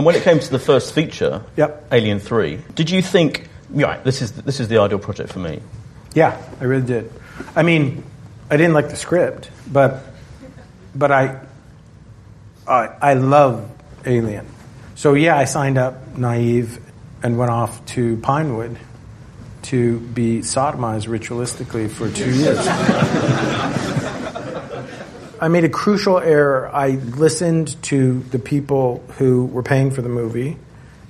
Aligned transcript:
And 0.00 0.06
when 0.06 0.14
it 0.16 0.22
came 0.22 0.40
to 0.40 0.50
the 0.50 0.58
first 0.58 0.94
feature, 0.94 1.42
Yep. 1.58 1.88
Alien 1.92 2.20
Three, 2.20 2.62
did 2.74 2.88
you 2.88 3.02
think, 3.02 3.50
right, 3.68 4.02
this 4.02 4.22
is 4.22 4.32
this 4.32 4.58
is 4.58 4.68
the 4.68 4.78
ideal 4.78 4.98
project 4.98 5.30
for 5.30 5.40
me? 5.40 5.60
Yeah, 6.14 6.40
I 6.58 6.64
really 6.64 6.86
did. 6.86 7.12
I 7.54 7.62
mean, 7.62 8.02
I 8.50 8.56
didn't 8.56 8.72
like 8.72 8.88
the 8.88 8.96
script, 8.96 9.50
but 9.70 10.02
but 10.94 11.12
I 11.12 11.38
I, 12.66 12.88
I 13.02 13.12
love 13.12 13.70
Alien. 14.06 14.46
So 14.94 15.12
yeah, 15.12 15.36
I 15.36 15.44
signed 15.44 15.76
up 15.76 16.16
naive 16.16 16.80
and 17.22 17.36
went 17.36 17.50
off 17.50 17.84
to 17.92 18.16
Pinewood 18.22 18.78
to 19.64 20.00
be 20.00 20.38
sodomized 20.38 21.08
ritualistically 21.08 21.90
for 21.90 22.10
two 22.10 22.32
years. 22.32 22.56
I 25.42 25.48
made 25.48 25.64
a 25.64 25.70
crucial 25.70 26.18
error. 26.18 26.68
I 26.70 26.88
listened 26.88 27.82
to 27.84 28.20
the 28.24 28.38
people 28.38 29.02
who 29.16 29.46
were 29.46 29.62
paying 29.62 29.90
for 29.90 30.02
the 30.02 30.10
movie, 30.10 30.58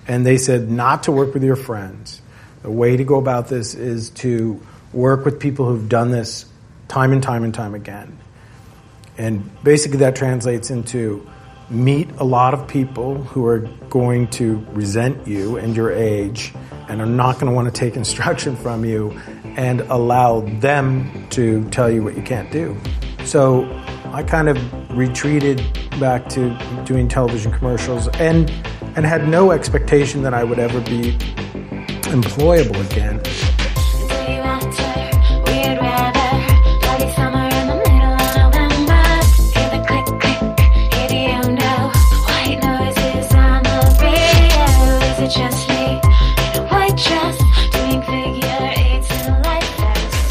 and 0.07 0.25
they 0.25 0.39
said 0.39 0.71
not 0.71 1.03
to 1.05 1.13
work 1.13 1.35
with 1.35 1.43
your 1.43 1.57
friends. 1.57 2.23
The 2.63 2.71
way 2.71 2.97
to 2.97 3.03
go 3.03 3.17
about 3.19 3.49
this 3.49 3.75
is 3.75 4.11
to 4.11 4.63
work 4.93 5.25
with 5.25 5.41
people 5.41 5.67
who've 5.67 5.89
done 5.89 6.13
this 6.13 6.45
time 6.87 7.13
and 7.13 7.21
time 7.21 7.43
and 7.43 7.53
time 7.53 7.75
again. 7.75 8.21
And 9.19 9.51
basically, 9.65 9.99
that 9.99 10.15
translates 10.15 10.71
into 10.71 11.29
meet 11.69 12.09
a 12.19 12.25
lot 12.25 12.55
of 12.55 12.69
people 12.69 13.17
who 13.17 13.47
are 13.47 13.61
going 13.89 14.29
to 14.29 14.65
resent 14.71 15.27
you 15.27 15.57
and 15.57 15.75
your 15.75 15.91
age 15.91 16.53
and 16.89 17.01
are 17.01 17.07
not 17.07 17.41
going 17.41 17.47
to 17.47 17.53
want 17.53 17.67
to 17.67 17.73
take 17.73 17.97
instruction 17.97 18.55
from 18.55 18.85
you 18.85 19.11
and 19.57 19.81
allow 19.81 20.41
them 20.61 21.29
to 21.31 21.69
tell 21.71 21.91
you 21.91 22.05
what 22.05 22.17
you 22.17 22.23
can't 22.23 22.53
do. 22.53 22.77
So 23.25 23.65
I 24.13 24.25
kind 24.25 24.49
of 24.49 24.59
retreated 24.97 25.63
back 26.01 26.29
to 26.31 26.51
doing 26.85 27.07
television 27.07 27.53
commercials 27.53 28.09
and 28.19 28.51
and 28.97 29.07
had 29.07 29.29
no 29.29 29.53
expectation 29.53 30.23
that 30.23 30.35
I 30.35 30.43
would 30.43 30.59
ever 30.59 30.81
be 30.81 31.13
employable 32.11 32.85
again. 32.91 33.21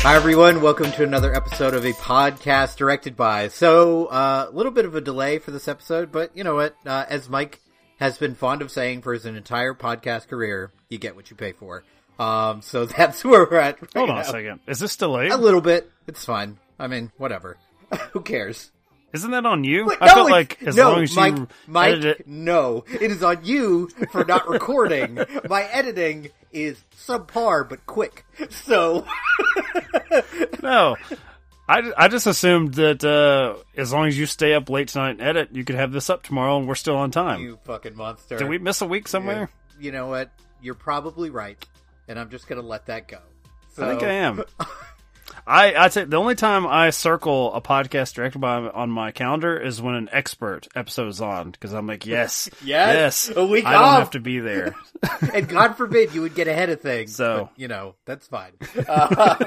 Hi 0.10 0.16
everyone, 0.16 0.64
welcome 0.64 0.92
to 0.94 1.04
another 1.04 1.36
episode 1.36 1.76
of 1.76 1.86
a 1.86 1.94
podcast 1.94 2.78
directed 2.78 3.16
by. 3.16 3.50
So, 3.50 4.08
uh, 4.08 4.48
a 4.50 4.52
little 4.52 4.72
bit 4.72 4.86
of 4.86 4.96
a 4.96 5.02
delay 5.02 5.38
for 5.38 5.52
this 5.52 5.68
episode, 5.68 6.12
but 6.12 6.36
you 6.36 6.44
know 6.44 6.56
what? 6.56 6.76
Uh, 6.84 7.06
as 7.08 7.30
Mike 7.30 7.62
has 8.00 8.18
been 8.18 8.34
fond 8.34 8.64
of 8.64 8.72
saying 8.72 9.04
for 9.04 9.14
his 9.14 9.28
entire 9.28 9.76
podcast 9.76 10.28
career, 10.28 10.72
you 10.90 10.98
get 10.98 11.16
what 11.16 11.30
you 11.30 11.36
pay 11.36 11.52
for. 11.52 11.84
Um, 12.18 12.64
so 12.64 12.86
that's 12.98 13.24
where 13.24 13.46
we're 13.46 13.58
at. 13.58 13.80
Right 13.80 13.92
Hold 13.98 14.10
on 14.10 14.16
now. 14.16 14.22
a 14.24 14.26
second. 14.26 14.62
Is 14.66 14.80
this 14.80 14.96
delayed? 14.98 15.32
A 15.32 15.38
little 15.38 15.62
bit. 15.62 15.92
It's 16.08 16.26
fine. 16.26 16.58
I 16.80 16.88
mean, 16.88 17.12
whatever. 17.18 17.58
Who 18.14 18.22
cares? 18.22 18.72
Isn't 19.14 19.32
that 19.32 19.46
on 19.46 19.64
you? 19.64 19.92
I 20.00 20.08
no, 20.08 20.14
felt 20.14 20.30
like 20.30 20.62
as 20.64 20.76
no, 20.76 20.92
long 20.92 21.04
as 21.04 21.16
Mike, 21.16 21.36
you 21.36 21.48
Mike, 21.68 21.94
edit 21.94 22.20
it, 22.20 22.28
no, 22.28 22.86
it 22.88 23.12
is 23.12 23.24
on 23.24 23.44
you 23.44 23.90
for 24.12 24.24
not 24.24 24.48
recording. 24.48 25.20
My 25.50 25.64
editing 25.64 26.30
is 26.52 26.84
subpar 26.96 27.68
but 27.68 27.86
quick. 27.86 28.26
So, 28.50 29.06
no. 30.64 30.96
I, 31.68 31.92
I 31.96 32.08
just 32.08 32.26
assumed 32.26 32.74
that 32.76 33.04
uh, 33.04 33.62
as 33.78 33.94
long 33.94 34.08
as 34.08 34.18
you 34.18 34.26
stay 34.26 34.56
up 34.56 34.70
late 34.70 34.88
tonight 34.88 35.12
and 35.12 35.22
edit, 35.22 35.50
you 35.54 35.64
could 35.64 35.76
have 35.76 35.92
this 35.92 36.10
up 36.10 36.24
tomorrow 36.24 36.58
and 36.58 36.68
we're 36.68 36.76
still 36.76 36.96
on 36.96 37.12
time. 37.12 37.42
you 37.42 37.60
fucking 37.64 37.96
monster. 37.96 38.38
Did 38.38 38.50
we 38.50 38.58
miss 38.58 38.82
a 38.82 38.88
week 38.88 39.08
somewhere? 39.08 39.50
You 39.80 39.92
know 39.92 40.08
what? 40.08 40.32
You're 40.62 40.74
probably 40.74 41.30
right, 41.30 41.64
and 42.08 42.20
I'm 42.20 42.30
just 42.32 42.48
gonna 42.48 42.64
let 42.64 42.88
that 42.88 43.08
go. 43.08 43.20
So, 43.74 43.86
I 43.86 43.90
think 43.90 44.04
I 44.04 44.14
am. 44.14 44.44
I 45.50 45.74
I'd 45.74 45.94
say 45.94 46.04
the 46.06 46.18
only 46.18 46.36
time 46.36 46.68
I 46.68 46.92
circle 46.92 47.52
a 47.56 47.62
podcast 47.62 48.14
directed 48.14 48.38
by 48.40 48.58
on 48.58 48.92
my 48.92 49.12
calendar 49.12 49.60
is 49.60 49.82
when 49.82 49.96
an 49.96 50.08
expert 50.12 50.68
episode 50.76 51.08
is 51.08 51.22
on 51.22 51.50
because 51.50 51.74
I'm 51.74 51.88
like, 51.88 52.06
yes, 52.06 52.50
Yes, 52.64 53.30
yes, 53.30 53.36
a 53.36 53.44
week 53.46 53.66
I 53.66 53.74
don't 53.74 53.82
off. 53.84 54.00
have 54.00 54.12
to 54.12 54.20
be 54.20 54.40
there. 54.40 54.76
and 55.34 55.50
God 55.50 55.74
forbid 55.76 56.14
you 56.14 56.22
would 56.22 56.36
get 56.36 56.48
ahead 56.48 56.70
of 56.70 56.82
things. 56.82 57.16
So- 57.16 57.50
but, 57.52 57.60
you 57.60 57.68
know, 57.68 57.96
that's 58.06 58.28
fine. 58.28 58.52
Uh, 58.88 59.44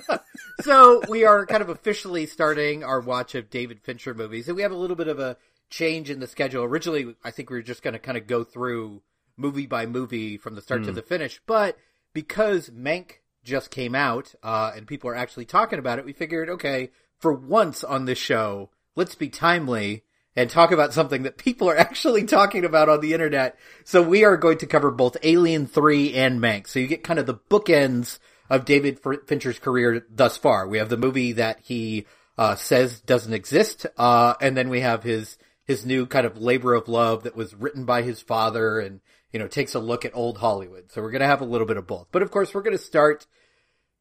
so 0.60 1.00
we 1.08 1.24
are 1.24 1.46
kind 1.46 1.62
of 1.62 1.70
officially 1.70 2.26
starting 2.26 2.84
our 2.84 3.00
watch 3.00 3.34
of 3.34 3.48
David 3.48 3.80
Fincher 3.80 4.12
movies, 4.14 4.48
and 4.48 4.56
we 4.56 4.62
have 4.62 4.72
a 4.72 4.76
little 4.76 4.96
bit 4.96 5.08
of 5.08 5.18
a 5.18 5.36
change 5.70 6.10
in 6.10 6.20
the 6.20 6.26
schedule. 6.26 6.64
Originally, 6.64 7.16
I 7.24 7.30
think 7.30 7.48
we 7.50 7.56
were 7.56 7.62
just 7.62 7.82
going 7.82 7.94
to 7.94 7.98
kind 7.98 8.18
of 8.18 8.26
go 8.26 8.44
through 8.44 9.00
movie 9.38 9.66
by 9.66 9.86
movie 9.86 10.36
from 10.36 10.54
the 10.54 10.60
start 10.62 10.84
to 10.84 10.92
the 10.92 11.02
finish, 11.02 11.40
but 11.46 11.76
because 12.12 12.70
Mank 12.70 13.16
just 13.46 13.70
came 13.70 13.94
out 13.94 14.34
uh, 14.42 14.72
and 14.76 14.86
people 14.86 15.08
are 15.08 15.14
actually 15.14 15.46
talking 15.46 15.78
about 15.78 15.98
it, 15.98 16.04
we 16.04 16.12
figured, 16.12 16.50
okay, 16.50 16.90
for 17.18 17.32
once 17.32 17.82
on 17.82 18.04
this 18.04 18.18
show, 18.18 18.68
let's 18.94 19.14
be 19.14 19.30
timely 19.30 20.02
and 20.34 20.50
talk 20.50 20.70
about 20.70 20.92
something 20.92 21.22
that 21.22 21.38
people 21.38 21.70
are 21.70 21.78
actually 21.78 22.24
talking 22.24 22.64
about 22.64 22.90
on 22.90 23.00
the 23.00 23.14
internet. 23.14 23.56
So 23.84 24.02
we 24.02 24.24
are 24.24 24.36
going 24.36 24.58
to 24.58 24.66
cover 24.66 24.90
both 24.90 25.16
Alien 25.22 25.66
3 25.66 26.12
and 26.14 26.40
Mank. 26.40 26.66
So 26.68 26.78
you 26.78 26.86
get 26.86 27.04
kind 27.04 27.18
of 27.18 27.26
the 27.26 27.34
bookends 27.34 28.18
of 28.50 28.64
David 28.64 29.00
Fincher's 29.26 29.58
career 29.58 30.04
thus 30.10 30.36
far. 30.36 30.68
We 30.68 30.78
have 30.78 30.88
the 30.88 30.96
movie 30.96 31.32
that 31.32 31.60
he 31.62 32.06
uh, 32.38 32.54
says 32.54 33.00
doesn't 33.00 33.32
exist, 33.32 33.86
uh, 33.96 34.34
and 34.40 34.56
then 34.56 34.68
we 34.68 34.80
have 34.80 35.02
his 35.02 35.38
his 35.64 35.84
new 35.84 36.06
kind 36.06 36.26
of 36.26 36.38
labor 36.38 36.74
of 36.74 36.86
love 36.86 37.24
that 37.24 37.34
was 37.34 37.54
written 37.54 37.84
by 37.84 38.02
his 38.02 38.20
father, 38.20 38.78
and 38.78 39.00
you 39.32 39.38
know 39.38 39.48
takes 39.48 39.74
a 39.74 39.80
look 39.80 40.04
at 40.04 40.14
old 40.14 40.38
Hollywood. 40.38 40.92
So 40.92 41.02
we're 41.02 41.10
gonna 41.10 41.26
have 41.26 41.40
a 41.40 41.46
little 41.46 41.66
bit 41.66 41.76
of 41.76 41.86
both, 41.86 42.08
but 42.12 42.22
of 42.22 42.30
course 42.30 42.54
we're 42.54 42.62
gonna 42.62 42.78
start 42.78 43.26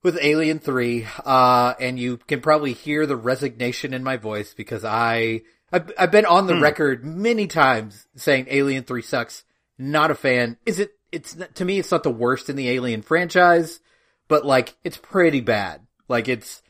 with 0.05 0.19
Alien 0.21 0.59
3, 0.59 1.07
uh, 1.25 1.73
and 1.79 1.99
you 1.99 2.17
can 2.17 2.39
probably 2.39 2.73
hear 2.73 3.07
the 3.07 3.15
resignation 3.15 3.91
in 3.91 4.03
my 4.03 4.17
voice 4.17 4.53
because 4.53 4.85
I, 4.85 5.41
I've, 5.71 5.91
I've 5.97 6.11
been 6.11 6.27
on 6.27 6.45
the 6.45 6.59
record 6.59 7.03
many 7.03 7.47
times 7.47 8.05
saying 8.15 8.45
Alien 8.51 8.83
3 8.83 9.01
sucks. 9.01 9.43
Not 9.79 10.11
a 10.11 10.15
fan. 10.15 10.57
Is 10.63 10.79
it, 10.79 10.91
it's, 11.11 11.35
to 11.55 11.65
me, 11.65 11.79
it's 11.79 11.89
not 11.89 12.03
the 12.03 12.11
worst 12.11 12.51
in 12.51 12.55
the 12.55 12.69
Alien 12.69 13.01
franchise, 13.01 13.79
but 14.27 14.45
like, 14.45 14.75
it's 14.83 14.95
pretty 14.95 15.41
bad. 15.41 15.81
Like, 16.07 16.27
it's, 16.27 16.61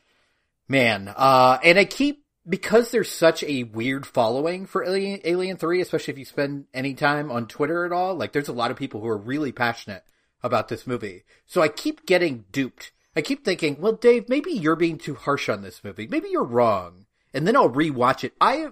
man, 0.66 1.12
uh, 1.14 1.58
and 1.62 1.78
I 1.78 1.84
keep, 1.84 2.24
because 2.48 2.90
there's 2.90 3.10
such 3.10 3.44
a 3.44 3.64
weird 3.64 4.06
following 4.06 4.64
for 4.64 4.82
Alien, 4.82 5.20
Alien 5.24 5.58
3, 5.58 5.82
especially 5.82 6.12
if 6.12 6.18
you 6.18 6.24
spend 6.24 6.64
any 6.72 6.94
time 6.94 7.30
on 7.30 7.48
Twitter 7.48 7.84
at 7.84 7.92
all, 7.92 8.14
like 8.14 8.32
there's 8.32 8.48
a 8.48 8.54
lot 8.54 8.70
of 8.70 8.78
people 8.78 9.02
who 9.02 9.08
are 9.08 9.18
really 9.18 9.52
passionate 9.52 10.04
about 10.42 10.68
this 10.68 10.86
movie. 10.86 11.24
So 11.44 11.60
I 11.60 11.68
keep 11.68 12.06
getting 12.06 12.46
duped. 12.50 12.92
I 13.16 13.22
keep 13.22 13.44
thinking, 13.44 13.80
well, 13.80 13.94
Dave, 13.94 14.28
maybe 14.28 14.52
you're 14.52 14.76
being 14.76 14.98
too 14.98 15.14
harsh 15.14 15.48
on 15.48 15.62
this 15.62 15.82
movie. 15.82 16.06
Maybe 16.06 16.28
you're 16.28 16.44
wrong. 16.44 17.06
And 17.32 17.46
then 17.46 17.56
I'll 17.56 17.70
rewatch 17.70 18.24
it. 18.24 18.34
I, 18.40 18.68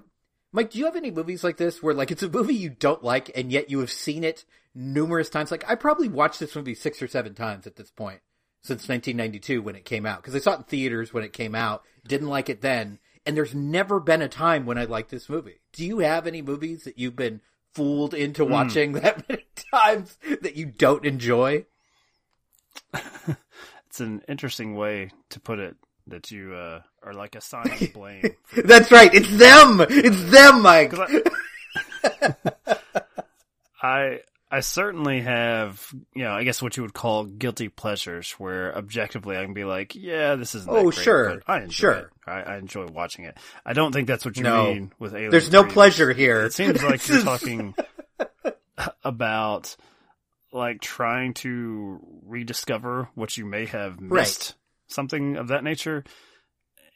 Mike, 0.52 0.70
do 0.70 0.78
you 0.78 0.84
have 0.84 0.96
any 0.96 1.10
movies 1.10 1.42
like 1.42 1.56
this 1.56 1.82
where 1.82 1.94
like 1.94 2.10
it's 2.10 2.22
a 2.22 2.28
movie 2.28 2.54
you 2.54 2.70
don't 2.70 3.02
like 3.02 3.30
and 3.34 3.50
yet 3.50 3.70
you 3.70 3.80
have 3.80 3.90
seen 3.90 4.22
it 4.22 4.44
numerous 4.74 5.30
times? 5.30 5.50
Like 5.50 5.68
I 5.68 5.74
probably 5.74 6.08
watched 6.08 6.40
this 6.40 6.54
movie 6.54 6.74
six 6.74 7.00
or 7.00 7.08
seven 7.08 7.34
times 7.34 7.66
at 7.66 7.76
this 7.76 7.90
point 7.90 8.20
since 8.60 8.88
1992 8.88 9.62
when 9.62 9.76
it 9.76 9.84
came 9.86 10.04
out 10.04 10.22
because 10.22 10.34
I 10.34 10.38
saw 10.40 10.54
it 10.54 10.58
in 10.58 10.64
theaters 10.64 11.12
when 11.14 11.24
it 11.24 11.32
came 11.32 11.54
out. 11.54 11.82
Didn't 12.06 12.28
like 12.28 12.50
it 12.50 12.60
then, 12.60 12.98
and 13.24 13.34
there's 13.34 13.54
never 13.54 13.98
been 13.98 14.20
a 14.20 14.28
time 14.28 14.66
when 14.66 14.76
I 14.76 14.84
liked 14.84 15.10
this 15.10 15.30
movie. 15.30 15.60
Do 15.72 15.86
you 15.86 16.00
have 16.00 16.26
any 16.26 16.42
movies 16.42 16.84
that 16.84 16.98
you've 16.98 17.16
been 17.16 17.40
fooled 17.72 18.12
into 18.12 18.44
hmm. 18.44 18.52
watching 18.52 18.92
that 18.94 19.26
many 19.26 19.46
times 19.72 20.18
that 20.42 20.56
you 20.56 20.66
don't 20.66 21.06
enjoy? 21.06 21.64
It's 23.94 24.00
an 24.00 24.22
interesting 24.26 24.74
way 24.74 25.12
to 25.30 25.38
put 25.38 25.60
it 25.60 25.76
that 26.08 26.32
you 26.32 26.52
uh, 26.52 26.80
are 27.04 27.14
like 27.14 27.36
assigning 27.36 27.90
blame. 27.94 28.24
That's 28.56 28.90
right. 28.90 29.08
It's 29.14 29.30
them. 29.36 29.80
It's 29.88 30.20
them, 30.32 30.62
Mike. 30.62 30.90
'Cause 30.90 31.22
I 33.80 34.18
I 34.50 34.58
certainly 34.60 35.20
have, 35.20 35.80
you 36.12 36.24
know, 36.24 36.32
I 36.32 36.42
guess 36.42 36.60
what 36.60 36.76
you 36.76 36.82
would 36.82 36.92
call 36.92 37.22
guilty 37.24 37.68
pleasures, 37.68 38.32
where 38.32 38.76
objectively 38.76 39.36
I 39.36 39.44
can 39.44 39.54
be 39.54 39.62
like, 39.62 39.94
yeah, 39.94 40.34
this 40.34 40.56
isn't. 40.56 40.68
Oh, 40.72 40.90
great, 40.90 40.94
sure. 41.04 41.42
I 41.46 41.58
enjoy 41.58 41.70
Sure. 41.72 42.10
I, 42.26 42.40
I 42.42 42.56
enjoy 42.56 42.86
watching 42.86 43.26
it. 43.26 43.38
I 43.64 43.74
don't 43.74 43.92
think 43.92 44.08
that's 44.08 44.24
what 44.24 44.36
you 44.36 44.42
No. 44.42 44.74
mean 44.74 44.92
with 44.98 45.14
Alien. 45.14 45.30
There's 45.30 45.52
no 45.52 45.62
pleasure 45.62 46.12
here. 46.12 46.42
It 46.46 46.52
seems 46.52 46.82
like 46.82 47.06
you're 47.06 47.22
talking 47.22 47.76
about 49.04 49.76
like 50.54 50.80
trying 50.80 51.34
to 51.34 52.00
rediscover 52.24 53.08
what 53.14 53.36
you 53.36 53.44
may 53.44 53.66
have 53.66 54.00
missed, 54.00 54.54
something 54.86 55.36
of 55.36 55.48
that 55.48 55.64
nature. 55.64 56.04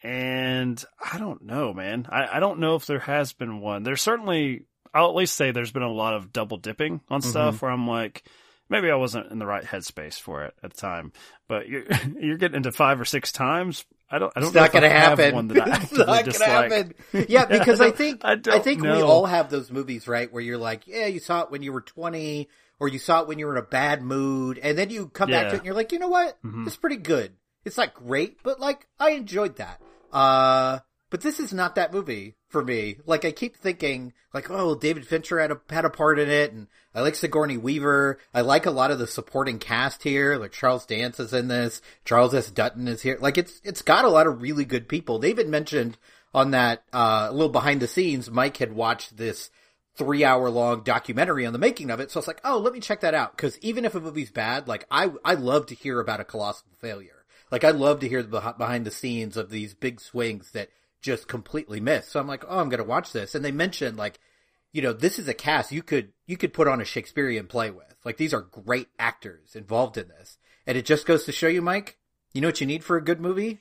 And 0.03 0.83
I 1.13 1.19
don't 1.19 1.43
know, 1.43 1.75
man. 1.75 2.07
I, 2.09 2.37
I 2.37 2.41
don't 2.41 2.61
know 2.61 2.77
if 2.77 2.87
there 2.87 3.01
has 3.01 3.33
been 3.33 3.61
one. 3.61 3.83
There's 3.83 4.01
certainly, 4.01 4.67
I'll 4.95 5.09
at 5.09 5.17
least 5.17 5.35
say 5.35 5.51
there's 5.51 5.73
been 5.73 5.83
a 5.83 5.93
lot 5.93 6.15
of 6.15 6.33
double 6.33 6.57
dipping 6.57 7.01
on 7.09 7.21
mm-hmm. 7.21 7.31
stuff 7.31 7.61
where 7.61 7.71
I'm 7.71 7.89
like, 7.89 8.23
maybe 8.69 8.91
I 8.91 8.95
wasn't 8.95 9.31
in 9.33 9.39
the 9.39 9.47
right 9.47 9.65
headspace 9.65 10.21
for 10.21 10.45
it 10.45 10.55
at 10.63 10.73
the 10.73 10.81
time. 10.81 11.13
But 11.49 11.69
you're 11.69 11.85
you're 12.21 12.37
getting 12.37 12.57
into 12.57 12.73
five 12.73 13.01
or 13.01 13.05
six 13.05 13.33
times. 13.33 13.85
I 14.11 14.19
don't. 14.19 14.33
I 14.35 14.41
don't. 14.41 14.49
It's 14.49 14.55
not 14.55 14.73
going 14.73 14.85
to 14.85 14.91
happen. 14.91 15.35
One 15.35 15.49
that 15.49 15.69
I 15.69 15.77
it's 15.83 15.93
not 15.93 16.25
gonna 16.25 16.45
happen. 16.45 16.95
Yeah, 17.29 17.45
because 17.45 17.81
I 17.81 17.91
think 17.91 18.25
I 18.25 18.39
I, 18.47 18.59
think 18.59 18.83
we 18.83 18.89
all 19.03 19.27
have 19.27 19.51
those 19.51 19.71
movies, 19.71 20.09
right? 20.09 20.33
Where 20.33 20.43
you're 20.43 20.59
like, 20.59 20.87
yeah, 20.87 21.07
you 21.07 21.21
saw 21.21 21.43
it 21.43 21.51
when 21.51 21.63
you 21.63 21.73
were 21.73 21.83
20, 21.83 22.49
or 22.81 22.89
you 22.89 22.99
saw 22.99 23.21
it 23.23 23.29
when 23.29 23.39
you 23.39 23.47
were 23.47 23.53
in 23.57 23.63
a 23.63 23.67
bad 23.67 24.03
mood, 24.03 24.59
and 24.59 24.79
then 24.79 24.91
you 24.91 25.09
come 25.09 25.31
back 25.31 25.49
to 25.49 25.55
it 25.55 25.59
and 25.59 25.67
you're 25.67 25.75
like, 25.75 25.93
you 25.93 25.99
know 25.99 26.09
what? 26.09 26.41
Mhm. 26.43 26.67
It's 26.67 26.77
pretty 26.77 26.97
good. 26.97 27.33
It's 27.65 27.77
not 27.77 27.93
great, 27.93 28.43
but 28.43 28.61
like 28.61 28.87
I 28.99 29.11
enjoyed 29.11 29.57
that. 29.57 29.81
Uh, 30.13 30.79
but 31.11 31.21
this 31.21 31.39
is 31.39 31.53
not 31.53 31.75
that 31.75 31.93
movie 31.93 32.37
for 32.49 32.65
me. 32.65 32.97
Like 33.07 33.25
I 33.25 33.33
keep 33.33 33.57
thinking, 33.57 34.13
like, 34.33 34.51
oh, 34.51 34.75
David 34.75 35.07
Fincher 35.07 35.39
had 35.39 35.53
a 35.53 35.61
had 35.71 35.85
a 35.85 35.91
part 35.91 36.19
in 36.19 36.29
it, 36.29 36.53
and 36.53 36.67
I 36.95 37.01
like 37.03 37.15
Sigourney 37.15 37.57
Weaver. 37.57 38.19
I 38.35 38.41
like 38.41 38.67
a 38.67 38.71
lot 38.71 38.91
of 38.91 38.99
the 38.99 39.07
supporting 39.07 39.59
cast 39.59 40.03
here. 40.03 40.37
Like 40.37 40.53
Charles 40.53 40.87
Dance 40.87 41.21
is 41.21 41.33
in 41.33 41.49
this. 41.49 41.81
Charles 42.05 42.35
S. 42.35 42.51
Dutton 42.51 42.89
is 42.89 43.03
here. 43.03 43.19
Like 43.21 43.39
it's 43.39 43.61
it's 43.65 43.83
got 43.83 44.05
a 44.05 44.11
lot 44.11 44.27
of 44.27 44.43
really 44.43 44.65
good 44.65 44.89
people. 44.89 45.19
David 45.19 45.49
mentioned 45.49 45.99
on 46.35 46.51
that 46.53 46.83
uh, 46.93 47.29
a 47.31 47.33
little 47.33 47.49
behind 47.49 47.81
the 47.81 47.89
scenes, 47.89 48.31
Mike 48.31 48.57
had 48.59 48.73
watched 48.73 49.17
this 49.17 49.51
three 49.97 50.25
hour 50.25 50.49
long 50.49 50.83
documentary 50.83 51.45
on 51.45 51.53
the 51.53 51.59
making 51.59 51.91
of 51.91 52.01
it. 52.01 52.11
So 52.11 52.19
I 52.19 52.21
was 52.21 52.29
like, 52.29 52.41
oh, 52.45 52.59
let 52.59 52.73
me 52.73 52.81
check 52.81 53.01
that 53.01 53.15
out. 53.15 53.37
Cause 53.37 53.59
even 53.61 53.85
if 53.85 53.95
a 53.95 54.01
movie's 54.01 54.31
bad, 54.31 54.69
like 54.69 54.87
I, 54.91 55.11
I 55.25 55.35
love 55.35 55.67
to 55.67 55.75
hear 55.75 55.99
about 55.99 56.21
a 56.21 56.25
colossal 56.25 56.69
failure. 56.79 57.25
Like 57.51 57.65
I 57.65 57.71
love 57.71 58.01
to 58.01 58.09
hear 58.09 58.23
the 58.23 58.55
behind 58.57 58.85
the 58.85 58.91
scenes 58.91 59.37
of 59.37 59.51
these 59.51 59.75
big 59.75 60.01
swings 60.01 60.53
that 60.53 60.69
just 61.01 61.29
completely 61.29 61.81
missed. 61.81 62.11
So 62.11 62.21
I'm 62.21 62.27
like, 62.27 62.45
oh, 62.49 62.61
I'm 62.61 62.69
going 62.69 62.79
to 62.79 62.85
watch 62.85 63.13
this. 63.13 63.35
And 63.35 63.45
they 63.45 63.53
mentioned 63.53 63.97
like, 63.97 64.19
you 64.73 64.83
know, 64.83 64.93
this 64.93 65.19
is 65.19 65.29
a 65.29 65.35
cast 65.35 65.73
you 65.73 65.83
could, 65.83 66.13
you 66.27 66.37
could 66.37 66.53
put 66.53 66.69
on 66.69 66.81
a 66.81 66.85
Shakespearean 66.85 67.47
play 67.47 67.71
with. 67.71 67.97
Like 68.05 68.17
these 68.17 68.35
are 68.35 68.43
great 68.43 68.89
actors 68.99 69.55
involved 69.55 69.97
in 69.97 70.09
this. 70.09 70.39
And 70.67 70.77
it 70.77 70.85
just 70.85 71.07
goes 71.07 71.25
to 71.25 71.33
show 71.33 71.49
you, 71.49 71.63
Mike, 71.63 71.99
you 72.35 72.41
know 72.41 72.49
what 72.49 72.61
you 72.61 72.67
need 72.67 72.85
for 72.85 72.97
a 72.97 73.05
good 73.05 73.21
movie? 73.21 73.61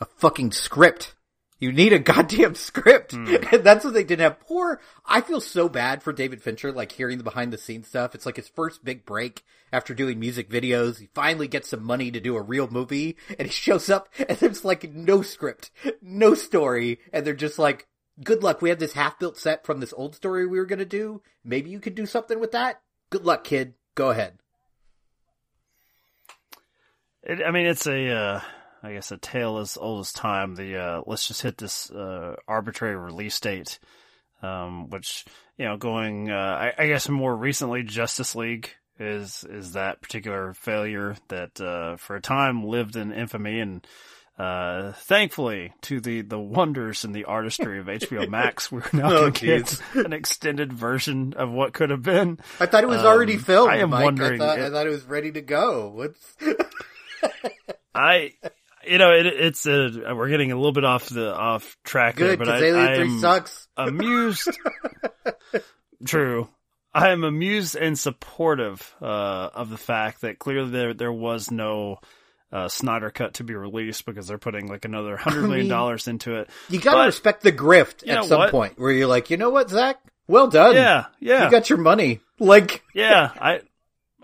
A 0.00 0.06
fucking 0.06 0.52
script. 0.52 1.14
You 1.58 1.72
need 1.72 1.92
a 1.92 1.98
goddamn 2.00 2.54
script. 2.54 3.12
And 3.12 3.64
that's 3.64 3.84
what 3.84 3.94
they 3.94 4.04
didn't 4.04 4.22
have. 4.22 4.40
Poor, 4.40 4.80
I 5.06 5.20
feel 5.20 5.40
so 5.40 5.68
bad 5.68 6.02
for 6.02 6.12
David 6.12 6.42
Fincher, 6.42 6.72
like 6.72 6.92
hearing 6.92 7.18
the 7.18 7.24
behind 7.24 7.52
the 7.52 7.58
scenes 7.58 7.88
stuff. 7.88 8.14
It's 8.14 8.26
like 8.26 8.36
his 8.36 8.48
first 8.48 8.84
big 8.84 9.06
break 9.06 9.44
after 9.72 9.94
doing 9.94 10.18
music 10.18 10.50
videos. 10.50 10.98
He 10.98 11.08
finally 11.14 11.48
gets 11.48 11.68
some 11.68 11.84
money 11.84 12.10
to 12.10 12.20
do 12.20 12.36
a 12.36 12.42
real 12.42 12.68
movie 12.68 13.16
and 13.38 13.46
he 13.46 13.52
shows 13.52 13.88
up 13.88 14.08
and 14.28 14.36
there's 14.38 14.64
like 14.64 14.92
no 14.92 15.22
script, 15.22 15.70
no 16.02 16.34
story. 16.34 16.98
And 17.12 17.26
they're 17.26 17.34
just 17.34 17.58
like, 17.58 17.86
good 18.22 18.42
luck. 18.42 18.62
We 18.62 18.70
have 18.70 18.78
this 18.78 18.92
half 18.92 19.18
built 19.18 19.38
set 19.38 19.64
from 19.64 19.80
this 19.80 19.94
old 19.96 20.14
story 20.14 20.46
we 20.46 20.58
were 20.58 20.66
going 20.66 20.78
to 20.78 20.84
do. 20.84 21.22
Maybe 21.44 21.70
you 21.70 21.80
could 21.80 21.94
do 21.94 22.06
something 22.06 22.38
with 22.40 22.52
that. 22.52 22.80
Good 23.10 23.24
luck, 23.24 23.44
kid. 23.44 23.74
Go 23.94 24.10
ahead. 24.10 24.38
It, 27.22 27.40
I 27.44 27.50
mean, 27.50 27.66
it's 27.66 27.86
a, 27.86 28.10
uh, 28.10 28.40
I 28.84 28.92
guess, 28.92 29.10
a 29.12 29.16
tale 29.16 29.58
as 29.58 29.76
old 29.76 30.00
as 30.00 30.12
time. 30.12 30.54
The 30.54 30.76
uh, 30.76 31.02
let's 31.06 31.26
just 31.26 31.42
hit 31.42 31.56
this 31.58 31.90
uh, 31.90 32.36
arbitrary 32.46 32.96
release 32.96 33.40
date, 33.40 33.78
um, 34.42 34.90
which 34.90 35.24
you 35.56 35.64
know, 35.64 35.76
going, 35.76 36.30
uh, 36.30 36.34
I, 36.34 36.72
I 36.76 36.86
guess, 36.88 37.08
more 37.08 37.34
recently, 37.34 37.82
Justice 37.82 38.34
League 38.34 38.70
is 38.98 39.44
is 39.48 39.72
that 39.72 40.00
particular 40.02 40.52
failure 40.54 41.16
that 41.28 41.60
uh, 41.60 41.96
for 41.96 42.16
a 42.16 42.20
time 42.20 42.64
lived 42.64 42.96
in 42.96 43.12
infamy 43.12 43.60
and. 43.60 43.86
Uh, 44.36 44.90
thankfully, 44.94 45.72
to 45.80 46.00
the, 46.00 46.20
the 46.22 46.36
wonders 46.40 47.04
and 47.04 47.14
the 47.14 47.24
artistry 47.26 47.78
of 47.78 47.86
HBO 47.86 48.28
Max, 48.38 48.72
we're 48.72 48.82
now 48.92 49.12
Oh, 49.12 49.30
get 49.30 49.80
an 49.94 50.12
extended 50.12 50.72
version 50.72 51.34
of 51.36 51.52
what 51.52 51.72
could 51.72 51.90
have 51.90 52.02
been. 52.02 52.40
I 52.58 52.66
thought 52.66 52.82
it 52.82 52.88
was 52.88 52.98
Um, 52.98 53.06
already 53.06 53.36
filmed. 53.36 53.70
I 53.70 53.76
am 53.76 53.90
Mike. 53.90 54.02
wondering 54.02 54.42
I 54.42 54.44
thought, 54.44 54.58
I 54.58 54.70
thought 54.70 54.86
it 54.88 54.90
was 54.90 55.04
ready 55.04 55.30
to 55.30 55.40
go. 55.40 55.88
What's 55.90 56.36
I, 57.94 58.32
you 58.86 58.98
know, 58.98 59.10
it, 59.12 59.26
it's 59.26 59.66
a, 59.66 60.14
we're 60.14 60.28
getting 60.28 60.52
a 60.52 60.56
little 60.56 60.72
bit 60.72 60.84
off 60.84 61.08
the 61.08 61.34
off 61.34 61.76
track 61.84 62.16
good 62.16 62.30
there, 62.30 62.36
but 62.36 62.48
I, 62.48 62.58
Alien 62.58 62.76
I 62.88 62.94
Three 62.96 63.04
am 63.10 63.20
sucks. 63.20 63.68
amused. 63.76 64.58
True, 66.06 66.48
I 66.92 67.10
am 67.10 67.24
amused 67.24 67.76
and 67.76 67.98
supportive 67.98 68.94
uh, 69.00 69.04
of 69.54 69.70
the 69.70 69.78
fact 69.78 70.20
that 70.20 70.38
clearly 70.38 70.70
there 70.70 70.94
there 70.94 71.12
was 71.12 71.50
no 71.50 71.98
uh, 72.52 72.68
Snyder 72.68 73.10
cut 73.10 73.34
to 73.34 73.44
be 73.44 73.54
released 73.54 74.04
because 74.04 74.26
they're 74.28 74.38
putting 74.38 74.66
like 74.68 74.84
another 74.84 75.16
hundred 75.16 75.42
million 75.42 75.60
mean- 75.60 75.68
dollars 75.68 76.06
into 76.08 76.36
it. 76.36 76.50
You 76.68 76.80
gotta 76.80 76.98
But- 76.98 77.06
respect 77.06 77.42
the 77.42 77.52
grift 77.52 78.06
at 78.08 78.24
some 78.26 78.38
what? 78.38 78.50
point 78.50 78.78
where 78.78 78.92
you're 78.92 79.06
like, 79.06 79.30
you 79.30 79.36
know 79.36 79.50
what, 79.50 79.70
Zack? 79.70 79.98
Well 80.26 80.48
done. 80.48 80.74
Yeah, 80.74 81.06
yeah, 81.20 81.44
You 81.44 81.50
got 81.50 81.68
your 81.70 81.78
money. 81.78 82.20
Like, 82.40 82.82
yeah. 82.92 83.30
I. 83.40 83.60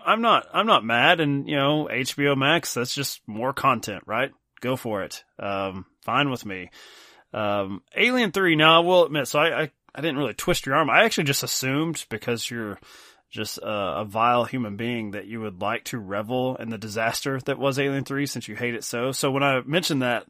I'm 0.05 0.21
not. 0.21 0.45
I'm 0.53 0.65
not 0.65 0.83
mad, 0.83 1.21
and 1.21 1.47
you 1.47 1.55
know, 1.55 1.87
HBO 1.89 2.35
Max. 2.35 2.73
That's 2.73 2.93
just 2.93 3.21
more 3.25 3.53
content, 3.53 4.03
right? 4.05 4.31
Go 4.61 4.75
for 4.75 5.03
it. 5.03 5.23
Um, 5.37 5.85
fine 6.01 6.29
with 6.29 6.45
me. 6.45 6.69
Um, 7.33 7.81
Alien 7.95 8.31
Three. 8.31 8.55
Now, 8.55 8.81
I 8.81 8.85
will 8.85 9.05
admit. 9.05 9.27
So 9.27 9.39
I, 9.39 9.63
I, 9.63 9.71
I 9.93 10.01
didn't 10.01 10.17
really 10.17 10.33
twist 10.33 10.65
your 10.65 10.75
arm. 10.75 10.89
I 10.89 11.03
actually 11.03 11.25
just 11.25 11.43
assumed 11.43 12.05
because 12.09 12.49
you're 12.49 12.79
just 13.29 13.57
a, 13.57 14.01
a 14.01 14.05
vile 14.05 14.45
human 14.45 14.77
being 14.77 15.11
that 15.11 15.25
you 15.25 15.41
would 15.41 15.61
like 15.61 15.85
to 15.85 15.97
revel 15.97 16.55
in 16.57 16.69
the 16.69 16.77
disaster 16.77 17.39
that 17.41 17.59
was 17.59 17.79
Alien 17.79 18.05
Three, 18.05 18.25
since 18.25 18.47
you 18.47 18.55
hate 18.55 18.75
it 18.75 18.83
so. 18.83 19.11
So 19.11 19.31
when 19.31 19.43
I 19.43 19.61
mentioned 19.61 20.01
that 20.01 20.25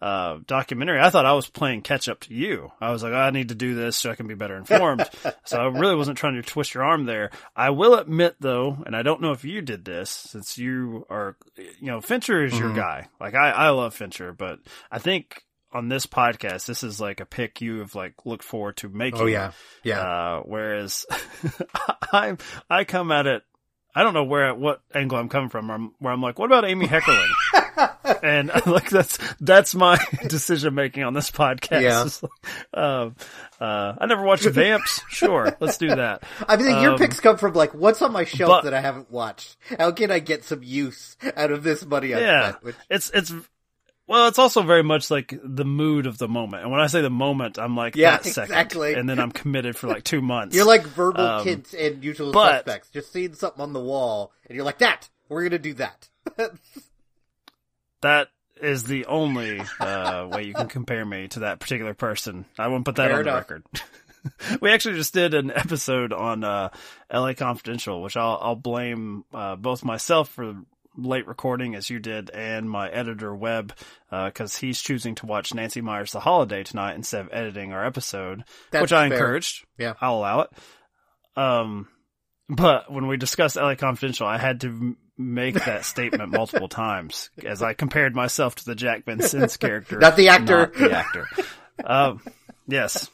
uh, 0.00 0.38
documentary, 0.46 1.00
I 1.00 1.10
thought 1.10 1.26
I 1.26 1.32
was 1.32 1.48
playing 1.48 1.82
catch 1.82 2.08
up 2.08 2.20
to 2.20 2.34
you. 2.34 2.70
I 2.80 2.90
was 2.90 3.02
like, 3.02 3.12
I 3.12 3.30
need 3.30 3.48
to 3.48 3.54
do 3.54 3.74
this 3.74 3.96
so 3.96 4.10
I 4.10 4.14
can 4.14 4.26
be 4.26 4.34
better 4.34 4.56
informed. 4.56 5.08
so 5.44 5.58
I 5.58 5.66
really 5.66 5.96
wasn't 5.96 6.18
trying 6.18 6.34
to 6.34 6.42
twist 6.42 6.74
your 6.74 6.84
arm 6.84 7.06
there. 7.06 7.30
I 7.54 7.70
will 7.70 7.94
admit 7.94 8.36
though, 8.40 8.76
and 8.84 8.94
I 8.94 9.02
don't 9.02 9.22
know 9.22 9.32
if 9.32 9.44
you 9.44 9.62
did 9.62 9.84
this 9.84 10.10
since 10.10 10.58
you 10.58 11.06
are, 11.08 11.36
you 11.56 11.86
know, 11.86 12.00
Fincher 12.00 12.44
is 12.44 12.58
your 12.58 12.74
guy. 12.74 13.08
Like 13.20 13.34
I, 13.34 13.50
I 13.50 13.68
love 13.70 13.94
Fincher, 13.94 14.32
but 14.32 14.58
I 14.90 14.98
think 14.98 15.42
on 15.72 15.88
this 15.88 16.06
podcast, 16.06 16.66
this 16.66 16.82
is 16.82 17.00
like 17.00 17.20
a 17.20 17.26
pick 17.26 17.60
you 17.60 17.78
have 17.80 17.94
like 17.94 18.14
looked 18.24 18.44
forward 18.44 18.76
to 18.78 18.88
making. 18.88 19.20
oh 19.20 19.26
yeah, 19.26 19.52
yeah. 19.82 20.00
Uh, 20.00 20.42
whereas 20.44 21.06
I 22.12 22.36
I 22.70 22.84
come 22.84 23.12
at 23.12 23.26
it, 23.26 23.42
I 23.96 24.02
don't 24.02 24.12
know 24.12 24.24
where 24.24 24.54
what 24.54 24.82
angle 24.94 25.16
I'm 25.18 25.30
coming 25.30 25.48
from. 25.48 25.68
Where 25.68 25.74
I'm, 25.76 25.94
where 25.98 26.12
I'm 26.12 26.20
like, 26.20 26.38
what 26.38 26.44
about 26.46 26.66
Amy 26.66 26.86
Heckerling? 26.86 27.30
and 28.22 28.50
like 28.66 28.90
that's 28.90 29.18
that's 29.40 29.74
my 29.74 29.98
decision 30.28 30.74
making 30.74 31.02
on 31.02 31.14
this 31.14 31.30
podcast. 31.30 32.22
Yeah. 32.22 32.28
Um, 32.74 33.16
uh, 33.58 33.94
I 33.98 34.04
never 34.04 34.22
watched 34.22 34.44
Vamps. 34.44 35.00
Sure, 35.08 35.56
let's 35.60 35.78
do 35.78 35.88
that. 35.88 36.24
I 36.46 36.56
think 36.58 36.82
your 36.82 36.92
um, 36.92 36.98
picks 36.98 37.20
come 37.20 37.38
from 37.38 37.54
like, 37.54 37.72
what's 37.72 38.02
on 38.02 38.12
my 38.12 38.24
shelf 38.24 38.50
but- 38.50 38.64
that 38.64 38.74
I 38.74 38.80
haven't 38.80 39.10
watched? 39.10 39.56
How 39.78 39.92
can 39.92 40.10
I 40.10 40.18
get 40.18 40.44
some 40.44 40.62
use 40.62 41.16
out 41.36 41.50
of 41.50 41.62
this 41.62 41.86
money 41.86 42.12
I 42.14 42.20
Yeah, 42.20 42.48
spent? 42.50 42.64
Which, 42.64 42.76
it's 42.90 43.10
it's. 43.14 43.32
Well, 44.08 44.28
it's 44.28 44.38
also 44.38 44.62
very 44.62 44.84
much 44.84 45.10
like 45.10 45.34
the 45.42 45.64
mood 45.64 46.06
of 46.06 46.16
the 46.18 46.28
moment. 46.28 46.62
And 46.62 46.70
when 46.70 46.80
I 46.80 46.86
say 46.86 47.00
the 47.00 47.10
moment, 47.10 47.58
I'm 47.58 47.76
like 47.76 47.96
Yeah, 47.96 48.12
that 48.12 48.24
second. 48.24 48.44
exactly. 48.44 48.94
And 48.94 49.08
then 49.08 49.18
I'm 49.18 49.32
committed 49.32 49.76
for 49.76 49.88
like 49.88 50.04
two 50.04 50.20
months. 50.22 50.54
you're 50.54 50.64
like 50.64 50.84
verbal 50.84 51.26
Um, 51.26 51.44
kids 51.44 51.74
and 51.74 52.04
usual 52.04 52.30
but- 52.32 52.58
suspects. 52.66 52.88
Just 52.90 53.12
seeing 53.12 53.34
something 53.34 53.60
on 53.60 53.72
the 53.72 53.80
wall 53.80 54.32
and 54.48 54.54
you're 54.54 54.64
like, 54.64 54.78
that, 54.78 55.08
we're 55.28 55.42
gonna 55.42 55.58
do 55.58 55.74
that. 55.74 56.08
that 58.02 58.28
is 58.62 58.84
the 58.84 59.06
only 59.06 59.60
uh, 59.80 60.28
way 60.30 60.44
you 60.44 60.54
can 60.54 60.68
compare 60.68 61.04
me 61.04 61.28
to 61.28 61.40
that 61.40 61.58
particular 61.60 61.94
person. 61.94 62.44
I 62.58 62.68
won't 62.68 62.84
put 62.84 62.96
that 62.96 63.08
Fair 63.10 63.18
on 63.18 63.24
the 63.24 63.32
record. 63.32 63.64
we 64.60 64.70
actually 64.70 64.96
just 64.96 65.12
did 65.14 65.34
an 65.34 65.50
episode 65.50 66.12
on 66.12 66.42
uh, 66.44 66.70
L.A. 67.10 67.34
Confidential, 67.34 68.02
which 68.02 68.16
I'll, 68.16 68.38
I'll 68.40 68.56
blame 68.56 69.24
uh, 69.34 69.56
both 69.56 69.84
myself 69.84 70.28
for 70.30 70.54
late 70.96 71.26
recording 71.26 71.74
as 71.74 71.90
you 71.90 71.98
did 71.98 72.30
and 72.30 72.68
my 72.70 72.88
editor 72.88 73.34
Webb 73.34 73.74
because 74.10 74.56
he's 74.56 74.80
choosing 74.80 75.14
to 75.16 75.26
watch 75.26 75.52
Nancy 75.54 75.80
Meyers 75.80 76.12
The 76.12 76.20
Holiday 76.20 76.62
tonight 76.64 76.94
instead 76.94 77.20
of 77.22 77.28
editing 77.32 77.72
our 77.72 77.84
episode, 77.84 78.44
That's 78.70 78.82
which 78.82 78.92
I 78.92 79.08
fair. 79.08 79.16
encouraged. 79.18 79.64
Yeah. 79.78 79.94
I'll 80.00 80.16
allow 80.16 80.40
it. 80.40 80.50
Um, 81.36 81.88
but 82.48 82.90
when 82.92 83.06
we 83.08 83.16
discussed 83.16 83.56
LA 83.56 83.74
Confidential, 83.74 84.26
I 84.26 84.38
had 84.38 84.60
to 84.62 84.96
make 85.18 85.54
that 85.64 85.84
statement 85.84 86.30
multiple 86.30 86.68
times 86.70 87.30
as 87.44 87.62
I 87.62 87.72
compared 87.74 88.14
myself 88.14 88.54
to 88.56 88.64
the 88.64 88.74
Jack 88.74 89.04
Vincennes 89.04 89.56
character, 89.58 89.98
Not 89.98 90.16
the 90.16 90.28
actor. 90.28 90.58
not 90.58 90.74
the 90.74 90.92
actor. 90.92 91.28
um, 91.84 92.22
yes. 92.68 93.10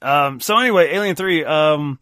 Um, 0.00 0.40
so 0.40 0.56
anyway, 0.58 0.94
Alien 0.94 1.16
Three. 1.16 1.44
Um, 1.44 1.98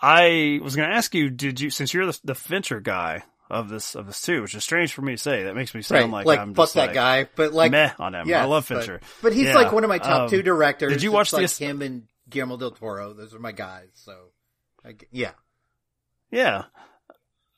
I 0.00 0.60
was 0.62 0.76
going 0.76 0.88
to 0.88 0.94
ask 0.96 1.14
you, 1.14 1.30
did 1.30 1.60
you, 1.60 1.70
since 1.70 1.92
you're 1.92 2.06
the, 2.06 2.18
the 2.24 2.34
Fincher 2.34 2.80
guy 2.80 3.22
of 3.50 3.68
this 3.68 3.94
of 3.94 4.06
this 4.06 4.20
too, 4.22 4.42
which 4.42 4.54
is 4.54 4.62
strange 4.64 4.92
for 4.92 5.02
me 5.02 5.12
to 5.12 5.18
say, 5.18 5.44
that 5.44 5.54
makes 5.54 5.74
me 5.74 5.82
sound 5.82 6.12
right, 6.12 6.24
like, 6.26 6.38
I'm 6.38 6.54
fuck 6.54 6.64
just 6.64 6.74
that 6.74 6.86
like, 6.88 6.94
guy. 6.94 7.28
But 7.36 7.52
like, 7.52 7.70
meh 7.72 7.92
on 7.98 8.14
him. 8.14 8.28
yes, 8.28 8.42
I 8.42 8.46
love 8.46 8.64
Fincher, 8.66 9.00
But, 9.22 9.32
he's 9.32 9.46
Yeah. 9.46 9.54
like 9.54 9.72
one 9.72 9.84
of 9.84 9.88
my 9.88 9.98
top 9.98 10.22
Um, 10.22 10.30
two 10.30 10.42
directors. 10.42 10.92
did 10.92 11.02
you 11.02 11.12
watch 11.12 11.32
like 11.32 11.50
him 11.50 11.82
and 11.82 12.04
Guillermo 12.28 12.56
del 12.56 12.70
Toro? 12.72 13.12
Those 13.12 13.34
are 13.34 13.38
my 13.40 13.52
guys. 13.52 13.88
So, 13.94 14.14
I 14.84 14.94
yeah. 15.10 15.32
Yeah. 16.30 16.64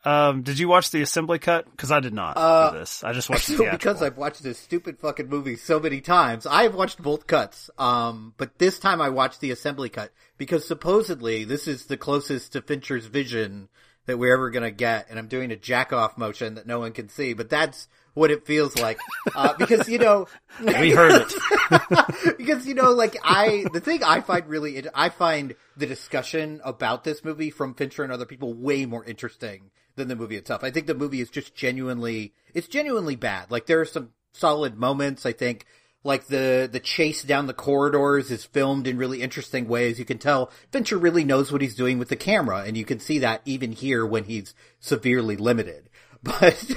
Um, 0.04 0.42
did 0.42 0.58
you 0.58 0.66
watch 0.66 0.90
the 0.90 1.00
assembly 1.02 1.38
cut? 1.38 1.70
Because 1.70 1.92
I 1.92 2.00
did 2.00 2.12
not 2.12 2.37
Uh, 2.37 2.72
for 2.72 2.78
this. 2.78 3.04
I 3.04 3.12
just 3.12 3.30
watched 3.30 3.46
the 3.49 3.68
because 3.70 4.02
I've 4.02 4.16
watched 4.16 4.42
this 4.42 4.58
stupid 4.58 4.99
fucking 4.99 5.28
movie 5.28 5.54
so 5.56 5.78
many 5.78 6.00
times, 6.00 6.44
I've 6.44 6.75
watched 6.75 7.00
both 7.00 7.28
cuts. 7.28 7.70
Um, 7.78 8.34
but 8.37 8.58
this 8.58 8.80
time 8.80 9.00
I 9.00 9.11
watched 9.11 9.40
the 9.40 9.52
assembly 9.52 9.88
cut 9.90 10.11
because 10.38 10.66
supposedly 10.66 11.44
this 11.44 11.68
is 11.68 11.87
the 11.87 11.96
closest 11.96 12.52
to 12.54 12.62
Fincher's 12.62 13.06
vision 13.06 13.68
that 14.06 14.18
we're 14.18 14.35
ever 14.35 14.50
gonna 14.50 14.71
get, 14.71 15.09
and 15.11 15.18
I'm 15.18 15.28
doing 15.28 15.50
a 15.50 15.56
jack 15.56 15.92
off 15.92 16.18
motion 16.18 16.54
that 16.54 16.66
no 16.66 16.78
one 16.78 16.92
can 16.92 17.09
see, 17.09 17.35
but 17.35 17.49
that's 17.49 17.88
what 18.14 18.30
it 18.30 18.47
feels 18.47 18.76
like 18.78 18.99
uh, 19.35 19.54
because 19.59 19.88
you 19.88 19.99
know 19.99 20.26
we 20.61 20.90
heard 20.90 21.23
it 21.23 22.37
because 22.38 22.66
you 22.66 22.75
know 22.75 22.92
like 22.92 23.16
I 23.25 23.64
the 23.73 23.80
thing 23.80 24.04
I 24.04 24.21
find 24.21 24.47
really 24.47 24.82
I 24.94 25.09
find 25.09 25.54
the 25.76 25.87
discussion 25.87 26.61
about 26.64 27.04
this 27.04 27.25
movie 27.25 27.50
from 27.50 27.75
Fincher 27.75 28.02
and 28.02 28.12
other 28.12 28.26
people 28.26 28.52
way 28.52 28.85
more 28.85 29.04
interesting 29.04 29.71
than 29.97 30.09
the 30.09 30.16
movie 30.16 30.37
itself. 30.37 30.64
I 30.64 30.71
think 30.71 30.87
the 30.87 30.94
movie 30.94 31.21
is 31.21 31.30
just 31.30 31.54
genuinely 31.54 32.35
it's 32.54 32.68
genuinely 32.68 33.16
bad. 33.16 33.50
Like 33.50 33.66
there 33.66 33.80
are 33.80 33.87
some 33.87 34.11
solid 34.32 34.76
moments. 34.76 35.26
I 35.26 35.32
think 35.32 35.66
like 36.04 36.26
the 36.26 36.68
the 36.71 36.80
chase 36.80 37.23
down 37.23 37.47
the 37.47 37.54
corridors 37.54 38.30
is 38.30 38.44
filmed 38.44 38.87
in 38.87 38.99
really 38.99 39.23
interesting 39.23 39.68
ways. 39.68 39.99
You 39.99 40.04
can 40.04 40.18
tell 40.18 40.50
Fincher 40.71 40.99
really 40.99 41.25
knows 41.25 41.52
what 41.52 41.62
he's 41.62 41.76
doing 41.76 41.99
with 41.99 42.09
the 42.09 42.16
camera, 42.16 42.64
and 42.66 42.76
you 42.76 42.85
can 42.85 42.99
see 42.99 43.18
that 43.21 43.42
even 43.44 43.73
here 43.73 44.04
when 44.04 44.25
he's 44.25 44.54
severely 44.80 45.37
limited. 45.37 45.88
But 46.25 46.76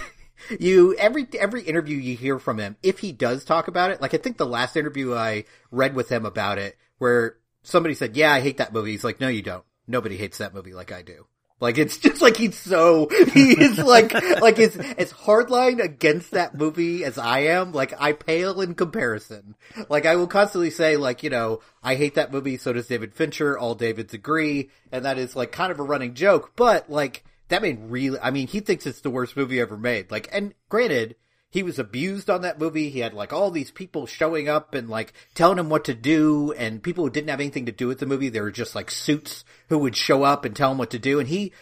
you 0.60 0.96
every 0.96 1.27
every 1.39 1.62
interview 1.62 1.98
you 1.98 2.17
hear 2.17 2.39
from 2.39 2.58
him, 2.58 2.77
if 2.82 2.98
he 2.98 3.12
does 3.12 3.46
talk 3.46 3.67
about 3.67 3.91
it, 3.91 4.01
like 4.01 4.15
I 4.15 4.17
think 4.17 4.38
the 4.38 4.46
last 4.48 4.75
interview 4.75 5.13
I 5.13 5.46
read 5.70 5.94
with 5.94 6.10
him 6.10 6.25
about 6.25 6.58
it, 6.58 6.77
where 6.98 7.38
somebody 7.62 7.94
said, 7.94 8.17
"Yeah, 8.17 8.34
I 8.34 8.41
hate 8.41 8.58
that 8.58 8.74
movie." 8.74 8.89
He's 8.89 9.03
like, 9.03 9.22
"No, 9.22 9.27
you 9.27 9.44
don't. 9.44 9.63
Nobody 9.88 10.17
hates 10.17 10.39
that 10.39 10.55
movie 10.55 10.74
like 10.74 10.91
I 10.91 11.03
do." 11.03 11.27
Like 11.62 11.78
it's 11.78 11.98
just 11.98 12.22
like 12.22 12.36
he's 12.36 12.58
so 12.58 13.08
he 13.34 13.52
is 13.54 13.78
like 13.78 14.14
like 14.42 14.60
as 14.60 14.76
as 14.76 15.14
hardline 15.14 15.82
against 15.82 16.32
that 16.32 16.56
movie 16.56 17.06
as 17.06 17.18
I 17.18 17.40
am. 17.40 17.72
Like 17.72 17.94
I 18.00 18.12
pale 18.12 18.60
in 18.62 18.76
comparison. 18.76 19.56
Like 19.90 20.06
I 20.06 20.16
will 20.18 20.28
constantly 20.28 20.70
say 20.70 20.98
like 20.98 21.24
you 21.24 21.30
know 21.30 21.62
I 21.82 21.96
hate 21.96 22.16
that 22.16 22.32
movie. 22.34 22.58
So 22.58 22.74
does 22.74 22.88
David 22.88 23.14
Fincher. 23.14 23.58
All 23.58 23.76
Davids 23.76 24.14
agree, 24.14 24.70
and 24.92 25.06
that 25.06 25.18
is 25.18 25.36
like 25.36 25.52
kind 25.52 25.72
of 25.72 25.80
a 25.80 25.84
running 25.84 26.14
joke. 26.14 26.52
But 26.56 26.90
like 26.90 27.24
that 27.50 27.62
made 27.62 27.80
really. 27.90 28.20
I 28.20 28.32
mean, 28.32 28.48
he 28.48 28.60
thinks 28.60 28.86
it's 28.86 29.02
the 29.02 29.10
worst 29.10 29.38
movie 29.38 29.60
ever 29.60 29.78
made. 29.78 30.12
Like, 30.12 30.30
and 30.32 30.54
granted, 30.70 31.16
he 31.56 31.64
was 31.64 31.80
abused 31.80 32.30
on 32.30 32.42
that 32.42 32.60
movie. 32.60 32.90
He 32.90 33.00
had 33.00 33.14
like 33.14 33.32
all 33.32 33.50
these 33.50 33.72
people 33.72 34.06
showing 34.08 34.50
up 34.50 34.76
and 34.76 34.90
like 34.90 35.14
telling 35.36 35.58
him 35.58 35.70
what 35.70 35.86
to 35.86 35.94
do, 35.94 36.52
and 36.52 36.84
people 36.84 37.06
who 37.06 37.10
didn't 37.10 37.30
have 37.30 37.40
anything 37.40 37.66
to 37.68 37.72
do 37.72 37.88
with 37.88 38.00
the 38.00 38.06
movie. 38.06 38.28
They 38.28 38.42
were 38.42 38.52
just 38.52 38.76
like 38.76 38.92
suits 38.92 39.46
who 39.70 39.78
would 39.78 39.96
show 39.96 40.24
up 40.24 40.44
and 40.44 40.54
tell 40.54 40.74
him 40.74 40.78
what 40.78 40.92
to 40.92 41.00
do. 41.00 41.18
And 41.18 41.30
he, 41.30 41.54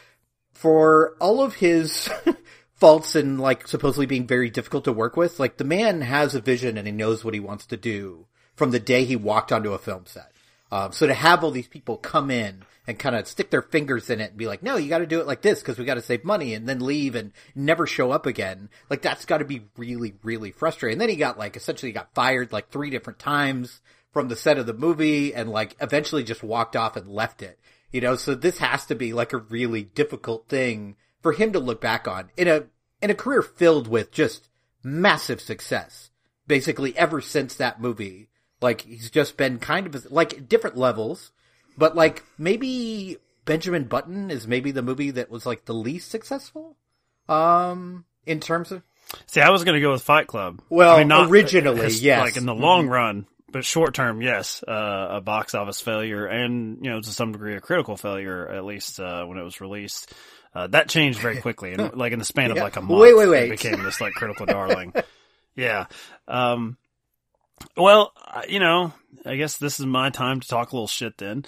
for 0.51 1.15
all 1.19 1.43
of 1.43 1.53
his 1.53 2.09
faults 2.73 3.13
and 3.13 3.39
like 3.39 3.67
supposedly 3.67 4.07
being 4.07 4.25
very 4.25 4.49
difficult 4.49 4.85
to 4.85 4.91
work 4.91 5.15
with, 5.15 5.39
like 5.39 5.57
the 5.57 5.63
man 5.63 6.01
has 6.01 6.33
a 6.33 6.41
vision 6.41 6.75
and 6.75 6.87
he 6.87 6.91
knows 6.91 7.23
what 7.23 7.35
he 7.35 7.39
wants 7.39 7.67
to 7.67 7.77
do 7.77 8.25
from 8.55 8.71
the 8.71 8.79
day 8.79 9.05
he 9.05 9.15
walked 9.15 9.51
onto 9.51 9.73
a 9.73 9.77
film 9.77 10.07
set. 10.07 10.31
Um, 10.71 10.91
so 10.91 11.05
to 11.05 11.13
have 11.13 11.43
all 11.43 11.51
these 11.51 11.67
people 11.67 11.97
come 11.97 12.31
in 12.31 12.63
and 12.85 12.99
kind 12.99 13.15
of 13.15 13.27
stick 13.27 13.49
their 13.49 13.61
fingers 13.61 14.09
in 14.09 14.19
it 14.19 14.31
and 14.31 14.37
be 14.37 14.47
like, 14.47 14.61
no, 14.61 14.75
you 14.75 14.89
got 14.89 14.97
to 14.99 15.05
do 15.05 15.21
it 15.21 15.27
like 15.27 15.41
this 15.41 15.59
because 15.59 15.77
we 15.77 15.85
got 15.85 15.93
to 15.95 16.01
save 16.01 16.25
money 16.25 16.53
and 16.53 16.67
then 16.67 16.79
leave 16.79 17.15
and 17.15 17.31
never 17.55 17.87
show 17.87 18.11
up 18.11 18.25
again. 18.25 18.69
Like 18.89 19.01
that's 19.01 19.25
got 19.25 19.37
to 19.37 19.45
be 19.45 19.67
really, 19.77 20.15
really 20.23 20.51
frustrating. 20.51 20.95
And 20.95 21.01
then 21.01 21.09
he 21.09 21.15
got 21.15 21.39
like 21.39 21.55
essentially 21.55 21.91
got 21.91 22.13
fired 22.13 22.51
like 22.51 22.69
three 22.69 22.89
different 22.89 23.19
times 23.19 23.81
from 24.11 24.27
the 24.27 24.35
set 24.35 24.57
of 24.57 24.65
the 24.65 24.73
movie 24.73 25.33
and 25.33 25.49
like 25.49 25.75
eventually 25.79 26.23
just 26.23 26.43
walked 26.43 26.75
off 26.75 26.97
and 26.97 27.07
left 27.07 27.41
it. 27.41 27.59
You 27.91 28.01
know, 28.01 28.15
so 28.15 28.35
this 28.35 28.57
has 28.57 28.85
to 28.87 28.95
be 28.95 29.13
like 29.13 29.33
a 29.33 29.37
really 29.37 29.83
difficult 29.83 30.49
thing 30.49 30.95
for 31.21 31.31
him 31.31 31.53
to 31.53 31.59
look 31.59 31.79
back 31.79 32.07
on 32.07 32.31
in 32.35 32.47
a, 32.47 32.65
in 33.01 33.09
a 33.09 33.15
career 33.15 33.41
filled 33.41 33.87
with 33.87 34.11
just 34.11 34.49
massive 34.83 35.39
success. 35.39 36.09
Basically 36.47 36.97
ever 36.97 37.21
since 37.21 37.55
that 37.55 37.79
movie. 37.79 38.29
Like 38.61 38.81
he's 38.81 39.09
just 39.09 39.37
been 39.37 39.59
kind 39.59 39.87
of 39.87 40.11
like 40.11 40.49
different 40.49 40.77
levels 40.77 41.31
but 41.77 41.95
like 41.95 42.23
maybe 42.37 43.17
Benjamin 43.45 43.85
Button 43.85 44.31
is 44.31 44.47
maybe 44.47 44.71
the 44.71 44.81
movie 44.81 45.11
that 45.11 45.29
was 45.29 45.45
like 45.45 45.65
the 45.65 45.73
least 45.73 46.09
successful, 46.09 46.77
um, 47.27 48.05
in 48.25 48.39
terms 48.39 48.71
of. 48.71 48.83
See, 49.27 49.41
I 49.41 49.49
was 49.49 49.63
going 49.63 49.75
to 49.75 49.81
go 49.81 49.91
with 49.91 50.01
Fight 50.01 50.27
Club. 50.27 50.61
Well, 50.69 50.95
I 50.95 50.99
mean, 50.99 51.09
not, 51.09 51.29
originally, 51.29 51.91
yes. 51.91 52.21
Like 52.21 52.37
in 52.37 52.45
the 52.45 52.55
long 52.55 52.83
mm-hmm. 52.83 52.93
run, 52.93 53.27
but 53.51 53.63
short 53.63 53.93
term, 53.93 54.21
yes, 54.21 54.63
uh, 54.67 55.07
a 55.11 55.21
box 55.21 55.53
office 55.55 55.81
failure, 55.81 56.25
and 56.25 56.83
you 56.83 56.89
know 56.89 57.01
to 57.01 57.09
some 57.09 57.31
degree 57.31 57.55
a 57.55 57.61
critical 57.61 57.95
failure, 57.97 58.47
at 58.49 58.65
least 58.65 58.99
uh, 58.99 59.23
when 59.25 59.37
it 59.37 59.43
was 59.43 59.61
released. 59.61 60.13
Uh, 60.55 60.67
that 60.67 60.87
changed 60.87 61.19
very 61.19 61.41
quickly, 61.41 61.73
and 61.73 61.93
like 61.95 62.13
in 62.13 62.19
the 62.19 62.25
span 62.25 62.51
of 62.51 62.57
like 62.57 62.75
a 62.75 62.81
month, 62.81 63.01
wait, 63.01 63.15
wait, 63.15 63.27
wait. 63.27 63.47
it 63.47 63.51
became 63.51 63.83
this 63.83 64.01
like 64.01 64.13
critical 64.13 64.45
darling. 64.47 64.93
Yeah. 65.55 65.85
Um, 66.27 66.77
well, 67.77 68.13
you 68.47 68.59
know, 68.59 68.93
I 69.25 69.35
guess 69.35 69.57
this 69.57 69.79
is 69.79 69.85
my 69.85 70.09
time 70.09 70.39
to 70.39 70.47
talk 70.47 70.71
a 70.71 70.75
little 70.75 70.87
shit 70.87 71.17
then. 71.17 71.45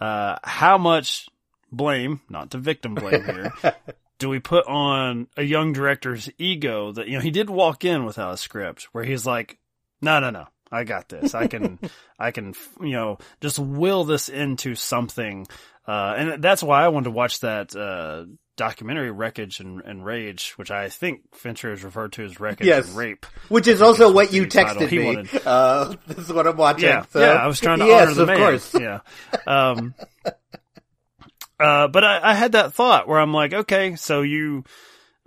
Uh, 0.00 0.36
how 0.42 0.78
much 0.78 1.28
blame, 1.70 2.20
not 2.28 2.52
to 2.52 2.58
victim 2.58 2.94
blame 2.94 3.24
here, 3.24 3.52
do 4.18 4.28
we 4.28 4.38
put 4.38 4.66
on 4.66 5.28
a 5.36 5.42
young 5.42 5.72
director's 5.72 6.28
ego 6.38 6.92
that, 6.92 7.08
you 7.08 7.14
know, 7.14 7.22
he 7.22 7.30
did 7.30 7.50
walk 7.50 7.84
in 7.84 8.04
without 8.04 8.34
a 8.34 8.36
script 8.36 8.88
where 8.92 9.04
he's 9.04 9.26
like, 9.26 9.58
no, 10.00 10.20
no, 10.20 10.30
no, 10.30 10.46
I 10.70 10.84
got 10.84 11.08
this. 11.08 11.34
I 11.34 11.46
can, 11.46 11.78
I 12.18 12.30
can, 12.30 12.54
you 12.80 12.92
know, 12.92 13.18
just 13.40 13.58
will 13.58 14.04
this 14.04 14.28
into 14.28 14.74
something. 14.74 15.46
Uh, 15.86 16.14
and 16.16 16.42
that's 16.42 16.62
why 16.62 16.84
I 16.84 16.88
wanted 16.88 17.04
to 17.04 17.10
watch 17.12 17.40
that, 17.40 17.74
uh, 17.74 18.24
documentary 18.58 19.10
Wreckage 19.10 19.60
and, 19.60 19.80
and, 19.80 20.04
Rage, 20.04 20.52
which 20.56 20.70
I 20.70 20.90
think 20.90 21.34
Fincher 21.34 21.70
has 21.70 21.82
referred 21.82 22.12
to 22.14 22.24
as 22.24 22.38
Wreckage 22.38 22.66
yes. 22.66 22.88
and 22.88 22.96
Rape. 22.96 23.24
Which 23.48 23.66
is 23.66 23.80
also 23.80 24.12
what 24.12 24.32
you 24.32 24.46
texted 24.46 24.90
me. 24.90 25.06
Wanted. 25.06 25.46
Uh, 25.46 25.94
this 26.06 26.18
is 26.18 26.32
what 26.32 26.46
I'm 26.46 26.56
watching. 26.56 26.88
Yeah, 26.88 27.06
so. 27.10 27.20
yeah 27.20 27.32
I 27.32 27.46
was 27.46 27.60
trying 27.60 27.78
to 27.78 27.86
yes, 27.86 28.08
honor 28.08 28.14
the 28.14 28.26
man. 28.26 28.36
Course. 28.36 28.74
Yeah. 28.74 29.00
Um, 29.46 29.94
uh, 31.60 31.88
but 31.88 32.04
I, 32.04 32.20
I, 32.30 32.34
had 32.34 32.52
that 32.52 32.74
thought 32.74 33.08
where 33.08 33.18
I'm 33.18 33.32
like, 33.32 33.54
okay, 33.54 33.96
so 33.96 34.20
you, 34.20 34.64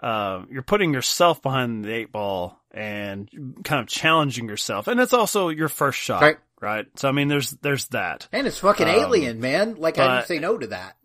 uh, 0.03 0.43
you're 0.51 0.61
putting 0.61 0.93
yourself 0.93 1.41
behind 1.41 1.85
the 1.85 1.93
eight 1.93 2.11
ball 2.11 2.61
and 2.69 3.29
kind 3.63 3.81
of 3.81 3.88
challenging 3.88 4.47
yourself. 4.47 4.88
And 4.88 5.00
it's 5.00 5.13
also 5.13 5.50
your 5.50 5.69
first 5.69 6.00
shot. 6.00 6.21
Right. 6.21 6.38
Right. 6.59 6.85
So, 6.97 7.09
I 7.09 7.11
mean, 7.11 7.27
there's, 7.27 7.50
there's 7.51 7.88
that. 7.88 8.27
And 8.31 8.45
it's 8.45 8.59
fucking 8.59 8.88
um, 8.88 8.93
alien, 8.93 9.39
man. 9.39 9.75
Like, 9.77 9.97
I 9.97 10.17
didn't 10.17 10.27
say 10.27 10.38
no 10.38 10.59
to 10.59 10.67
that. 10.67 10.95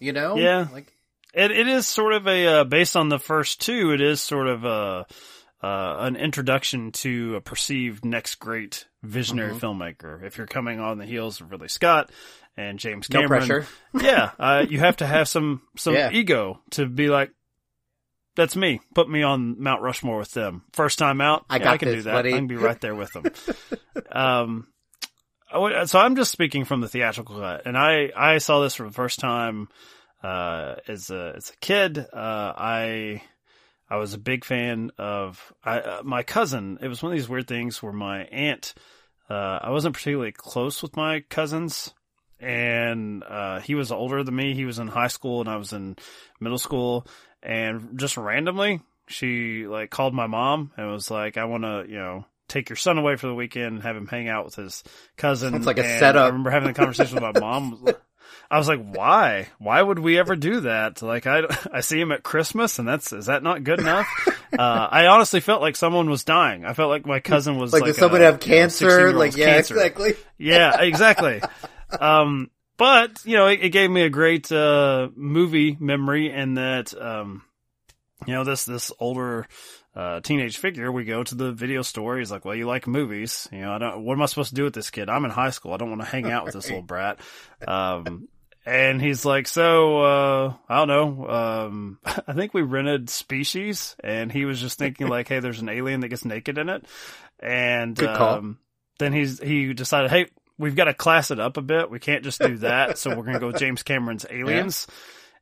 You 0.00 0.12
know? 0.12 0.36
Yeah. 0.36 0.68
Like, 0.72 0.96
it 1.32 1.50
it 1.50 1.66
is 1.66 1.86
sort 1.86 2.12
of 2.12 2.26
a 2.26 2.46
uh, 2.46 2.64
based 2.64 2.96
on 2.96 3.08
the 3.08 3.18
first 3.18 3.60
two. 3.60 3.92
It 3.92 4.00
is 4.00 4.20
sort 4.20 4.48
of 4.48 4.64
a 4.64 5.06
uh, 5.62 5.96
an 6.00 6.16
introduction 6.16 6.92
to 6.92 7.36
a 7.36 7.40
perceived 7.40 8.04
next 8.04 8.36
great 8.36 8.86
visionary 9.02 9.54
mm-hmm. 9.54 9.64
filmmaker. 9.64 10.22
If 10.22 10.36
you're 10.36 10.46
coming 10.46 10.80
on 10.80 10.98
the 10.98 11.06
heels 11.06 11.40
of 11.40 11.50
Ridley 11.50 11.68
Scott 11.68 12.10
and 12.56 12.78
James 12.78 13.06
Cameron, 13.06 13.48
no 13.48 13.64
yeah, 14.00 14.30
uh, 14.38 14.66
you 14.68 14.80
have 14.80 14.98
to 14.98 15.06
have 15.06 15.28
some 15.28 15.62
some 15.76 15.94
yeah. 15.94 16.10
ego 16.10 16.60
to 16.72 16.86
be 16.86 17.08
like, 17.08 17.30
that's 18.34 18.56
me. 18.56 18.80
Put 18.94 19.08
me 19.08 19.22
on 19.22 19.62
Mount 19.62 19.82
Rushmore 19.82 20.18
with 20.18 20.32
them. 20.32 20.64
First 20.72 20.98
time 20.98 21.20
out, 21.20 21.44
I, 21.48 21.58
yeah, 21.58 21.70
I 21.70 21.76
can 21.78 21.88
this, 21.88 21.96
do 21.98 22.02
that. 22.02 22.12
Buddy. 22.12 22.32
I 22.32 22.36
can 22.36 22.46
be 22.46 22.56
right 22.56 22.80
there 22.80 22.94
with 22.94 23.12
them. 23.12 23.24
um, 24.12 24.66
so 25.86 25.98
I'm 25.98 26.16
just 26.16 26.32
speaking 26.32 26.64
from 26.64 26.80
the 26.80 26.88
theatrical 26.88 27.38
cut, 27.38 27.66
and 27.66 27.76
I 27.76 28.10
I 28.16 28.38
saw 28.38 28.60
this 28.60 28.74
for 28.74 28.84
the 28.84 28.92
first 28.92 29.20
time 29.20 29.68
uh, 30.22 30.76
as 30.88 31.10
a 31.10 31.34
as 31.36 31.50
a 31.50 31.56
kid, 31.56 31.98
uh, 31.98 32.06
I 32.12 33.22
I 33.88 33.96
was 33.96 34.14
a 34.14 34.18
big 34.18 34.44
fan 34.44 34.90
of 34.98 35.52
I, 35.64 35.78
uh, 35.78 36.02
my 36.04 36.22
cousin. 36.22 36.78
It 36.80 36.88
was 36.88 37.02
one 37.02 37.12
of 37.12 37.18
these 37.18 37.28
weird 37.28 37.48
things 37.48 37.82
where 37.82 37.92
my 37.92 38.24
aunt. 38.24 38.74
Uh, 39.28 39.58
I 39.62 39.70
wasn't 39.70 39.94
particularly 39.94 40.32
close 40.32 40.82
with 40.82 40.96
my 40.96 41.20
cousins, 41.28 41.92
and 42.38 43.24
uh, 43.24 43.60
he 43.60 43.74
was 43.74 43.90
older 43.90 44.22
than 44.22 44.36
me. 44.36 44.54
He 44.54 44.64
was 44.64 44.78
in 44.78 44.88
high 44.88 45.08
school, 45.08 45.40
and 45.40 45.48
I 45.48 45.56
was 45.56 45.72
in 45.72 45.96
middle 46.40 46.58
school. 46.58 47.06
And 47.42 47.98
just 47.98 48.16
randomly, 48.16 48.82
she 49.08 49.66
like 49.66 49.90
called 49.90 50.14
my 50.14 50.26
mom 50.26 50.72
and 50.76 50.90
was 50.90 51.10
like, 51.10 51.36
"I 51.36 51.44
want 51.44 51.64
to, 51.64 51.84
you 51.88 51.98
know." 51.98 52.24
take 52.48 52.68
your 52.68 52.76
son 52.76 52.98
away 52.98 53.16
for 53.16 53.28
the 53.28 53.34
weekend 53.34 53.76
and 53.76 53.82
have 53.82 53.96
him 53.96 54.06
hang 54.06 54.28
out 54.28 54.44
with 54.44 54.54
his 54.56 54.84
cousin. 55.16 55.54
It's 55.54 55.64
like 55.64 55.78
a 55.78 55.98
setup. 55.98 56.24
I 56.24 56.26
remember 56.26 56.50
having 56.50 56.68
a 56.68 56.74
conversation 56.74 57.14
with 57.14 57.34
my 57.34 57.40
mom. 57.40 57.86
I 58.50 58.58
was 58.58 58.68
like, 58.68 58.82
why? 58.82 59.48
Why 59.58 59.80
would 59.80 59.98
we 59.98 60.18
ever 60.18 60.36
do 60.36 60.60
that? 60.60 61.00
Like, 61.00 61.26
I, 61.26 61.42
I 61.72 61.80
see 61.80 62.00
him 62.00 62.12
at 62.12 62.22
Christmas 62.22 62.78
and 62.78 62.86
that's, 62.86 63.12
is 63.12 63.26
that 63.26 63.42
not 63.42 63.64
good 63.64 63.80
enough? 63.80 64.06
uh, 64.58 64.88
I 64.90 65.06
honestly 65.06 65.40
felt 65.40 65.62
like 65.62 65.76
someone 65.76 66.10
was 66.10 66.24
dying. 66.24 66.64
I 66.64 66.74
felt 66.74 66.90
like 66.90 67.06
my 67.06 67.20
cousin 67.20 67.56
was 67.56 67.72
like, 67.72 67.82
like 67.82 67.94
did 67.94 68.00
someone 68.00 68.20
a, 68.20 68.26
have 68.26 68.40
cancer? 68.40 69.08
You 69.08 69.12
know, 69.12 69.18
like, 69.18 69.36
yeah, 69.36 69.46
cancer. 69.46 69.74
exactly. 69.74 70.14
Yeah, 70.38 70.80
exactly. 70.80 71.40
um, 72.00 72.50
but, 72.76 73.24
you 73.24 73.36
know, 73.36 73.46
it, 73.46 73.60
it, 73.62 73.68
gave 73.68 73.88
me 73.88 74.02
a 74.02 74.10
great, 74.10 74.50
uh, 74.50 75.08
movie 75.14 75.76
memory 75.78 76.32
and 76.32 76.56
that, 76.56 76.92
um, 77.00 77.44
you 78.26 78.34
know, 78.34 78.42
this, 78.42 78.64
this 78.64 78.90
older, 78.98 79.46
uh, 79.94 80.20
teenage 80.20 80.58
figure, 80.58 80.90
we 80.90 81.04
go 81.04 81.22
to 81.22 81.34
the 81.34 81.52
video 81.52 81.82
store. 81.82 82.18
He's 82.18 82.30
like, 82.30 82.44
well, 82.44 82.54
you 82.54 82.66
like 82.66 82.86
movies. 82.86 83.48
You 83.52 83.60
know, 83.60 83.72
I 83.72 83.78
don't, 83.78 84.04
what 84.04 84.14
am 84.14 84.22
I 84.22 84.26
supposed 84.26 84.50
to 84.50 84.54
do 84.54 84.64
with 84.64 84.74
this 84.74 84.90
kid? 84.90 85.08
I'm 85.08 85.24
in 85.24 85.30
high 85.30 85.50
school. 85.50 85.72
I 85.72 85.76
don't 85.76 85.90
want 85.90 86.00
to 86.02 86.06
hang 86.06 86.30
out 86.30 86.44
with 86.44 86.54
this 86.54 86.66
little 86.68 86.82
brat. 86.82 87.18
Um, 87.66 88.28
and 88.64 89.02
he's 89.02 89.24
like, 89.24 89.46
so, 89.48 90.02
uh, 90.02 90.54
I 90.68 90.84
don't 90.84 90.88
know. 90.88 91.28
Um, 91.28 91.98
I 92.04 92.32
think 92.32 92.54
we 92.54 92.62
rented 92.62 93.10
Species 93.10 93.96
and 94.02 94.32
he 94.32 94.44
was 94.44 94.60
just 94.60 94.78
thinking 94.78 95.08
like, 95.08 95.28
Hey, 95.28 95.40
there's 95.40 95.60
an 95.60 95.68
alien 95.68 96.00
that 96.00 96.08
gets 96.08 96.24
naked 96.24 96.58
in 96.58 96.68
it. 96.68 96.84
And, 97.40 98.00
um, 98.02 98.58
then 98.98 99.12
he's, 99.12 99.40
he 99.40 99.74
decided, 99.74 100.10
Hey, 100.10 100.28
we've 100.58 100.76
got 100.76 100.84
to 100.84 100.94
class 100.94 101.30
it 101.30 101.40
up 101.40 101.56
a 101.56 101.62
bit. 101.62 101.90
We 101.90 101.98
can't 101.98 102.24
just 102.24 102.40
do 102.40 102.56
that. 102.58 102.98
so 102.98 103.10
we're 103.10 103.24
going 103.24 103.34
to 103.34 103.40
go 103.40 103.48
with 103.48 103.58
James 103.58 103.82
Cameron's 103.82 104.24
Aliens. 104.30 104.86
Yeah. 104.88 104.94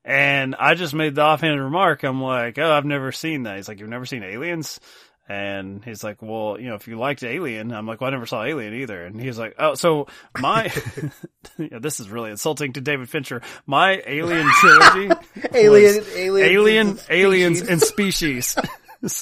And 0.04 0.54
I 0.58 0.74
just 0.74 0.94
made 0.94 1.14
the 1.14 1.22
offhand 1.22 1.60
remark. 1.62 2.02
I'm 2.04 2.22
like, 2.22 2.58
Oh, 2.58 2.72
I've 2.72 2.84
never 2.86 3.12
seen 3.12 3.42
that. 3.44 3.56
He's 3.56 3.68
like, 3.68 3.80
you've 3.80 3.88
never 3.88 4.06
seen 4.06 4.22
Aliens? 4.22 4.80
And 5.28 5.84
he's 5.84 6.02
like, 6.02 6.20
well, 6.22 6.56
you 6.58 6.68
know, 6.70 6.74
if 6.74 6.88
you 6.88 6.98
liked 6.98 7.22
Alien, 7.22 7.70
I'm 7.72 7.86
like, 7.86 8.00
well, 8.00 8.08
I 8.08 8.10
never 8.10 8.26
saw 8.26 8.42
Alien 8.42 8.74
either. 8.74 9.04
And 9.04 9.20
he's 9.20 9.38
like, 9.38 9.54
oh, 9.60 9.74
so 9.74 10.08
my, 10.40 10.72
yeah, 11.58 11.78
this 11.78 12.00
is 12.00 12.08
really 12.10 12.30
insulting 12.32 12.72
to 12.72 12.80
David 12.80 13.08
Fincher. 13.08 13.40
My 13.64 14.02
Alien 14.06 14.48
trilogy, 14.60 15.14
Alien, 15.54 16.04
Alien, 16.16 16.88
and 16.88 17.04
aliens, 17.08 17.60
and 17.62 17.80
species. 17.80 18.56
And 19.02 19.12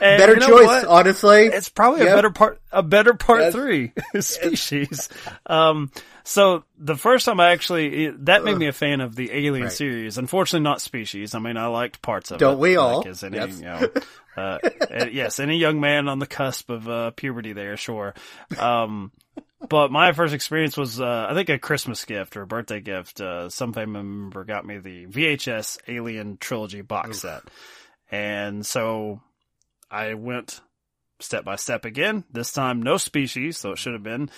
better 0.00 0.34
you 0.34 0.40
know 0.40 0.48
choice, 0.48 0.66
what? 0.66 0.84
honestly. 0.86 1.46
It's 1.46 1.68
probably 1.68 2.02
a 2.02 2.06
better 2.06 2.30
part, 2.30 2.60
a 2.72 2.82
better 2.82 3.14
part 3.14 3.40
Yes. 3.42 3.54
three 3.54 3.92
species. 4.20 5.08
Um, 5.46 5.90
so 6.24 6.64
the 6.78 6.96
first 6.96 7.26
time 7.26 7.40
I 7.40 7.50
actually, 7.52 8.10
that 8.20 8.44
made 8.44 8.56
me 8.56 8.66
a 8.68 8.72
fan 8.72 9.00
of 9.00 9.14
the 9.16 9.30
Alien 9.32 9.64
Right. 9.64 9.72
series. 9.72 10.18
Unfortunately, 10.18 10.62
not 10.64 10.80
species. 10.80 11.34
I 11.34 11.38
mean, 11.38 11.56
I 11.56 11.66
liked 11.66 12.02
parts 12.02 12.30
of 12.30 12.36
it. 12.36 12.40
Don't 12.40 12.58
we 12.58 12.76
all? 12.76 12.98
Like, 12.98 13.06
as 13.08 13.22
any, 13.24 13.36
Yes. 13.36 13.58
you 13.58 13.64
know, 13.64 13.88
uh, 14.36 14.58
uh, 14.90 15.06
yes, 15.10 15.40
any 15.40 15.58
young 15.58 15.80
man 15.80 16.08
on 16.08 16.18
the 16.18 16.26
cusp 16.26 16.70
of 16.70 16.88
uh, 16.88 17.10
puberty 17.12 17.52
there, 17.52 17.76
sure. 17.76 18.14
Um, 18.58 19.12
but 19.68 19.90
my 19.92 20.12
first 20.12 20.34
experience 20.34 20.76
was, 20.76 21.00
uh, 21.00 21.26
I 21.30 21.34
think 21.34 21.48
a 21.48 21.58
Christmas 21.58 22.04
gift 22.04 22.36
or 22.36 22.42
a 22.42 22.46
birthday 22.46 22.80
gift. 22.80 23.20
Uh, 23.20 23.48
some 23.48 23.72
family 23.72 24.02
member 24.02 24.44
got 24.44 24.66
me 24.66 24.78
the 24.78 25.06
VHS 25.06 25.78
Alien 25.88 26.36
trilogy 26.38 26.80
box 26.82 27.20
set. 27.20 27.42
And 28.10 28.66
so 28.66 29.20
I 29.90 30.14
went 30.14 30.60
step 31.20 31.44
by 31.44 31.56
step 31.56 31.84
again. 31.84 32.24
This 32.30 32.52
time, 32.52 32.82
no 32.82 32.96
species, 32.96 33.56
so 33.58 33.72
it 33.72 33.78
should 33.78 33.92
have 33.94 34.02
been. 34.02 34.30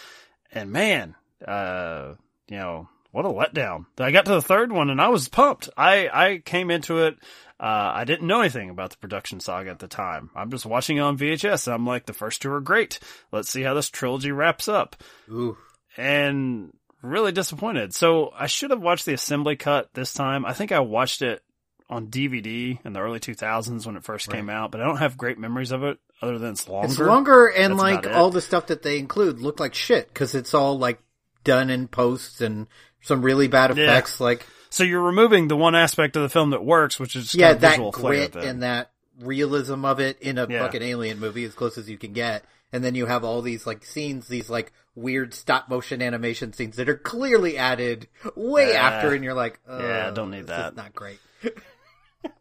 And 0.52 0.70
man, 0.70 1.14
uh, 1.46 2.14
you 2.48 2.58
know, 2.58 2.88
what 3.12 3.24
a 3.24 3.28
letdown. 3.28 3.86
I 3.98 4.10
got 4.10 4.24
to 4.26 4.32
the 4.32 4.42
third 4.42 4.72
one 4.72 4.90
and 4.90 5.00
I 5.00 5.08
was 5.08 5.28
pumped. 5.28 5.68
I, 5.76 6.08
I 6.12 6.38
came 6.44 6.70
into 6.70 7.04
it. 7.04 7.16
Uh, 7.60 7.92
I 7.94 8.04
didn't 8.04 8.26
know 8.26 8.40
anything 8.40 8.70
about 8.70 8.90
the 8.90 8.96
production 8.96 9.38
saga 9.38 9.70
at 9.70 9.78
the 9.78 9.86
time. 9.86 10.30
I'm 10.34 10.50
just 10.50 10.66
watching 10.66 10.96
it 10.96 11.00
on 11.00 11.16
VHS 11.16 11.68
and 11.68 11.74
I'm 11.74 11.86
like, 11.86 12.06
the 12.06 12.12
first 12.12 12.42
two 12.42 12.50
are 12.50 12.60
great. 12.60 12.98
Let's 13.30 13.48
see 13.48 13.62
how 13.62 13.74
this 13.74 13.88
trilogy 13.88 14.32
wraps 14.32 14.68
up. 14.68 14.96
Ooh. 15.30 15.56
And 15.96 16.72
really 17.02 17.32
disappointed. 17.32 17.94
So 17.94 18.32
I 18.36 18.48
should 18.48 18.70
have 18.70 18.80
watched 18.80 19.06
the 19.06 19.14
assembly 19.14 19.56
cut 19.56 19.90
this 19.94 20.12
time. 20.12 20.44
I 20.44 20.52
think 20.52 20.72
I 20.72 20.80
watched 20.80 21.22
it 21.22 21.42
on 21.88 22.08
DVD 22.08 22.78
in 22.84 22.92
the 22.92 23.00
early 23.00 23.20
2000s 23.20 23.86
when 23.86 23.96
it 23.96 24.04
first 24.04 24.30
came 24.30 24.48
out, 24.48 24.70
but 24.70 24.80
I 24.80 24.84
don't 24.84 24.96
have 24.96 25.16
great 25.16 25.38
memories 25.38 25.70
of 25.70 25.84
it 25.84 25.98
other 26.22 26.38
than 26.38 26.52
it's 26.52 26.68
longer. 26.68 26.88
It's 26.88 26.98
longer, 26.98 27.46
and 27.46 27.74
That's 27.74 27.82
like 27.82 28.06
all 28.08 28.30
the 28.30 28.40
stuff 28.40 28.68
that 28.68 28.82
they 28.82 28.98
include 28.98 29.40
look 29.40 29.60
like 29.60 29.74
shit 29.74 30.08
because 30.08 30.34
it's 30.34 30.54
all 30.54 30.78
like 30.78 30.98
done 31.44 31.70
in 31.70 31.88
posts 31.88 32.40
and 32.40 32.66
some 33.02 33.22
really 33.22 33.48
bad 33.48 33.76
Yeah. 33.76 33.84
effects. 33.84 34.20
Like 34.20 34.46
So 34.70 34.82
you're 34.82 35.02
removing 35.02 35.48
the 35.48 35.56
one 35.56 35.74
aspect 35.74 36.16
of 36.16 36.22
the 36.22 36.28
film 36.28 36.50
that 36.50 36.64
works, 36.64 36.98
which 36.98 37.14
is 37.16 37.34
yeah, 37.34 37.52
that 37.54 37.70
visual 37.72 37.90
grit 37.92 38.34
and 38.34 38.62
that 38.62 38.90
realism 39.20 39.84
of 39.84 40.00
it 40.00 40.18
in 40.20 40.38
a 40.38 40.46
Yeah. 40.48 40.60
fucking 40.64 40.82
alien 40.82 41.20
movie 41.20 41.44
as 41.44 41.54
close 41.54 41.78
as 41.78 41.88
you 41.88 41.96
can 41.98 42.12
get. 42.12 42.44
And 42.72 42.82
then 42.82 42.96
you 42.96 43.06
have 43.06 43.22
all 43.22 43.40
these 43.42 43.66
like 43.68 43.84
scenes, 43.84 44.26
these 44.26 44.50
like 44.50 44.72
weird 44.96 45.32
stop 45.34 45.68
motion 45.68 46.02
animation 46.02 46.52
scenes 46.52 46.74
that 46.76 46.88
are 46.88 46.96
clearly 46.96 47.56
added 47.56 48.08
way 48.34 48.70
Yeah. 48.72 48.82
after, 48.88 49.14
and 49.14 49.22
you're 49.22 49.34
like, 49.34 49.60
Yeah, 49.68 50.10
don't 50.10 50.30
need 50.32 50.48
that." 50.48 50.74
not 50.74 50.92
great. 50.94 51.20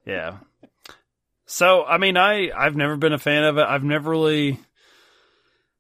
Yeah. 0.06 0.38
So 1.46 1.84
I 1.84 1.98
mean, 1.98 2.18
I 2.18 2.52
I've 2.56 2.76
never 2.76 2.96
been 2.98 3.14
a 3.14 3.20
fan 3.20 3.44
of 3.44 3.58
it. 3.58 3.66
I've 3.68 3.84
never 3.84 4.10
really, 4.12 4.60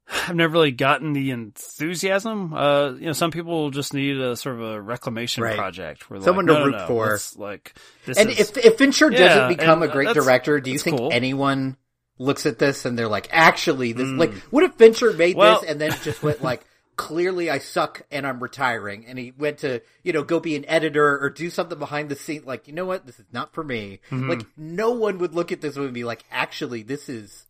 I've 0.09 0.35
never 0.35 0.53
really 0.53 0.71
gotten 0.71 1.13
the 1.13 1.31
enthusiasm. 1.31 2.53
Uh, 2.53 2.91
you 2.91 3.05
know, 3.07 3.13
some 3.13 3.31
people 3.31 3.69
just 3.71 3.93
need 3.93 4.17
a 4.17 4.35
sort 4.35 4.55
of 4.55 4.61
a 4.61 4.81
reclamation 4.81 5.43
Right. 5.43 5.55
project, 5.57 6.09
where 6.09 6.21
Someone 6.21 6.45
like, 6.45 6.55
to 6.57 6.59
no, 6.59 6.65
root 6.65 6.75
no, 6.75 6.87
for. 6.87 7.19
like 7.37 7.73
this 8.05 8.17
And 8.17 8.29
is, 8.29 8.51
if 8.51 8.57
if 8.57 8.77
Fincher 8.77 9.11
Yeah, 9.11 9.17
doesn't 9.19 9.57
become 9.57 9.81
and 9.81 9.89
a 9.91 9.93
great 9.93 10.13
director, 10.13 10.59
do 10.59 10.71
you 10.71 10.79
think 10.79 10.97
cool. 10.97 11.09
anyone 11.11 11.77
looks 12.19 12.45
at 12.45 12.59
this 12.59 12.85
and 12.85 12.97
they're 12.99 13.07
like, 13.07 13.27
actually, 13.31 13.93
this 13.93 14.07
like, 14.09 14.33
what 14.51 14.63
if 14.63 14.73
Fincher 14.75 15.13
made. 15.13 15.35
Well- 15.35 15.61
this 15.61 15.69
and 15.69 15.79
then 15.81 15.91
just 16.03 16.21
went 16.21 16.41
like, 16.43 16.63
clearly 16.95 17.49
I 17.49 17.57
suck 17.57 18.03
and 18.11 18.27
I'm 18.27 18.39
retiring, 18.43 19.05
and 19.07 19.17
he 19.17 19.31
went 19.37 19.59
to 19.59 19.81
you 20.03 20.13
know 20.13 20.23
go 20.23 20.39
be 20.39 20.55
an 20.55 20.65
editor 20.67 21.17
or 21.23 21.29
do 21.29 21.49
something 21.49 21.79
behind 21.79 22.09
the 22.09 22.15
scene, 22.15 22.43
like 22.45 22.67
you 22.67 22.73
know 22.73 22.85
what, 22.85 23.05
this 23.05 23.19
is 23.19 23.25
not 23.31 23.53
for 23.53 23.63
me. 23.63 23.99
Mm-hmm. 24.11 24.29
Like 24.29 24.45
no 24.57 24.91
one 24.91 25.17
would 25.19 25.33
look 25.33 25.51
at 25.51 25.61
this 25.61 25.75
movie 25.75 25.85
and 25.87 25.93
be 25.95 26.03
like, 26.03 26.23
actually, 26.31 26.83
this 26.83 27.07
is 27.09 27.45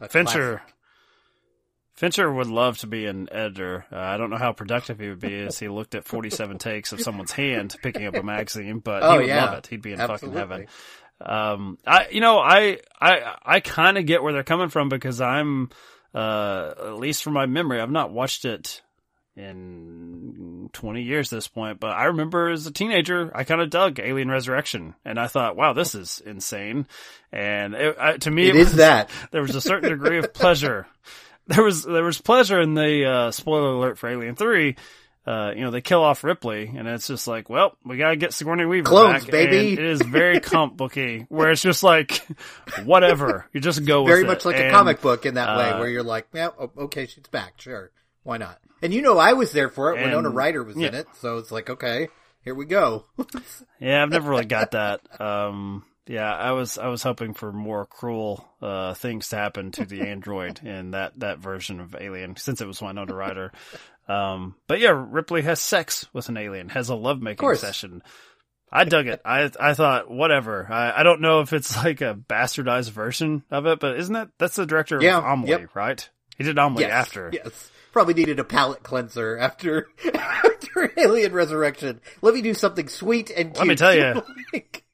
a 0.00 0.08
Fincher. 0.08 0.56
classic. 0.56 0.74
Fincher 1.98 2.32
would 2.32 2.46
love 2.46 2.78
to 2.78 2.86
be 2.86 3.06
an 3.06 3.28
editor. 3.32 3.84
Uh, 3.90 3.96
I 3.98 4.16
don't 4.18 4.30
know 4.30 4.36
how 4.36 4.52
productive 4.52 5.00
he 5.00 5.08
would 5.08 5.18
be 5.18 5.34
as 5.40 5.58
he 5.58 5.68
looked 5.68 5.96
at 5.96 6.04
47 6.04 6.56
takes 6.58 6.92
of 6.92 7.00
someone's 7.00 7.32
hand 7.32 7.74
picking 7.82 8.06
up 8.06 8.14
a 8.14 8.22
magazine, 8.22 8.78
but 8.78 9.02
Oh, 9.02 9.14
he 9.14 9.18
would 9.18 9.26
yeah. 9.26 9.44
love 9.46 9.54
it. 9.58 9.66
He'd 9.66 9.82
be 9.82 9.92
in 9.94 9.98
fucking 9.98 10.32
heaven. 10.32 10.66
Um, 11.20 11.76
I, 11.84 12.06
you 12.12 12.20
know, 12.20 12.38
I, 12.38 12.78
I, 13.00 13.34
I 13.44 13.58
kind 13.58 13.98
of 13.98 14.06
get 14.06 14.22
where 14.22 14.32
they're 14.32 14.44
coming 14.44 14.68
from 14.68 14.88
because 14.88 15.20
I'm, 15.20 15.70
uh, 16.14 16.72
at 16.78 16.94
least 16.98 17.24
from 17.24 17.32
my 17.32 17.46
memory, 17.46 17.80
I've 17.80 17.90
not 17.90 18.12
watched 18.12 18.44
it 18.44 18.80
in 19.36 20.70
20 20.72 21.02
years 21.02 21.32
at 21.32 21.36
this 21.36 21.48
point, 21.48 21.80
but 21.80 21.90
I 21.90 22.04
remember 22.04 22.48
as 22.50 22.66
a 22.66 22.72
teenager, 22.72 23.30
I 23.34 23.42
kind 23.44 23.60
of 23.60 23.70
dug 23.70 23.98
Alien 23.98 24.30
Resurrection 24.30 24.94
and 25.04 25.18
I 25.18 25.26
thought, 25.26 25.56
wow, 25.56 25.72
this 25.72 25.94
is 25.96 26.22
insane. 26.24 26.86
And 27.32 27.74
it, 27.74 27.96
I, 27.98 28.16
to 28.18 28.30
me, 28.30 28.48
It 28.48 28.56
is 28.56 28.68
was- 28.68 28.76
that. 28.76 29.10
there 29.32 29.42
was 29.42 29.54
a 29.56 29.60
certain 29.60 29.90
degree 29.90 30.18
of 30.18 30.32
pleasure. 30.32 30.86
There 31.48 31.64
was 31.64 31.82
there 31.82 32.04
was 32.04 32.20
pleasure 32.20 32.60
in 32.60 32.74
the 32.74 33.04
uh, 33.06 33.30
spoiler 33.30 33.70
alert 33.70 33.98
for 33.98 34.08
Alien 34.08 34.36
Three. 34.36 34.76
Uh, 35.26 35.52
you 35.54 35.60
know, 35.62 35.70
they 35.70 35.82
kill 35.82 36.02
off 36.02 36.24
Ripley, 36.24 36.66
and 36.74 36.88
it's 36.88 37.06
just 37.06 37.26
like, 37.28 37.50
well, 37.50 37.76
we 37.84 37.98
gotta 37.98 38.16
get 38.16 38.32
Sigourney 38.32 38.64
Weaver 38.64 38.86
Clones, 38.86 39.24
back. 39.24 39.30
baby. 39.30 39.70
And 39.70 39.78
it 39.78 39.84
is 39.84 40.00
very 40.00 40.40
comic 40.42 40.76
booky, 40.78 41.26
where 41.28 41.50
it's 41.50 41.60
just 41.60 41.82
like, 41.82 42.26
whatever, 42.84 43.46
you 43.52 43.60
just 43.60 43.84
go 43.84 44.02
with 44.02 44.10
Very 44.10 44.22
it. 44.22 44.26
much 44.26 44.44
like 44.46 44.56
a 44.56 44.70
comic 44.70 45.02
book 45.02 45.26
in 45.26 45.34
that 45.34 45.58
way, 45.58 45.70
uh, 45.70 45.78
where 45.80 45.88
you're 45.88 46.02
like, 46.02 46.28
yeah, 46.32 46.48
okay, 46.78 47.06
she's 47.06 47.26
back, 47.26 47.60
sure, 47.60 47.90
why 48.22 48.38
not? 48.38 48.58
And 48.80 48.94
you 48.94 49.02
know, 49.02 49.18
I 49.18 49.34
was 49.34 49.52
there 49.52 49.68
for 49.68 49.92
it. 49.92 49.98
And- 49.98 50.06
Winona 50.06 50.30
Ryder 50.30 50.62
was 50.64 50.76
in 50.76 50.94
it, 50.94 51.06
so 51.20 51.36
it's 51.38 51.50
like, 51.52 51.68
okay, 51.68 52.08
here 52.42 52.54
we 52.54 52.64
go. 52.64 53.04
Yeah, 53.80 54.02
I've 54.02 54.10
never 54.10 54.30
really 54.30 54.44
got 54.46 54.70
that. 54.72 55.00
Um, 55.20 55.84
yeah, 56.08 56.34
I 56.34 56.52
was 56.52 56.78
I 56.78 56.88
was 56.88 57.02
hoping 57.02 57.34
for 57.34 57.52
more 57.52 57.86
cruel 57.86 58.48
uh, 58.62 58.94
things 58.94 59.28
to 59.28 59.36
happen 59.36 59.70
to 59.72 59.84
the 59.84 60.00
android 60.08 60.60
in 60.64 60.92
that 60.92 61.18
that 61.20 61.38
version 61.38 61.80
of 61.80 61.94
Alien, 61.98 62.36
since 62.36 62.60
it 62.60 62.66
was 62.66 62.80
Winona 62.80 63.14
Ryder. 63.14 63.52
Um, 64.08 64.54
but 64.66 64.80
yeah, 64.80 64.92
Ripley 65.10 65.42
has 65.42 65.60
sex 65.60 66.06
with 66.14 66.30
an 66.30 66.38
alien, 66.38 66.70
has 66.70 66.88
a 66.88 66.94
lovemaking 66.94 67.54
session. 67.56 68.02
I 68.72 68.84
dug 68.84 69.06
it. 69.06 69.20
I 69.24 69.50
I 69.60 69.74
thought 69.74 70.10
whatever. 70.10 70.66
I, 70.70 71.00
I 71.00 71.02
don't 71.02 71.20
know 71.20 71.40
if 71.40 71.52
it's 71.52 71.76
like 71.76 72.00
a 72.00 72.14
bastardized 72.14 72.90
version 72.90 73.44
of 73.50 73.66
it, 73.66 73.80
but 73.80 73.98
isn't 73.98 74.12
that 74.14 74.30
that's 74.38 74.56
the 74.56 74.66
director 74.66 74.96
of 74.96 75.02
Yeah, 75.02 75.20
Amelie, 75.20 75.50
yep. 75.50 75.74
right? 75.74 76.08
He 76.36 76.44
did 76.44 76.58
Amelie 76.58 76.84
yes, 76.84 76.92
after. 76.92 77.30
yes, 77.32 77.70
probably 77.92 78.14
needed 78.14 78.38
a 78.38 78.44
palate 78.44 78.82
cleanser 78.82 79.36
after 79.36 79.88
after 80.14 80.92
Alien 80.96 81.32
Resurrection. 81.32 82.00
Let 82.22 82.34
me 82.34 82.42
do 82.42 82.54
something 82.54 82.88
sweet 82.88 83.30
and 83.30 83.54
cute. 83.54 83.58
Let 83.58 83.66
me 83.66 83.76
tell 83.76 83.94
ya. 83.94 84.20
Like, 84.52 84.84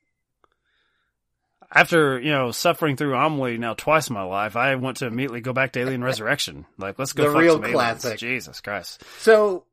after 1.74 2.20
you 2.20 2.30
know 2.30 2.50
suffering 2.52 2.96
through 2.96 3.14
Amelie 3.14 3.58
now 3.58 3.74
twice 3.74 4.08
in 4.08 4.14
my 4.14 4.22
life, 4.22 4.56
I 4.56 4.74
want 4.76 4.98
to 4.98 5.06
immediately 5.06 5.40
go 5.40 5.52
back 5.52 5.72
to 5.72 5.80
Alien 5.80 6.02
Resurrection. 6.10 6.66
Like, 6.78 6.98
let's 6.98 7.12
go 7.12 7.24
The 7.30 7.38
real 7.38 7.54
some 7.54 7.64
aliens. 7.64 7.74
classic. 7.74 8.18
Jesus 8.18 8.60
Christ! 8.60 9.02
so, 9.18 9.64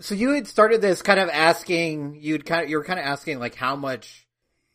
so 0.00 0.14
you 0.14 0.30
had 0.30 0.46
started 0.46 0.80
this 0.80 1.02
kind 1.02 1.20
of 1.20 1.28
asking. 1.28 2.16
You'd 2.20 2.46
kind 2.46 2.64
of 2.64 2.70
you 2.70 2.78
were 2.78 2.84
kind 2.84 2.98
of 2.98 3.04
asking 3.06 3.38
like 3.38 3.54
how 3.54 3.76
much. 3.76 4.26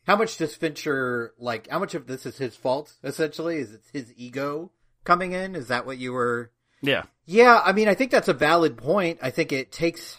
How 0.06 0.14
much 0.14 0.36
does 0.36 0.54
Fincher 0.54 1.34
like? 1.36 1.66
How 1.68 1.80
much 1.80 1.96
of 1.96 2.06
this 2.06 2.26
is 2.26 2.38
his 2.38 2.54
fault? 2.54 2.92
Essentially, 3.02 3.56
is 3.56 3.72
it 3.72 3.82
his 3.92 4.12
ego 4.16 4.70
coming 5.02 5.32
in? 5.32 5.56
Is 5.56 5.66
that 5.68 5.84
what 5.84 5.98
you 5.98 6.12
were? 6.12 6.52
Yeah, 6.82 7.04
Yeah, 7.24 7.60
I 7.64 7.72
mean, 7.72 7.88
I 7.88 7.94
think 7.94 8.12
that's 8.12 8.28
a 8.28 8.34
valid 8.34 8.76
point. 8.76 9.18
I 9.22 9.30
think 9.30 9.50
it 9.50 9.72
takes 9.72 10.16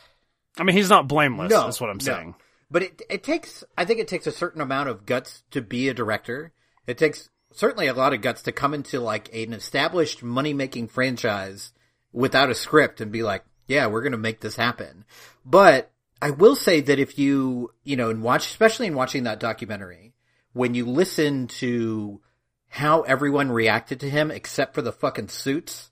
I 0.58 0.64
mean 0.64 0.76
he's 0.76 0.90
not 0.90 1.08
blameless. 1.08 1.52
No, 1.52 1.64
that's 1.64 1.80
what 1.80 1.90
I'm 1.90 1.98
no. 2.00 2.04
saying. 2.04 2.36
But 2.70 2.84
it 2.84 3.02
it 3.10 3.24
takes 3.24 3.64
I 3.78 3.86
think 3.86 4.00
it 4.02 4.08
takes 4.10 4.28
a 4.28 4.32
certain 4.32 4.60
amount 4.60 4.90
of 4.90 5.06
guts 5.06 5.44
to 5.52 5.62
be 5.62 5.88
a 5.88 5.94
director. 5.94 6.52
It 6.88 6.98
takes 6.98 7.30
certainly 7.54 7.88
a 7.88 7.94
lot 7.94 8.14
of 8.14 8.22
guts 8.22 8.42
to 8.44 8.52
come 8.52 8.74
into 8.74 9.00
like 9.00 9.34
an 9.34 9.54
established 9.54 10.24
money 10.24 10.54
making 10.54 10.88
franchise 10.88 11.74
without 12.12 12.50
a 12.50 12.56
script 12.56 13.02
and 13.02 13.12
be 13.12 13.24
like, 13.24 13.44
yeah, 13.68 13.88
we're 13.88 14.02
gonna 14.02 14.18
make 14.18 14.40
this 14.40 14.56
happen. 14.56 15.04
But 15.46 15.92
I 16.22 16.32
will 16.32 16.56
say 16.56 16.82
that 16.82 17.00
if 17.00 17.20
you 17.20 17.74
you 17.84 17.96
know 17.96 18.10
and 18.10 18.24
watch 18.24 18.48
especially 18.48 18.88
in 18.88 18.96
watching 18.96 19.24
that 19.24 19.40
documentary, 19.40 20.14
when 20.54 20.74
you 20.74 20.86
listen 20.86 21.48
to 21.48 22.22
how 22.70 23.02
everyone 23.02 23.52
reacted 23.52 24.00
to 24.00 24.10
him 24.10 24.32
except 24.32 24.74
for 24.74 24.82
the 24.82 24.92
fucking 24.92 25.28
suits, 25.28 25.92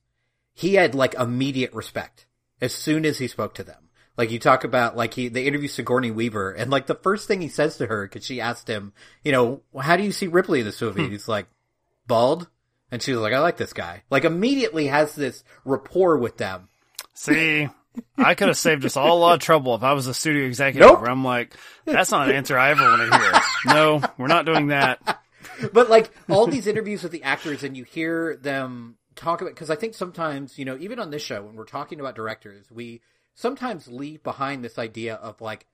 he 0.53 0.75
had 0.75 0.95
like 0.95 1.13
immediate 1.15 1.73
respect 1.73 2.25
as 2.62 2.73
soon 2.73 3.05
as 3.05 3.17
he 3.17 3.27
spoke 3.27 3.53
to 3.55 3.63
them. 3.63 3.85
Like 4.17 4.32
you 4.32 4.39
talk 4.39 4.63
about, 4.63 4.95
like 4.95 5.13
he, 5.13 5.28
they 5.28 5.45
interview 5.45 5.67
Sigourney 5.67 6.12
Weaver 6.12 6.51
and 6.51 6.71
like 6.71 6.88
the 6.88 6.95
first 6.95 7.28
thing 7.28 7.41
he 7.41 7.49
says 7.49 7.78
to 7.78 7.88
her, 7.88 8.08
cause 8.08 8.25
she 8.25 8.39
asked 8.39 8.69
him, 8.69 8.93
you 9.23 9.32
know, 9.32 9.62
how 9.80 9.97
do 9.97 10.04
you 10.04 10.12
see 10.12 10.28
Ripley 10.28 10.60
in 10.60 10.65
this 10.65 10.82
movie? 10.82 11.01
Hmm. 11.01 11.06
And 11.06 11.12
he's 11.12 11.28
like, 11.28 11.47
bald. 12.08 12.47
And 12.91 13.01
she 13.01 13.12
was 13.12 13.21
like, 13.21 13.34
I 13.34 13.39
like 13.39 13.58
this 13.58 13.73
guy. 13.73 14.04
Like 14.10 14.23
immediately 14.23 14.88
has 14.88 15.15
this 15.15 15.43
rapport 15.65 16.17
with 16.17 16.38
them. 16.38 16.69
See, 17.13 17.67
I 18.17 18.36
could 18.36 18.47
have 18.47 18.58
saved 18.58 18.86
us 18.86 18.97
all 18.97 19.17
a 19.17 19.19
lot 19.19 19.34
of 19.36 19.39
trouble 19.39 19.75
if 19.75 19.84
I 19.84 19.93
was 19.93 20.08
a 20.08 20.13
studio 20.13 20.45
executive. 20.45 20.89
Nope. 20.89 21.01
Where 21.01 21.10
I'm 21.10 21.23
like, 21.23 21.54
that's 21.86 22.12
not 22.12 22.30
an 22.30 22.36
answer 22.36 22.58
I 22.58 22.71
ever 22.71 22.84
want 22.84 23.12
to 23.12 23.17
hear. 23.17 23.34
No, 23.65 24.01
we're 24.17 24.28
not 24.28 24.45
doing 24.45 24.67
that. 24.67 25.21
But 25.71 25.89
like 25.89 26.12
all 26.30 26.47
these 26.47 26.67
interviews 26.67 27.04
with 27.04 27.12
the 27.13 27.23
actors 27.23 27.63
and 27.63 27.78
you 27.78 27.84
hear 27.86 28.36
them 28.36 28.97
talk 29.15 29.41
about 29.41 29.54
because 29.54 29.69
I 29.69 29.75
think 29.75 29.93
sometimes 29.93 30.58
you 30.60 30.65
know 30.65 30.75
even 30.80 30.99
on 30.99 31.12
this 31.12 31.21
show 31.21 31.43
when 31.43 31.56
we're 31.56 31.65
talking 31.65 31.99
about 31.99 32.15
directors, 32.15 32.65
we 32.71 33.01
sometimes 33.36 33.88
leave 33.88 34.24
behind 34.24 34.63
this 34.63 34.80
idea 34.80 35.15
of 35.15 35.41
like 35.41 35.67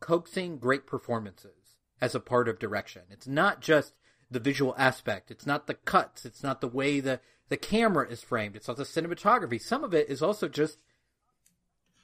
coaxing 0.00 0.56
great 0.56 0.86
performances 0.86 1.76
as 2.00 2.14
a 2.14 2.20
part 2.20 2.48
of 2.48 2.58
direction. 2.58 3.02
It's 3.10 3.26
not 3.26 3.60
just 3.60 3.92
the 4.30 4.40
visual 4.40 4.74
aspect. 4.78 5.30
It's 5.30 5.44
not 5.44 5.66
the 5.66 5.74
cuts. 5.74 6.24
It's 6.24 6.42
not 6.42 6.60
the 6.60 6.68
way 6.68 7.00
the 7.00 7.20
the 7.50 7.56
camera 7.56 8.08
is 8.08 8.22
framed. 8.22 8.54
It's 8.54 8.68
not 8.68 8.76
the 8.76 8.84
cinematography. 8.84 9.60
Some 9.60 9.82
of 9.82 9.92
it 9.92 10.08
is 10.08 10.22
also 10.22 10.48
just 10.48 10.78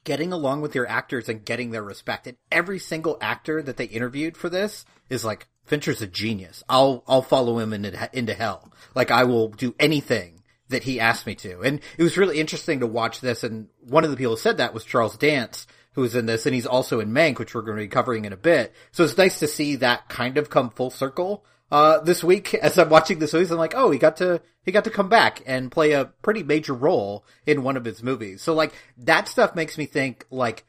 getting 0.03 0.33
along 0.33 0.61
with 0.61 0.75
your 0.75 0.89
actors 0.89 1.29
and 1.29 1.45
getting 1.45 1.71
their 1.71 1.83
respect. 1.83 2.27
And 2.27 2.37
every 2.51 2.79
single 2.81 3.17
actor 3.21 3.63
that 3.63 3.77
they 3.77 3.85
interviewed 3.85 4.37
for 4.37 4.49
this 4.49 4.85
is 5.09 5.25
like, 5.25 5.47
Fincher's 5.65 6.03
a 6.03 6.07
genius. 6.07 6.63
I'll, 6.69 7.03
I'll 7.09 7.23
follow 7.23 7.59
him 7.59 7.73
into, 7.73 8.09
into 8.13 8.35
hell. 8.35 8.73
Like 8.95 9.11
I 9.11 9.25
will 9.25 9.49
do 9.49 9.75
anything 9.79 10.36
that 10.69 10.85
he 10.85 11.01
asked 11.01 11.27
me 11.27 11.35
to. 11.37 11.61
And 11.61 11.81
it 11.97 12.03
was 12.03 12.19
really 12.19 12.39
interesting 12.39 12.81
to 12.81 12.87
watch 12.87 13.21
this. 13.21 13.45
And 13.45 13.69
one 13.81 14.05
of 14.05 14.11
the 14.11 14.17
people 14.17 14.33
who 14.33 14.41
said 14.41 14.59
that 14.59 14.75
was 14.75 14.85
Charles 14.85 15.17
Dance, 15.17 15.67
who 15.93 16.03
was 16.03 16.17
in 16.17 16.27
this, 16.27 16.47
and 16.47 16.55
he's 16.55 16.67
also 16.67 17.01
in 17.01 17.13
Mank, 17.13 17.39
which 17.39 17.55
we're 17.55 17.63
going 17.63 17.79
to 17.79 17.85
be 17.85 17.89
covering 17.89 18.25
in 18.25 18.33
a 18.33 18.37
bit. 18.37 18.73
So 18.93 19.05
it's 19.05 19.17
nice 19.17 19.39
to 19.41 19.49
see 19.49 19.77
that 19.77 20.09
kind 20.09 20.39
of 20.39 20.51
come 20.51 20.71
full 20.71 20.91
circle 20.91 21.45
uh, 21.71 22.01
this 22.01 22.23
week 22.23 22.55
as 22.63 22.79
I'm 22.79 22.89
watching 22.89 23.19
this 23.19 23.33
movie. 23.33 23.51
I'm 23.51 23.59
like, 23.59 23.75
oh, 23.77 23.91
he 23.91 23.99
got 23.99 24.17
to, 24.19 24.41
he 24.63 24.73
got 24.73 24.85
to 24.85 24.91
come 24.91 25.09
back 25.09 25.43
and 25.47 25.71
play 25.71 25.93
a 25.93 26.07
pretty 26.23 26.43
major 26.43 26.75
role 26.75 27.25
in 27.47 27.63
one 27.63 27.77
of 27.77 27.85
his 27.85 28.03
movies. 28.03 28.43
So 28.43 28.55
like 28.55 28.73
that 28.99 29.29
stuff 29.29 29.55
makes 29.55 29.79
me 29.79 29.87
think 29.87 30.27
like, 30.31 30.65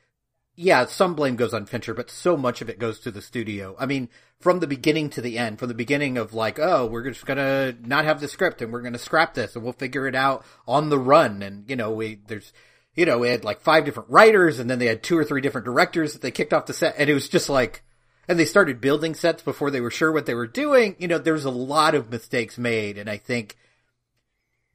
yeah, 0.59 0.87
some 0.87 1.13
blame 1.13 1.35
goes 1.35 1.53
on 1.53 1.67
Fincher, 1.67 1.93
but 1.93 2.09
so 2.09 2.35
much 2.35 2.61
of 2.63 2.69
it 2.69 2.79
goes 2.79 2.99
to 3.01 3.11
the 3.11 3.21
studio. 3.21 3.75
I 3.77 3.85
mean, 3.85 4.09
from 4.39 4.59
the 4.59 4.65
beginning 4.65 5.11
to 5.11 5.21
the 5.21 5.37
end, 5.37 5.59
from 5.59 5.67
the 5.67 5.75
beginning 5.75 6.17
of 6.17 6.33
like, 6.33 6.57
oh, 6.57 6.87
we're 6.87 7.07
just 7.07 7.27
gonna 7.27 7.75
not 7.79 8.05
have 8.05 8.19
the 8.19 8.27
script 8.27 8.63
and 8.63 8.73
we're 8.73 8.81
gonna 8.81 8.97
scrap 8.97 9.35
this 9.35 9.55
and 9.55 9.63
we'll 9.63 9.73
figure 9.73 10.07
it 10.07 10.15
out 10.15 10.43
on 10.67 10.89
the 10.89 10.97
run. 10.97 11.43
And, 11.43 11.69
you 11.69 11.75
know, 11.75 11.91
we, 11.91 12.21
there's, 12.25 12.53
you 12.95 13.05
know, 13.05 13.19
we 13.19 13.29
had 13.29 13.43
like 13.43 13.61
five 13.61 13.85
different 13.85 14.09
writers 14.09 14.57
and 14.57 14.67
then 14.67 14.79
they 14.79 14.87
had 14.87 15.03
two 15.03 15.15
or 15.15 15.23
three 15.23 15.41
different 15.41 15.65
directors 15.65 16.13
that 16.13 16.23
they 16.23 16.31
kicked 16.31 16.53
off 16.53 16.65
the 16.65 16.73
set 16.73 16.95
and 16.97 17.07
it 17.07 17.13
was 17.13 17.29
just 17.29 17.49
like, 17.49 17.83
and 18.27 18.39
they 18.39 18.45
started 18.45 18.81
building 18.81 19.13
sets 19.13 19.43
before 19.43 19.69
they 19.69 19.79
were 19.79 19.91
sure 19.91 20.11
what 20.11 20.25
they 20.25 20.33
were 20.33 20.47
doing. 20.47 20.95
You 20.97 21.07
know, 21.07 21.19
there's 21.19 21.45
a 21.45 21.51
lot 21.51 21.93
of 21.93 22.09
mistakes 22.09 22.57
made, 22.57 22.97
and 22.97 23.09
I 23.09 23.17
think 23.17 23.55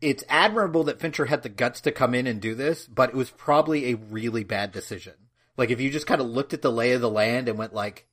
it's 0.00 0.24
admirable 0.28 0.84
that 0.84 1.00
Fincher 1.00 1.26
had 1.26 1.42
the 1.42 1.48
guts 1.48 1.82
to 1.82 1.92
come 1.92 2.14
in 2.14 2.26
and 2.26 2.40
do 2.40 2.54
this, 2.54 2.86
but 2.86 3.10
it 3.10 3.14
was 3.14 3.30
probably 3.30 3.90
a 3.90 3.96
really 3.96 4.42
bad 4.42 4.72
decision. 4.72 5.14
Like 5.56 5.70
if 5.70 5.80
you 5.80 5.90
just 5.90 6.06
kind 6.06 6.20
of 6.20 6.26
looked 6.26 6.54
at 6.54 6.62
the 6.62 6.72
lay 6.72 6.92
of 6.92 7.00
the 7.00 7.10
land 7.10 7.48
and 7.48 7.58
went 7.58 7.74
like, 7.74 8.06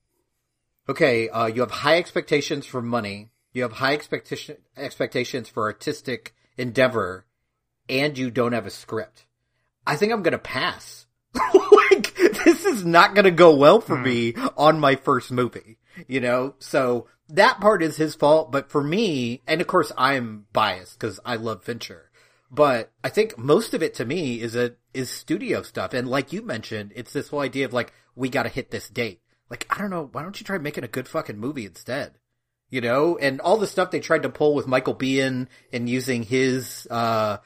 okay, 0.88 1.30
uh, 1.30 1.46
you 1.46 1.62
have 1.62 1.72
high 1.72 1.98
expectations 1.98 2.66
for 2.66 2.82
money, 2.82 3.30
you 3.54 3.64
have 3.64 3.74
high 3.74 3.94
expectation 3.94 4.58
expectations 4.78 5.50
for 5.50 5.64
artistic 5.64 6.36
endeavor, 6.58 7.26
and 7.88 8.18
you 8.18 8.30
don't 8.32 8.54
have 8.54 8.66
a 8.66 8.72
script. 8.72 9.26
I 9.88 9.96
think 9.96 10.12
I'm 10.12 10.24
gonna 10.24 10.38
pass. 10.38 11.08
like 11.92 12.16
this 12.16 12.66
is 12.66 12.86
not 12.86 13.14
going 13.14 13.26
to 13.26 13.32
go 13.32 13.56
well 13.56 13.82
for 13.82 13.96
mm. 13.96 14.04
me 14.04 14.34
on 14.58 14.80
my 14.80 14.96
first 14.96 15.32
movie, 15.32 15.78
you 16.08 16.20
know? 16.20 16.56
So 16.60 17.08
that 17.30 17.60
part 17.60 17.84
is 17.84 17.98
his 17.98 18.16
fault, 18.16 18.52
but 18.52 18.70
for 18.70 18.84
me, 18.84 19.42
and 19.48 19.62
of 19.62 19.68
course 19.68 19.92
I'm 19.98 20.46
biased 20.54 21.00
because 21.00 21.20
I 21.26 21.36
love 21.36 21.64
Fincher, 21.64 22.09
but 22.52 22.92
I 23.04 23.10
think 23.10 23.38
most 23.38 23.74
of 23.74 23.84
it 23.84 23.96
to 23.96 24.06
me 24.06 24.42
is 24.42 24.56
a, 24.56 24.74
is 24.94 25.10
studio 25.10 25.62
stuff. 25.62 25.94
And 25.94 26.08
like 26.08 26.34
you 26.34 26.42
mentioned, 26.42 26.94
it's 26.96 27.14
this 27.14 27.30
whole 27.30 27.42
idea 27.42 27.66
of 27.66 27.74
like, 27.74 27.94
we 28.16 28.30
got 28.30 28.44
to 28.44 28.50
hit 28.50 28.72
this 28.72 28.90
date. 28.90 29.22
Like, 29.50 29.66
I 29.70 29.78
don't 29.80 29.90
know, 29.90 30.10
why 30.12 30.24
don't 30.24 30.40
you 30.40 30.46
try 30.46 30.58
making 30.58 30.84
a 30.84 30.90
good 30.90 31.08
fucking 31.08 31.38
movie 31.38 31.66
instead? 31.66 32.14
You 32.70 32.82
know, 32.82 33.18
and 33.18 33.42
all 33.42 33.58
the 33.58 33.68
stuff 33.68 33.90
they 33.92 34.00
tried 34.00 34.24
to 34.24 34.30
pull 34.30 34.54
with 34.54 34.68
Michael 34.68 34.96
Biehn 34.96 35.48
and 35.74 35.90
using 35.90 36.22
his, 36.22 36.88
uh, 36.90 37.38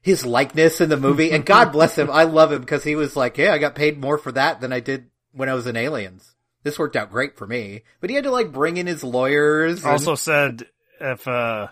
his 0.00 0.24
likeness 0.24 0.80
in 0.80 0.88
the 0.88 0.96
movie. 0.96 1.32
And 1.32 1.44
God 1.44 1.66
bless 1.72 1.96
him. 1.96 2.10
I 2.10 2.24
love 2.24 2.52
him 2.52 2.60
because 2.60 2.84
he 2.84 2.96
was 2.96 3.14
like, 3.14 3.36
yeah, 3.36 3.52
I 3.52 3.58
got 3.58 3.74
paid 3.74 4.00
more 4.00 4.16
for 4.16 4.32
that 4.32 4.60
than 4.60 4.72
I 4.72 4.80
did 4.80 5.10
when 5.32 5.50
I 5.50 5.54
was 5.54 5.66
in 5.66 5.76
Aliens. 5.76 6.34
This 6.62 6.78
worked 6.78 6.96
out 6.96 7.10
great 7.10 7.36
for 7.36 7.46
me. 7.46 7.82
But 8.00 8.10
he 8.10 8.16
had 8.16 8.24
to 8.24 8.30
like 8.30 8.52
bring 8.52 8.76
in 8.76 8.86
his 8.86 9.04
lawyers. 9.04 9.82
And... 9.82 9.92
Also 9.92 10.14
said 10.14 10.66
if, 10.98 11.26
uh, 11.26 11.68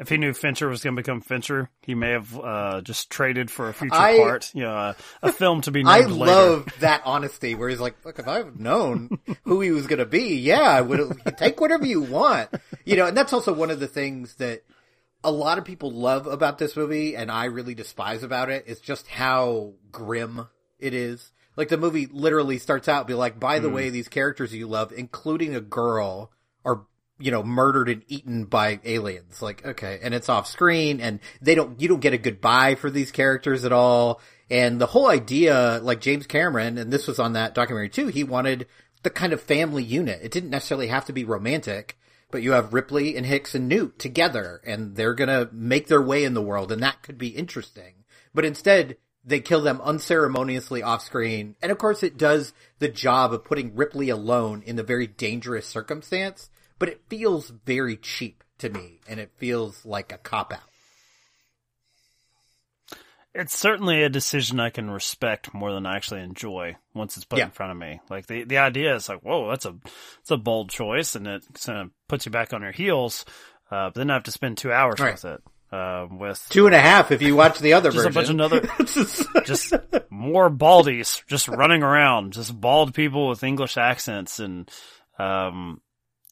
if 0.00 0.08
he 0.08 0.16
knew 0.16 0.32
Fincher 0.32 0.66
was 0.66 0.82
going 0.82 0.96
to 0.96 1.02
become 1.02 1.20
Fincher, 1.20 1.68
he 1.82 1.94
may 1.94 2.12
have 2.12 2.36
uh, 2.38 2.80
just 2.80 3.10
traded 3.10 3.50
for 3.50 3.68
a 3.68 3.74
future 3.74 3.94
I, 3.94 4.16
part, 4.16 4.50
you 4.54 4.62
know, 4.62 4.74
a, 4.74 4.96
a, 5.22 5.30
film 5.30 5.60
to 5.62 5.70
be 5.70 5.84
named 5.84 5.88
I 5.88 6.00
later. 6.06 6.32
love 6.32 6.68
that 6.80 7.02
honesty 7.04 7.54
where 7.54 7.68
he's 7.68 7.80
like, 7.80 8.02
"Look, 8.04 8.18
if 8.18 8.26
I've 8.26 8.58
known 8.58 9.18
who 9.44 9.60
he 9.60 9.70
was 9.70 9.86
going 9.86 9.98
to 9.98 10.06
be, 10.06 10.36
yeah, 10.36 10.62
I 10.62 10.80
would 10.80 11.20
take 11.36 11.60
whatever 11.60 11.84
you 11.84 12.00
want." 12.00 12.48
You 12.86 12.96
know, 12.96 13.06
and 13.06 13.16
that's 13.16 13.34
also 13.34 13.52
one 13.52 13.70
of 13.70 13.78
the 13.78 13.86
things 13.86 14.36
that 14.36 14.62
a 15.22 15.30
lot 15.30 15.58
of 15.58 15.66
people 15.66 15.92
love 15.92 16.26
about 16.26 16.56
this 16.56 16.76
movie 16.76 17.14
and 17.14 17.30
I 17.30 17.44
really 17.44 17.74
despise 17.74 18.22
about 18.22 18.48
it 18.48 18.64
is 18.66 18.80
just 18.80 19.06
how 19.06 19.74
grim 19.92 20.48
it 20.78 20.94
is. 20.94 21.30
Like 21.56 21.68
the 21.68 21.76
movie 21.76 22.06
literally 22.10 22.56
starts 22.56 22.88
out 22.88 23.06
be 23.06 23.12
like, 23.12 23.38
by 23.38 23.58
the 23.58 23.68
mm. 23.68 23.74
way, 23.74 23.90
these 23.90 24.08
characters 24.08 24.54
you 24.54 24.66
love, 24.66 24.92
including 24.92 25.54
a 25.54 25.60
girl, 25.60 26.32
are 26.64 26.86
you 27.20 27.30
know 27.30 27.42
murdered 27.42 27.88
and 27.88 28.02
eaten 28.08 28.44
by 28.44 28.80
aliens. 28.84 29.40
Like 29.42 29.64
okay, 29.64 30.00
and 30.02 30.14
it's 30.14 30.28
off 30.28 30.46
screen, 30.46 31.00
and 31.00 31.20
they 31.40 31.54
don't 31.54 31.80
you 31.80 31.88
don't 31.88 32.00
get 32.00 32.14
a 32.14 32.18
goodbye 32.18 32.74
for 32.74 32.90
these 32.90 33.10
characters 33.12 33.64
at 33.64 33.72
all. 33.72 34.20
And 34.50 34.80
the 34.80 34.86
whole 34.86 35.08
idea, 35.08 35.78
like 35.82 36.00
James 36.00 36.26
Cameron, 36.26 36.76
and 36.76 36.92
this 36.92 37.06
was 37.06 37.20
on 37.20 37.34
that 37.34 37.54
documentary 37.54 37.88
too, 37.88 38.08
he 38.08 38.24
wanted 38.24 38.66
the 39.02 39.10
kind 39.10 39.32
of 39.32 39.40
family 39.40 39.84
unit. 39.84 40.20
It 40.22 40.32
didn't 40.32 40.50
necessarily 40.50 40.88
have 40.88 41.04
to 41.06 41.12
be 41.12 41.24
romantic 41.24 41.96
but 42.30 42.42
you 42.42 42.52
have 42.52 42.72
Ripley 42.72 43.16
and 43.16 43.26
Hicks 43.26 43.54
and 43.54 43.68
Newt 43.68 43.98
together 43.98 44.60
and 44.64 44.96
they're 44.96 45.14
gonna 45.14 45.48
make 45.52 45.88
their 45.88 46.02
way 46.02 46.24
in 46.24 46.34
the 46.34 46.42
world 46.42 46.72
and 46.72 46.82
that 46.82 47.02
could 47.02 47.18
be 47.18 47.28
interesting. 47.28 48.04
But 48.32 48.44
instead, 48.44 48.96
they 49.24 49.40
kill 49.40 49.60
them 49.60 49.80
unceremoniously 49.82 50.82
off 50.82 51.02
screen. 51.02 51.56
And 51.60 51.72
of 51.72 51.78
course 51.78 52.02
it 52.02 52.16
does 52.16 52.52
the 52.78 52.88
job 52.88 53.32
of 53.32 53.44
putting 53.44 53.74
Ripley 53.74 54.08
alone 54.08 54.62
in 54.64 54.76
the 54.76 54.82
very 54.82 55.06
dangerous 55.06 55.66
circumstance, 55.66 56.50
but 56.80 56.88
it 56.88 57.02
feels 57.08 57.52
very 57.64 57.96
cheap 57.96 58.42
to 58.58 58.68
me 58.68 58.98
and 59.08 59.20
it 59.20 59.30
feels 59.36 59.86
like 59.86 60.10
a 60.12 60.18
cop 60.18 60.52
out 60.52 60.70
it's 63.34 63.56
certainly 63.56 64.02
a 64.02 64.08
decision 64.08 64.58
I 64.58 64.70
can 64.70 64.90
respect 64.90 65.54
more 65.54 65.72
than 65.72 65.86
I 65.86 65.96
actually 65.96 66.22
enjoy 66.22 66.76
once 66.94 67.16
it's 67.16 67.24
put 67.24 67.38
yeah. 67.38 67.46
in 67.46 67.50
front 67.52 67.72
of 67.72 67.78
me. 67.78 68.00
Like 68.10 68.26
the 68.26 68.44
the 68.44 68.58
idea 68.58 68.94
is 68.94 69.08
like, 69.08 69.20
whoa, 69.20 69.48
that's 69.48 69.66
a 69.66 69.76
it's 70.20 70.30
a 70.30 70.36
bold 70.36 70.70
choice, 70.70 71.14
and 71.14 71.26
it 71.26 71.44
kind 71.64 71.78
of 71.78 71.90
puts 72.08 72.26
you 72.26 72.32
back 72.32 72.52
on 72.52 72.62
your 72.62 72.72
heels. 72.72 73.24
Uh, 73.70 73.86
but 73.86 73.94
then 73.94 74.10
I 74.10 74.14
have 74.14 74.24
to 74.24 74.32
spend 74.32 74.58
two 74.58 74.72
hours 74.72 74.98
right. 74.98 75.12
with 75.14 75.24
it. 75.24 75.42
Uh, 75.72 76.08
with 76.10 76.44
two 76.48 76.66
and 76.66 76.74
a 76.74 76.80
half 76.80 77.12
if 77.12 77.22
you 77.22 77.36
watch 77.36 77.60
the 77.60 77.74
other 77.74 77.92
just 77.92 78.04
version. 78.04 78.40
a 78.40 78.48
bunch 78.48 78.60
of 78.60 78.74
other, 78.74 79.42
just 79.44 79.72
more 80.10 80.50
baldies 80.50 81.24
just 81.28 81.46
running 81.46 81.84
around, 81.84 82.32
just 82.32 82.60
bald 82.60 82.92
people 82.92 83.28
with 83.28 83.44
English 83.44 83.76
accents, 83.76 84.40
and 84.40 84.68
um, 85.16 85.80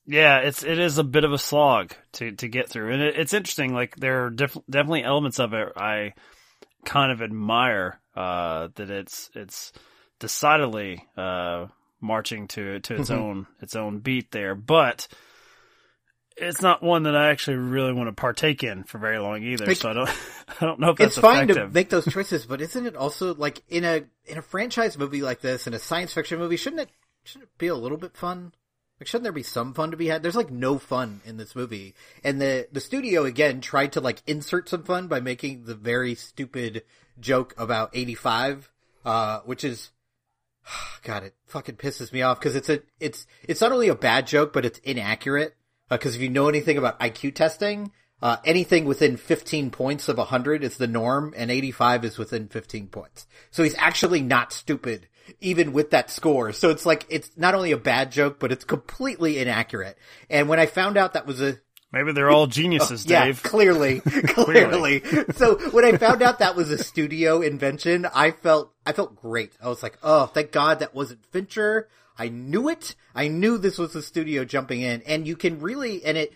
yeah, 0.08 0.38
it's 0.38 0.62
it 0.64 0.78
is 0.78 0.96
a 0.96 1.04
bit 1.04 1.24
of 1.24 1.32
a 1.34 1.38
slog 1.38 1.92
to 2.12 2.32
to 2.32 2.48
get 2.48 2.70
through, 2.70 2.94
and 2.94 3.02
it, 3.02 3.18
it's 3.18 3.34
interesting. 3.34 3.74
Like 3.74 3.94
there 3.96 4.24
are 4.24 4.30
def- 4.30 4.56
definitely 4.68 5.04
elements 5.04 5.38
of 5.38 5.52
it 5.52 5.68
I 5.76 6.14
kind 6.86 7.12
of 7.12 7.20
admire 7.20 8.00
uh, 8.16 8.68
that 8.76 8.88
it's 8.88 9.30
it's 9.34 9.70
decidedly 10.18 11.06
uh, 11.18 11.66
marching 12.00 12.48
to 12.48 12.80
to 12.80 12.94
its 12.94 13.10
mm-hmm. 13.10 13.22
own 13.22 13.46
its 13.60 13.76
own 13.76 13.98
beat 13.98 14.30
there, 14.30 14.54
but 14.54 15.06
it's 16.38 16.62
not 16.62 16.82
one 16.82 17.02
that 17.02 17.14
I 17.14 17.28
actually 17.28 17.58
really 17.58 17.92
want 17.92 18.08
to 18.08 18.18
partake 18.18 18.64
in 18.64 18.84
for 18.84 18.96
very 18.96 19.18
long 19.18 19.42
either. 19.42 19.66
Like, 19.66 19.76
so 19.76 19.90
I 19.90 19.92
don't 19.92 20.08
I 20.60 20.64
don't 20.64 20.80
know 20.80 20.90
if 20.90 20.96
that's 20.96 21.18
it's 21.18 21.20
fine 21.20 21.50
effective. 21.50 21.68
to 21.68 21.74
make 21.74 21.90
those 21.90 22.06
choices, 22.06 22.46
but 22.46 22.62
isn't 22.62 22.86
it 22.86 22.96
also 22.96 23.34
like 23.34 23.62
in 23.68 23.84
a 23.84 24.04
in 24.24 24.38
a 24.38 24.42
franchise 24.42 24.96
movie 24.96 25.20
like 25.20 25.42
this, 25.42 25.66
in 25.66 25.74
a 25.74 25.78
science 25.78 26.14
fiction 26.14 26.38
movie, 26.38 26.56
shouldn't 26.56 26.80
it 26.80 26.88
shouldn't 27.24 27.50
it 27.50 27.58
be 27.58 27.66
a 27.66 27.74
little 27.74 27.98
bit 27.98 28.16
fun? 28.16 28.52
Like, 29.00 29.06
shouldn't 29.06 29.24
there 29.24 29.32
be 29.32 29.44
some 29.44 29.74
fun 29.74 29.92
to 29.92 29.96
be 29.96 30.08
had? 30.08 30.22
There's 30.22 30.36
like 30.36 30.50
no 30.50 30.78
fun 30.78 31.20
in 31.24 31.36
this 31.36 31.54
movie. 31.54 31.94
And 32.24 32.40
the, 32.40 32.66
the 32.72 32.80
studio 32.80 33.24
again 33.24 33.60
tried 33.60 33.92
to 33.92 34.00
like 34.00 34.22
insert 34.26 34.68
some 34.68 34.82
fun 34.82 35.06
by 35.06 35.20
making 35.20 35.64
the 35.64 35.74
very 35.74 36.14
stupid 36.14 36.82
joke 37.20 37.54
about 37.56 37.90
85, 37.94 38.70
uh, 39.04 39.40
which 39.44 39.62
is, 39.62 39.90
God, 41.04 41.22
it 41.22 41.34
fucking 41.46 41.76
pisses 41.76 42.12
me 42.12 42.22
off 42.22 42.40
because 42.40 42.56
it's 42.56 42.68
a, 42.68 42.82
it's, 42.98 43.26
it's 43.44 43.60
not 43.60 43.72
only 43.72 43.88
a 43.88 43.94
bad 43.94 44.26
joke, 44.26 44.52
but 44.52 44.64
it's 44.64 44.80
inaccurate. 44.80 45.54
Uh, 45.90 45.96
cause 45.96 46.16
if 46.16 46.20
you 46.20 46.28
know 46.28 46.48
anything 46.48 46.76
about 46.76 46.98
IQ 47.00 47.34
testing, 47.36 47.92
uh, 48.20 48.38
anything 48.44 48.84
within 48.84 49.16
15 49.16 49.70
points 49.70 50.08
of 50.08 50.18
100 50.18 50.64
is 50.64 50.76
the 50.76 50.88
norm 50.88 51.32
and 51.36 51.52
85 51.52 52.04
is 52.04 52.18
within 52.18 52.48
15 52.48 52.88
points. 52.88 53.28
So 53.52 53.62
he's 53.62 53.76
actually 53.76 54.22
not 54.22 54.52
stupid 54.52 55.06
even 55.40 55.72
with 55.72 55.90
that 55.90 56.10
score. 56.10 56.52
So 56.52 56.70
it's 56.70 56.86
like, 56.86 57.06
it's 57.08 57.30
not 57.36 57.54
only 57.54 57.72
a 57.72 57.76
bad 57.76 58.12
joke, 58.12 58.38
but 58.38 58.52
it's 58.52 58.64
completely 58.64 59.38
inaccurate. 59.38 59.96
And 60.30 60.48
when 60.48 60.58
I 60.58 60.66
found 60.66 60.96
out 60.96 61.14
that 61.14 61.26
was 61.26 61.40
a, 61.40 61.58
Maybe 61.90 62.12
they're 62.12 62.28
all 62.30 62.46
geniuses, 62.46 63.06
oh, 63.06 63.10
yeah, 63.10 63.24
Dave. 63.24 63.42
Clearly, 63.42 64.00
clearly. 64.00 65.02
so 65.32 65.56
when 65.70 65.86
I 65.86 65.96
found 65.96 66.20
out 66.20 66.40
that 66.40 66.54
was 66.54 66.70
a 66.70 66.76
studio 66.76 67.40
invention, 67.40 68.04
I 68.04 68.30
felt, 68.32 68.74
I 68.84 68.92
felt 68.92 69.16
great. 69.16 69.52
I 69.62 69.68
was 69.68 69.82
like, 69.82 69.96
oh, 70.02 70.26
thank 70.26 70.52
God 70.52 70.80
that 70.80 70.94
wasn't 70.94 71.24
Fincher. 71.32 71.88
I 72.18 72.28
knew 72.28 72.68
it. 72.68 72.94
I 73.14 73.28
knew 73.28 73.56
this 73.56 73.78
was 73.78 73.94
a 73.94 74.02
studio 74.02 74.44
jumping 74.44 74.82
in 74.82 75.00
and 75.06 75.26
you 75.26 75.34
can 75.34 75.60
really, 75.60 76.04
and 76.04 76.18
it, 76.18 76.34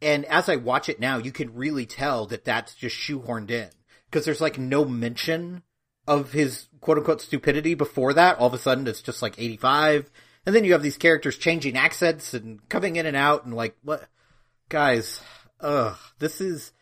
and 0.00 0.24
as 0.26 0.48
I 0.48 0.56
watch 0.56 0.88
it 0.88 1.00
now, 1.00 1.18
you 1.18 1.32
can 1.32 1.54
really 1.54 1.86
tell 1.86 2.26
that 2.26 2.44
that's 2.44 2.74
just 2.74 2.96
shoehorned 2.96 3.50
in 3.50 3.68
because 4.06 4.24
there's 4.24 4.40
like 4.40 4.58
no 4.58 4.84
mention 4.84 5.62
of 6.06 6.32
his 6.32 6.68
quote 6.80 6.98
unquote 6.98 7.20
stupidity 7.20 7.74
before 7.74 8.12
that. 8.14 8.38
All 8.38 8.46
of 8.46 8.54
a 8.54 8.58
sudden 8.58 8.86
it's 8.86 9.02
just 9.02 9.22
like 9.22 9.38
85. 9.38 10.10
And 10.46 10.54
then 10.54 10.64
you 10.64 10.72
have 10.72 10.82
these 10.82 10.98
characters 10.98 11.38
changing 11.38 11.76
accents 11.76 12.34
and 12.34 12.66
coming 12.68 12.96
in 12.96 13.06
and 13.06 13.16
out 13.16 13.44
and 13.44 13.54
like, 13.54 13.76
what? 13.82 14.06
Guys, 14.68 15.20
ugh, 15.60 15.96
this 16.18 16.40
is, 16.40 16.72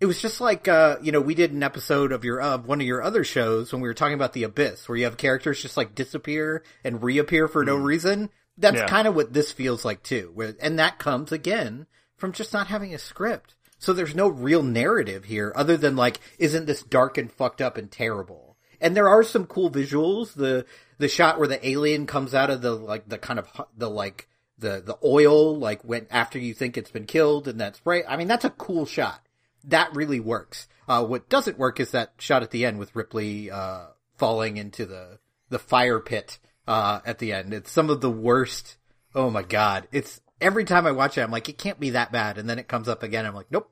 it 0.00 0.06
was 0.06 0.20
just 0.20 0.40
like, 0.40 0.66
uh, 0.66 0.96
you 1.02 1.12
know, 1.12 1.20
we 1.20 1.34
did 1.34 1.52
an 1.52 1.62
episode 1.62 2.10
of 2.12 2.24
your, 2.24 2.40
of 2.40 2.66
one 2.66 2.80
of 2.80 2.86
your 2.86 3.02
other 3.02 3.22
shows 3.24 3.72
when 3.72 3.80
we 3.80 3.88
were 3.88 3.94
talking 3.94 4.14
about 4.14 4.32
the 4.32 4.42
abyss 4.42 4.88
where 4.88 4.98
you 4.98 5.04
have 5.04 5.16
characters 5.16 5.62
just 5.62 5.76
like 5.76 5.94
disappear 5.94 6.62
and 6.82 7.02
reappear 7.02 7.46
for 7.48 7.64
no 7.64 7.76
reason. 7.76 8.30
That's 8.58 8.78
Yeah. 8.78 8.86
kind 8.86 9.06
of 9.08 9.14
what 9.14 9.32
this 9.32 9.52
feels 9.52 9.84
like 9.84 10.02
too. 10.02 10.30
Where, 10.34 10.54
and 10.60 10.78
that 10.78 10.98
comes 10.98 11.32
again 11.32 11.86
from 12.16 12.32
just 12.32 12.52
not 12.52 12.68
having 12.68 12.94
a 12.94 12.98
script. 12.98 13.54
So 13.78 13.92
there's 13.92 14.14
no 14.14 14.28
real 14.28 14.62
narrative 14.62 15.24
here 15.24 15.52
other 15.54 15.76
than 15.76 15.94
like, 15.96 16.18
isn't 16.38 16.66
this 16.66 16.82
dark 16.82 17.18
and 17.18 17.30
fucked 17.30 17.60
up 17.60 17.76
and 17.76 17.90
terrible? 17.90 18.53
And 18.84 18.94
there 18.94 19.08
are 19.08 19.22
some 19.22 19.46
cool 19.46 19.70
visuals. 19.70 20.34
The, 20.34 20.66
the 20.98 21.08
shot 21.08 21.38
where 21.38 21.48
the 21.48 21.66
alien 21.66 22.06
comes 22.06 22.34
out 22.34 22.50
of 22.50 22.60
the, 22.60 22.72
like, 22.72 23.08
the 23.08 23.16
kind 23.16 23.38
of, 23.38 23.48
the, 23.76 23.88
like, 23.88 24.28
the, 24.58 24.82
the 24.84 24.98
oil, 25.02 25.56
like, 25.56 25.82
when, 25.82 26.06
after 26.10 26.38
you 26.38 26.52
think 26.52 26.76
it's 26.76 26.90
been 26.90 27.06
killed 27.06 27.48
and 27.48 27.60
that 27.60 27.76
spray. 27.76 28.04
I 28.04 28.18
mean, 28.18 28.28
that's 28.28 28.44
a 28.44 28.50
cool 28.50 28.84
shot. 28.84 29.26
That 29.64 29.94
really 29.94 30.20
works. 30.20 30.68
Uh, 30.86 31.02
what 31.02 31.30
doesn't 31.30 31.58
work 31.58 31.80
is 31.80 31.92
that 31.92 32.12
shot 32.18 32.42
at 32.42 32.50
the 32.50 32.66
end 32.66 32.78
with 32.78 32.94
Ripley, 32.94 33.50
uh, 33.50 33.86
falling 34.18 34.58
into 34.58 34.84
the, 34.84 35.18
the 35.48 35.58
fire 35.58 35.98
pit, 35.98 36.38
uh, 36.68 37.00
at 37.06 37.18
the 37.18 37.32
end. 37.32 37.54
It's 37.54 37.70
some 37.70 37.88
of 37.88 38.02
the 38.02 38.10
worst. 38.10 38.76
Oh 39.14 39.30
my 39.30 39.42
god. 39.42 39.88
It's, 39.92 40.20
every 40.42 40.64
time 40.64 40.86
I 40.86 40.92
watch 40.92 41.16
it, 41.16 41.22
I'm 41.22 41.30
like, 41.30 41.48
it 41.48 41.56
can't 41.56 41.80
be 41.80 41.90
that 41.90 42.12
bad. 42.12 42.36
And 42.36 42.50
then 42.50 42.58
it 42.58 42.68
comes 42.68 42.86
up 42.86 43.02
again. 43.02 43.24
I'm 43.24 43.34
like, 43.34 43.50
nope. 43.50 43.70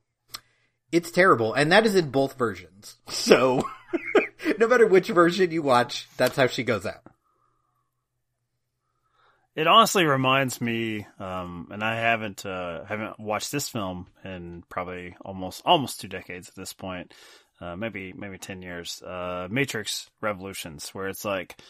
It's 0.91 1.11
terrible. 1.11 1.53
And 1.53 1.71
that 1.71 1.85
is 1.85 1.97
in 1.97 2.11
both 2.11 2.39
versions. 2.39 2.97
So, 3.11 3.63
no 4.59 4.69
matter 4.69 4.87
which 4.87 5.09
version 5.09 5.51
you 5.51 5.63
watch, 5.63 6.09
that's 6.17 6.37
how 6.37 6.47
she 6.47 6.63
goes 6.63 6.87
out. 6.87 7.03
It 9.55 9.67
honestly 9.67 10.07
reminds 10.07 10.63
me, 10.63 11.07
um, 11.19 11.69
and 11.71 11.85
I 11.85 11.97
haven't 11.97 12.47
uh, 12.47 12.85
haven't 12.85 13.21
watched 13.21 13.53
this 13.53 13.69
film 13.69 14.07
in 14.25 14.65
probably 14.71 15.15
almost 15.23 15.63
almost 15.67 16.01
two 16.01 16.09
decades 16.09 16.49
at 16.49 16.55
this 16.55 16.73
point, 16.73 17.13
uh, 17.61 17.77
maybe 17.77 18.15
maybe 18.15 18.39
ten 18.39 18.63
years. 18.63 19.03
Uh, 19.03 19.49
Matrix 19.51 20.09
Revolutions, 20.23 20.89
where 20.95 21.09
it's 21.09 21.27
like, 21.27 21.61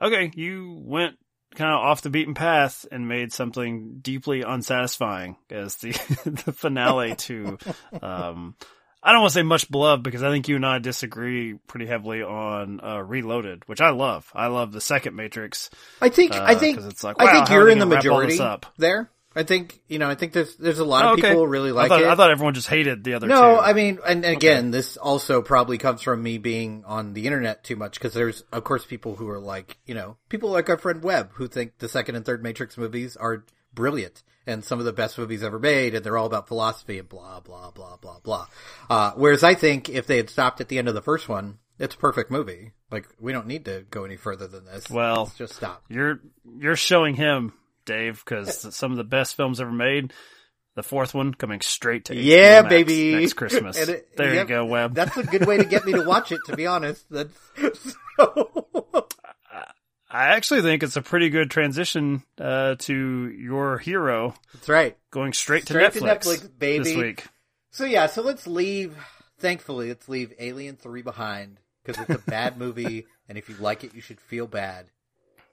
okay, 0.00 0.32
you 0.34 0.76
went 0.84 1.16
kind 1.54 1.70
of 1.72 1.80
off 1.80 2.02
the 2.02 2.10
beaten 2.10 2.34
path 2.34 2.86
and 2.90 3.08
made 3.08 3.32
something 3.32 3.98
deeply 4.00 4.42
unsatisfying 4.42 5.36
as 5.48 5.76
the 5.76 5.90
the 6.44 6.52
finale 6.52 7.14
to. 7.16 7.58
Um, 8.02 8.56
I 9.02 9.12
don't 9.12 9.22
want 9.22 9.32
to 9.32 9.34
say 9.34 9.42
much 9.42 9.70
beloved 9.70 10.02
because 10.02 10.22
I 10.22 10.30
think 10.30 10.48
you 10.48 10.56
and 10.56 10.64
I 10.66 10.78
disagree 10.78 11.54
pretty 11.66 11.86
heavily 11.86 12.22
on 12.22 12.80
uh, 12.80 12.98
Reloaded, 13.02 13.62
which 13.66 13.80
I 13.80 13.90
love. 13.90 14.30
I 14.34 14.46
love 14.46 14.70
the 14.72 14.80
second 14.80 15.16
Matrix. 15.16 15.70
I 16.00 16.08
think, 16.08 16.32
Uh, 16.34 16.44
I 16.46 16.54
think, 16.54 16.78
it's 16.80 17.02
like, 17.02 17.16
I 17.20 17.32
think 17.32 17.50
you're 17.50 17.68
in 17.68 17.78
the 17.78 17.84
gonna 17.84 17.96
wrap 17.96 18.04
all 18.06 18.20
majority 18.20 18.38
up? 18.40 18.66
there. 18.78 19.10
I 19.34 19.44
think, 19.44 19.80
you 19.88 19.98
know, 19.98 20.10
I 20.10 20.14
think 20.14 20.34
there's, 20.34 20.54
there's 20.56 20.78
a 20.78 20.84
lot 20.84 21.06
Oh, 21.06 21.10
of 21.14 21.16
people 21.16 21.46
really 21.46 21.72
like 21.72 21.86
I 21.86 21.88
thought, 21.88 22.02
it. 22.02 22.06
I 22.08 22.14
thought 22.14 22.30
everyone 22.30 22.52
just 22.52 22.68
hated 22.68 23.02
the 23.02 23.14
other 23.14 23.26
two. 23.28 23.32
No, 23.32 23.58
I 23.58 23.72
mean, 23.72 23.98
and, 24.06 24.24
and 24.26 24.36
again, 24.36 24.70
this 24.70 24.98
also 24.98 25.40
probably 25.40 25.78
comes 25.78 26.02
from 26.02 26.22
me 26.22 26.36
being 26.36 26.84
on 26.86 27.14
the 27.14 27.24
internet 27.26 27.64
too 27.64 27.74
much 27.76 27.94
because 27.94 28.12
there's, 28.12 28.44
of 28.52 28.62
course, 28.62 28.84
people 28.84 29.16
who 29.16 29.28
are 29.30 29.40
like, 29.40 29.78
you 29.86 29.94
know, 29.94 30.18
people 30.28 30.50
like 30.50 30.68
our 30.68 30.76
friend 30.76 31.02
Webb 31.02 31.30
who 31.32 31.48
think 31.48 31.78
the 31.78 31.88
second 31.88 32.14
and 32.16 32.26
third 32.26 32.42
Matrix 32.42 32.76
movies 32.76 33.16
are 33.16 33.44
brilliant 33.74 34.22
and 34.46 34.64
some 34.64 34.78
of 34.78 34.84
the 34.84 34.92
best 34.92 35.18
movies 35.18 35.42
ever 35.42 35.58
made 35.58 35.94
and 35.94 36.04
they're 36.04 36.16
all 36.18 36.26
about 36.26 36.48
philosophy 36.48 36.98
and 36.98 37.08
blah, 37.08 37.40
blah, 37.40 37.70
blah, 37.70 37.96
blah, 37.96 38.18
blah. 38.20 38.46
Uh, 38.90 39.12
whereas 39.16 39.44
I 39.44 39.54
think 39.54 39.88
if 39.88 40.06
they 40.06 40.16
had 40.16 40.30
stopped 40.30 40.60
at 40.60 40.68
the 40.68 40.78
end 40.78 40.88
of 40.88 40.94
the 40.94 41.02
first 41.02 41.28
one, 41.28 41.58
it's 41.78 41.94
a 41.94 41.98
perfect 41.98 42.30
movie. 42.30 42.72
Like, 42.90 43.08
we 43.20 43.32
don't 43.32 43.46
need 43.46 43.64
to 43.64 43.84
go 43.90 44.04
any 44.04 44.16
further 44.16 44.46
than 44.46 44.64
this. 44.66 44.90
Well, 44.90 45.24
Let's 45.24 45.36
just 45.38 45.54
stop. 45.54 45.84
you're 45.88 46.20
you're 46.58 46.76
showing 46.76 47.14
him, 47.14 47.54
Dave, 47.86 48.22
because 48.24 48.74
some 48.76 48.90
of 48.90 48.98
the 48.98 49.04
best 49.04 49.36
films 49.36 49.60
ever 49.60 49.72
made. 49.72 50.12
The 50.74 50.82
fourth 50.82 51.12
one 51.12 51.34
coming 51.34 51.60
straight 51.60 52.06
to 52.06 52.14
HBO 52.14 52.22
Yeah, 52.24 52.62
Max 52.62 52.68
baby. 52.70 53.14
next 53.14 53.32
Christmas. 53.34 53.76
It- 53.76 54.16
there 54.16 54.32
yep, 54.34 54.48
you 54.48 54.54
go, 54.54 54.64
Webb. 54.64 54.94
That's 54.94 55.14
a 55.18 55.22
good 55.22 55.46
way 55.46 55.58
to 55.58 55.64
get 55.64 55.84
me 55.84 55.92
to 55.92 56.02
watch 56.02 56.32
it, 56.32 56.40
to 56.46 56.56
be 56.56 56.66
honest. 56.66 57.04
That's 57.10 57.34
so. 58.18 58.50
I 60.12 60.34
actually 60.36 60.60
think 60.62 60.82
it's 60.82 60.96
a 60.96 61.02
pretty 61.02 61.30
good 61.30 61.50
transition 61.50 62.22
uh, 62.38 62.74
to 62.80 63.28
your 63.30 63.78
hero 63.78 64.34
That's 64.52 64.68
right. 64.68 64.96
going 65.10 65.32
straight 65.32 65.66
to 65.66 65.72
Straight 65.72 65.92
to 65.94 66.00
Netflix, 66.00 66.42
Netflix, 66.42 66.58
baby. 66.58 66.84
this 66.84 66.96
week. 66.96 67.24
So 67.70 67.84
yeah, 67.86 68.06
so 68.06 68.20
let's 68.22 68.46
leave. 68.46 68.94
Thankfully, 69.38 69.88
let's 69.88 70.08
leave 70.08 70.34
Alien 70.38 70.76
Three 70.76 71.00
behind 71.02 71.58
because 71.84 72.00
it's 72.02 72.22
a 72.22 72.30
bad 72.30 72.58
movie, 72.58 73.06
and 73.28 73.38
if 73.38 73.48
you 73.48 73.56
like 73.56 73.82
it, 73.84 73.94
you 73.94 74.00
should 74.02 74.20
feel 74.20 74.46
bad. 74.46 74.86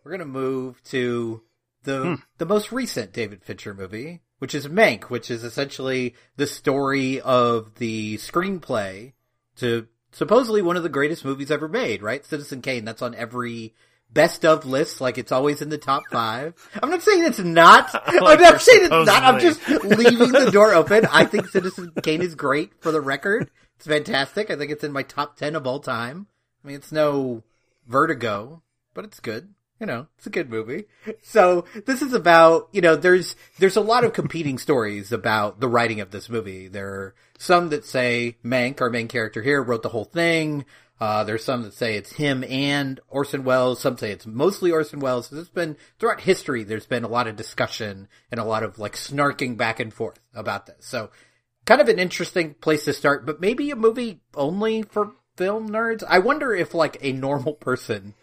We're 0.04 0.12
gonna 0.12 0.26
move 0.26 0.84
to 0.86 1.42
the 1.84 2.02
Hmm. 2.04 2.14
the 2.38 2.46
most 2.46 2.72
recent 2.74 3.14
David 3.14 3.42
Fincher 3.44 3.74
movie, 3.74 4.20
which 4.40 4.54
is 4.54 4.68
Mank, 4.68 5.04
which 5.06 5.32
is 5.32 5.44
essentially 5.46 6.16
the 6.36 6.46
story 6.48 7.22
of 7.22 7.76
the 7.76 8.18
screenplay 8.18 9.14
to 9.56 9.88
supposedly 10.12 10.62
one 10.62 10.76
of 10.76 10.84
the 10.84 10.90
greatest 10.90 11.24
movies 11.24 11.50
ever 11.50 11.70
made. 11.70 12.02
Right, 12.02 12.26
Citizen 12.26 12.62
Kane. 12.62 12.84
That's 12.84 13.02
on 13.02 13.16
every 13.16 13.74
best 14.12 14.46
of 14.46 14.66
list. 14.66 15.02
Like 15.02 15.18
it's 15.18 15.32
always 15.32 15.62
in 15.62 15.70
the 15.70 15.78
top 15.78 16.04
five. 16.12 16.54
I'm 16.82 16.90
not 16.90 17.02
saying 17.02 17.24
it's 17.24 17.40
not. 17.40 17.90
I'm 18.06 18.24
like 18.24 18.40
not 18.40 18.62
saying 18.62 18.84
it's 18.84 18.92
not. 18.92 19.24
I'm 19.24 19.40
just 19.40 19.68
leaving 19.68 20.32
the 20.32 20.50
door 20.52 20.74
open. 20.74 21.06
I 21.12 21.26
think 21.26 21.48
Citizen 21.48 21.92
Kane 22.04 22.22
is 22.22 22.36
great 22.36 22.82
for 22.82 22.92
the 22.92 23.02
record. 23.02 23.50
It's 23.78 23.88
fantastic. 23.88 24.50
I 24.50 24.56
think 24.56 24.72
it's 24.72 24.84
in 24.84 24.92
my 24.92 25.04
top 25.04 25.38
10 25.38 25.56
of 25.56 25.66
all 25.66 25.80
time. 25.80 26.28
I 26.64 26.68
mean, 26.68 26.76
it's 26.76 26.92
no 26.92 27.44
vertigo, 27.88 28.62
but 28.94 29.06
it's 29.06 29.20
good. 29.20 29.54
You 29.80 29.86
know, 29.86 30.08
it's 30.18 30.28
a 30.28 30.32
good 30.32 30.50
movie. 30.50 30.86
So 31.22 31.64
this 31.86 32.02
is 32.02 32.12
about, 32.12 32.68
you 32.74 32.82
know, 32.82 32.98
there's, 32.98 33.38
there's 33.60 33.78
a 33.78 33.82
lot 33.82 34.04
of 34.04 34.12
competing 34.12 34.58
stories 34.58 35.14
about 35.14 35.62
the 35.62 35.70
writing 35.70 36.02
of 36.02 36.12
this 36.12 36.28
movie. 36.28 36.68
There 36.68 36.90
are 36.90 37.16
some 37.38 37.70
that 37.70 37.86
say 37.86 38.36
Mank, 38.44 38.82
our 38.82 38.90
main 38.90 39.08
character 39.08 39.42
here, 39.42 39.64
wrote 39.64 39.84
the 39.84 39.88
whole 39.88 40.04
thing. 40.04 40.66
Uh, 41.00 41.24
there's 41.24 41.44
some 41.44 41.64
that 41.64 41.74
say 41.74 41.96
it's 41.96 42.14
him 42.14 42.44
and 42.44 43.00
Orson 43.08 43.44
Welles. 43.46 43.80
Some 43.80 43.98
say 43.98 44.12
it's 44.12 44.26
mostly 44.26 44.72
Orson 44.72 45.00
Welles. 45.00 45.30
There's 45.30 45.50
been, 45.50 45.78
throughout 45.98 46.22
history, 46.22 46.64
there's 46.64 46.86
been 46.86 47.06
a 47.06 47.10
lot 47.10 47.28
of 47.28 47.38
discussion 47.38 48.10
and 48.32 48.40
a 48.40 48.44
lot 48.44 48.64
of 48.64 48.80
like 48.80 48.96
snarking 48.96 49.56
back 49.56 49.80
and 49.80 49.94
forth 49.94 50.20
about 50.34 50.66
this. 50.66 50.86
So 50.86 51.10
kind 51.66 51.80
of 51.80 51.88
an 51.88 52.00
interesting 52.00 52.54
place 52.56 52.84
to 52.86 52.94
start, 52.94 53.26
but 53.26 53.40
maybe 53.40 53.72
a 53.72 53.76
movie 53.76 54.22
only 54.36 54.82
for 54.82 55.14
film 55.38 55.70
nerds. 55.70 56.04
I 56.08 56.20
wonder 56.20 56.54
if 56.54 56.74
like 56.74 56.98
a 57.02 57.14
normal 57.14 57.54
person, 57.54 58.14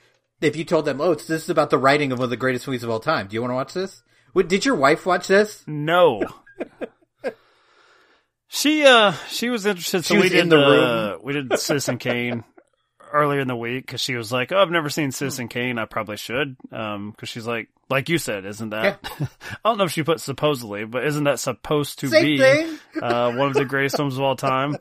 if 0.43 0.55
you 0.55 0.65
told 0.65 0.85
them, 0.85 1.01
oh, 1.01 1.12
it's, 1.12 1.27
this 1.27 1.45
is 1.45 1.51
about 1.51 1.71
the 1.71 1.79
writing 1.79 2.12
of 2.12 2.19
one 2.19 2.25
of 2.25 2.31
the 2.31 2.37
greatest 2.37 2.67
movies 2.67 2.83
of 2.85 2.91
all 2.91 3.01
time. 3.01 3.29
Do 3.29 3.35
you 3.35 3.41
want 3.41 3.53
to 3.53 3.57
watch 3.57 3.73
this? 3.73 4.03
What, 4.35 4.49
did 4.49 4.67
your 4.67 4.75
wife 4.75 5.07
watch 5.07 5.29
this? 5.29 5.65
No. 5.67 6.23
she 8.49 8.85
uh 8.85 9.12
she 9.31 9.49
was 9.49 9.65
interested, 9.65 10.05
so 10.05 10.15
She 10.15 10.19
we 10.19 10.25
was 10.25 10.33
did 10.33 10.41
in 10.41 10.49
the 10.51 10.59
uh, 10.59 11.19
we 11.23 11.33
did 11.33 11.59
Citizen 11.59 11.97
Kane 11.97 12.45
earlier 13.17 13.41
in 13.41 13.49
the 13.49 13.57
week 13.57 13.87
because 13.87 14.01
she 14.01 14.15
was 14.15 14.31
like, 14.33 14.53
"Oh, 14.53 14.59
I've 14.59 14.71
never 14.71 14.89
seen 14.91 15.11
Citizen 15.13 15.49
Kane. 15.49 15.79
I 15.79 15.85
probably 15.87 16.17
should." 16.17 16.57
Um, 16.73 17.11
because 17.11 17.29
she's 17.29 17.47
like, 17.47 17.69
like 17.91 18.09
you 18.09 18.19
said, 18.19 18.45
isn't 18.45 18.71
that? 18.71 18.99
I 19.21 19.69
don't 19.69 19.79
know 19.79 19.85
if 19.85 19.93
she 19.93 20.03
put 20.03 20.21
supposedly, 20.21 20.85
but 20.85 21.05
isn't 21.07 21.25
that 21.25 21.39
supposed 21.41 22.01
to 22.01 22.09
Same 22.09 22.25
be 22.25 22.79
uh 23.03 23.33
one 23.33 23.49
of 23.49 23.55
the 23.55 23.65
greatest 23.65 23.97
films 23.99 24.17
of 24.17 24.23
all 24.23 24.37
time? 24.37 24.77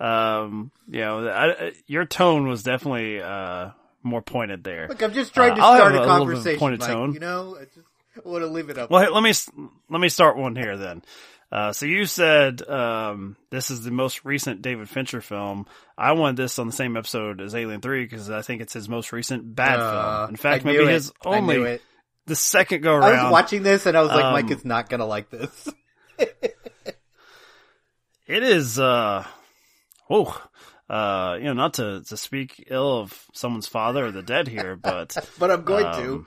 Um, 0.00 0.70
you 0.88 1.00
know, 1.00 1.28
I, 1.28 1.72
your 1.86 2.04
tone 2.04 2.48
was 2.48 2.62
definitely 2.62 3.20
uh 3.20 3.70
more 4.02 4.22
pointed 4.22 4.64
there. 4.64 4.88
Look, 4.88 5.02
I'm 5.02 5.12
just 5.14 5.32
trying 5.34 5.54
to 5.56 5.62
Uh, 5.62 5.76
start 5.76 5.94
a 5.94 5.98
a 5.98 6.00
little 6.00 6.04
bit 6.04 6.18
of 6.18 6.26
conversation. 6.28 6.58
pointed 6.58 6.80
Mike, 6.80 6.88
tone. 6.90 7.14
You 7.14 7.20
know, 7.20 7.56
I 7.60 7.64
just 7.64 8.26
want 8.26 8.42
to 8.42 8.48
leave 8.48 8.70
it 8.70 8.78
up. 8.78 8.90
Well, 8.90 9.02
hey, 9.02 9.08
let 9.10 9.22
me 9.22 9.32
let 9.88 10.00
me 10.00 10.08
start 10.08 10.36
one 10.36 10.56
here 10.56 10.76
then. 10.76 11.02
Uh, 11.54 11.72
so 11.72 11.86
you 11.86 12.04
said 12.04 12.68
um, 12.68 13.36
this 13.50 13.70
is 13.70 13.82
the 13.84 13.92
most 13.92 14.24
recent 14.24 14.60
David 14.60 14.88
Fincher 14.88 15.20
film. 15.20 15.66
I 15.96 16.10
wanted 16.12 16.36
this 16.36 16.58
on 16.58 16.66
the 16.66 16.72
same 16.72 16.96
episode 16.96 17.40
as 17.40 17.54
Alien 17.54 17.80
Three 17.80 18.02
because 18.04 18.28
I 18.28 18.42
think 18.42 18.60
it's 18.60 18.72
his 18.72 18.88
most 18.88 19.12
recent 19.12 19.54
bad 19.54 19.78
Uh, 19.78 20.18
film. 20.26 20.30
In 20.30 20.36
fact, 20.36 20.64
maybe 20.64 20.82
it. 20.82 20.88
his 20.90 21.12
only 21.24 21.78
the 22.26 22.34
second 22.34 22.82
go 22.82 22.94
around. 22.94 23.04
I 23.14 23.22
was 23.24 23.32
watching 23.32 23.62
this 23.62 23.86
and 23.86 23.96
I 23.96 24.00
was 24.02 24.10
like, 24.10 24.24
Um, 24.24 24.32
Mike 24.32 24.50
is 24.50 24.64
not 24.64 24.88
gonna 24.88 25.06
like 25.06 25.30
this. 25.30 25.68
It 28.26 28.42
is, 28.42 28.78
uh, 28.78 29.24
oh, 30.08 30.42
uh, 30.88 31.36
you 31.38 31.44
know, 31.44 31.52
not 31.52 31.74
to 31.74 32.02
to 32.08 32.16
speak 32.16 32.64
ill 32.70 32.98
of 33.00 33.26
someone's 33.34 33.66
father 33.68 34.06
or 34.06 34.10
the 34.12 34.22
dead 34.22 34.48
here, 34.48 34.76
but 34.76 35.14
but 35.38 35.50
I'm 35.50 35.62
going 35.64 35.84
Um, 35.84 36.02
to. 36.02 36.26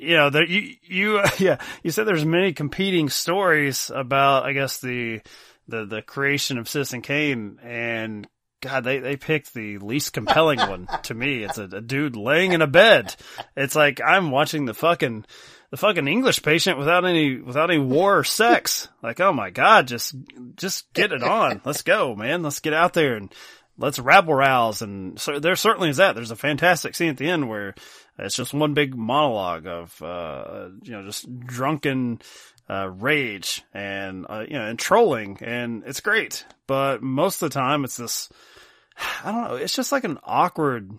You 0.00 0.16
know, 0.16 0.30
there 0.30 0.44
you 0.44 0.76
you 0.82 1.20
yeah, 1.38 1.58
you 1.82 1.90
said 1.90 2.06
there's 2.06 2.24
many 2.24 2.52
competing 2.52 3.08
stories 3.08 3.90
about 3.94 4.44
I 4.44 4.52
guess 4.52 4.80
the 4.80 5.20
the 5.66 5.84
the 5.84 6.02
creation 6.02 6.58
of 6.58 6.68
Citizen 6.68 7.02
Kane 7.02 7.58
and 7.62 8.26
God, 8.60 8.82
they 8.82 8.98
they 8.98 9.16
picked 9.16 9.54
the 9.54 9.78
least 9.78 10.12
compelling 10.12 10.58
one 10.58 10.88
to 11.04 11.14
me. 11.14 11.44
It's 11.44 11.58
a, 11.58 11.64
a 11.64 11.80
dude 11.80 12.16
laying 12.16 12.52
in 12.52 12.62
a 12.62 12.66
bed. 12.66 13.14
It's 13.56 13.76
like 13.76 14.00
I'm 14.04 14.30
watching 14.30 14.64
the 14.64 14.74
fucking 14.74 15.24
the 15.70 15.76
fucking 15.76 16.08
English 16.08 16.42
patient 16.42 16.78
without 16.78 17.04
any 17.04 17.40
without 17.40 17.70
any 17.70 17.80
war 17.80 18.18
or 18.18 18.24
sex. 18.24 18.88
Like, 19.02 19.20
oh 19.20 19.32
my 19.32 19.50
God, 19.50 19.86
just 19.86 20.14
just 20.56 20.92
get 20.92 21.12
it 21.12 21.22
on. 21.22 21.60
Let's 21.64 21.82
go, 21.82 22.16
man. 22.16 22.42
Let's 22.42 22.60
get 22.60 22.74
out 22.74 22.94
there 22.94 23.14
and 23.14 23.32
let's 23.76 24.00
rabble 24.00 24.34
rouse. 24.34 24.82
And 24.82 25.20
so 25.20 25.38
there 25.38 25.54
certainly 25.54 25.90
is 25.90 25.98
that. 25.98 26.16
There's 26.16 26.32
a 26.32 26.36
fantastic 26.36 26.96
scene 26.96 27.10
at 27.10 27.16
the 27.16 27.30
end 27.30 27.48
where 27.48 27.74
it's 28.18 28.36
just 28.36 28.54
one 28.54 28.74
big 28.74 28.94
monologue 28.96 29.66
of, 29.66 30.02
uh, 30.02 30.68
you 30.82 30.92
know, 30.92 31.04
just 31.04 31.26
drunken, 31.40 32.20
uh, 32.68 32.88
rage 32.88 33.62
and, 33.72 34.26
uh, 34.28 34.44
you 34.46 34.54
know, 34.58 34.66
and 34.66 34.78
trolling 34.78 35.38
and 35.40 35.84
it's 35.86 36.00
great. 36.00 36.44
But 36.66 37.02
most 37.02 37.42
of 37.42 37.50
the 37.50 37.54
time 37.58 37.84
it's 37.84 37.96
this, 37.96 38.28
I 39.24 39.32
don't 39.32 39.44
know, 39.48 39.54
it's 39.56 39.74
just 39.74 39.92
like 39.92 40.04
an 40.04 40.18
awkward, 40.24 40.90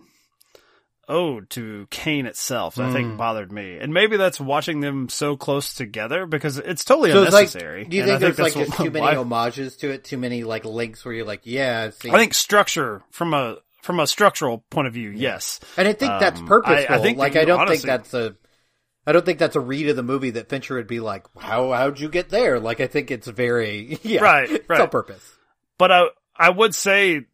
ode 1.08 1.50
to 1.50 1.88
Kane 1.90 2.24
itself 2.26 2.76
that 2.76 2.86
I 2.86 2.92
think 2.92 3.18
bothered 3.18 3.50
me. 3.50 3.78
And 3.78 3.92
maybe 3.92 4.16
that's 4.16 4.38
watching 4.40 4.80
them 4.80 5.08
so 5.08 5.36
close 5.36 5.74
together 5.74 6.24
because 6.24 6.56
it's 6.56 6.84
totally 6.84 7.10
So 7.10 7.24
it's 7.24 7.32
like, 7.32 7.42
unnecessary. 7.48 7.84
do 7.84 7.96
you 7.96 8.04
think 8.06 8.20
there's 8.20 8.38
like 8.38 8.54
just 8.54 8.72
too 8.76 8.90
many 8.92 9.00
why- 9.00 9.14
homages 9.16 9.76
to 9.78 9.90
it? 9.90 10.04
Too 10.04 10.18
many 10.18 10.44
like 10.44 10.64
links 10.64 11.04
where 11.04 11.12
you're 11.12 11.26
like, 11.26 11.40
yeah, 11.44 11.90
see. 11.90 12.10
I 12.10 12.16
think 12.16 12.32
structure 12.34 13.02
from 13.10 13.34
a 13.34 13.56
from 13.82 14.00
a 14.00 14.06
structural 14.06 14.58
point 14.70 14.86
of 14.88 14.94
view, 14.94 15.10
yes. 15.10 15.60
and 15.76 15.88
I 15.88 15.92
think 15.92 16.12
that's 16.20 16.40
um, 16.40 16.46
purposeful. 16.46 16.94
I- 16.94 16.98
I 16.98 17.02
think 17.02 17.18
like 17.18 17.36
I 17.36 17.44
don't 17.44 17.66
think 17.68 17.82
that's 17.82 18.14
a. 18.14 18.36
I 19.06 19.12
don't 19.12 19.24
think 19.24 19.38
that's 19.38 19.56
a 19.56 19.60
read 19.60 19.88
of 19.88 19.96
the 19.96 20.02
movie 20.02 20.30
that 20.30 20.48
Fincher 20.50 20.74
would 20.76 20.86
be 20.86 21.00
like, 21.00 21.26
"How 21.38 21.72
how'd 21.72 21.98
you 21.98 22.08
get 22.08 22.28
there?" 22.28 22.60
Like 22.60 22.80
I 22.80 22.86
think 22.86 23.10
it's 23.10 23.26
very 23.26 23.98
yeah, 24.02 24.20
Right, 24.20 24.50
It's 24.50 24.70
on 24.70 24.88
purpose. 24.88 25.36
But 25.78 25.90
I 25.90 26.04
I 26.36 26.50
would 26.50 26.74
say 26.74 27.26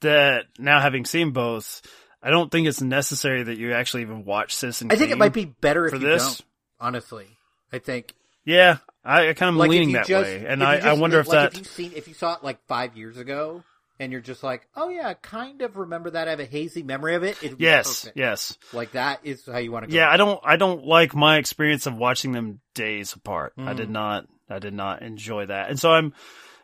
that 0.00 0.44
now 0.58 0.80
having 0.80 1.04
seen 1.04 1.32
both, 1.32 1.82
I 2.22 2.30
don't 2.30 2.50
think 2.50 2.68
it's 2.68 2.80
necessary 2.80 3.42
that 3.42 3.58
you 3.58 3.72
actually 3.72 4.02
even 4.02 4.24
watch 4.24 4.54
Citizen 4.54 4.92
I 4.92 4.96
think 4.96 5.10
it 5.10 5.18
might 5.18 5.32
be 5.32 5.44
better 5.44 5.86
if 5.86 5.94
you 5.94 5.98
this. 5.98 6.22
don't. 6.22 6.42
Honestly, 6.80 7.26
I 7.72 7.78
think 7.80 8.14
Yeah, 8.44 8.78
I, 9.04 9.30
I 9.30 9.32
kind 9.34 9.50
of 9.50 9.56
like 9.56 9.70
leaning 9.70 9.92
that 9.92 10.06
just, 10.06 10.24
way, 10.24 10.46
and 10.46 10.62
I, 10.62 10.76
just, 10.76 10.86
I 10.86 10.92
wonder 10.94 11.18
if 11.18 11.26
like, 11.26 11.34
that 11.34 11.52
if 11.52 11.58
you've 11.58 11.66
seen 11.66 11.92
if 11.96 12.06
you 12.06 12.14
saw 12.14 12.34
it 12.34 12.44
like 12.44 12.64
five 12.66 12.96
years 12.96 13.16
ago 13.16 13.64
and 14.00 14.12
you're 14.12 14.20
just 14.20 14.42
like, 14.42 14.66
oh 14.76 14.88
yeah, 14.88 15.08
I 15.08 15.14
kind 15.14 15.62
of 15.62 15.76
remember 15.76 16.10
that. 16.10 16.28
I 16.28 16.30
have 16.30 16.40
a 16.40 16.44
hazy 16.44 16.82
memory 16.82 17.14
of 17.14 17.22
it. 17.24 17.36
Yes, 17.58 18.00
perfect. 18.02 18.16
yes. 18.16 18.56
like 18.72 18.92
that 18.92 19.20
is 19.24 19.44
how 19.46 19.58
you 19.58 19.72
want 19.72 19.84
to 19.86 19.90
go. 19.90 19.96
Yeah, 19.96 20.08
I 20.10 20.16
don't 20.16 20.40
I 20.44 20.56
don't 20.56 20.84
like 20.84 21.14
my 21.14 21.38
experience 21.38 21.86
of 21.86 21.96
watching 21.96 22.32
them 22.32 22.60
days 22.74 23.12
apart. 23.12 23.54
I 23.58 23.72
Mm. 23.72 23.76
did 23.76 23.90
not 23.90 24.26
I 24.48 24.58
did 24.60 24.74
not 24.74 25.02
enjoy 25.02 25.46
that. 25.46 25.70
And 25.70 25.78
so 25.80 25.90
I'm 25.90 26.12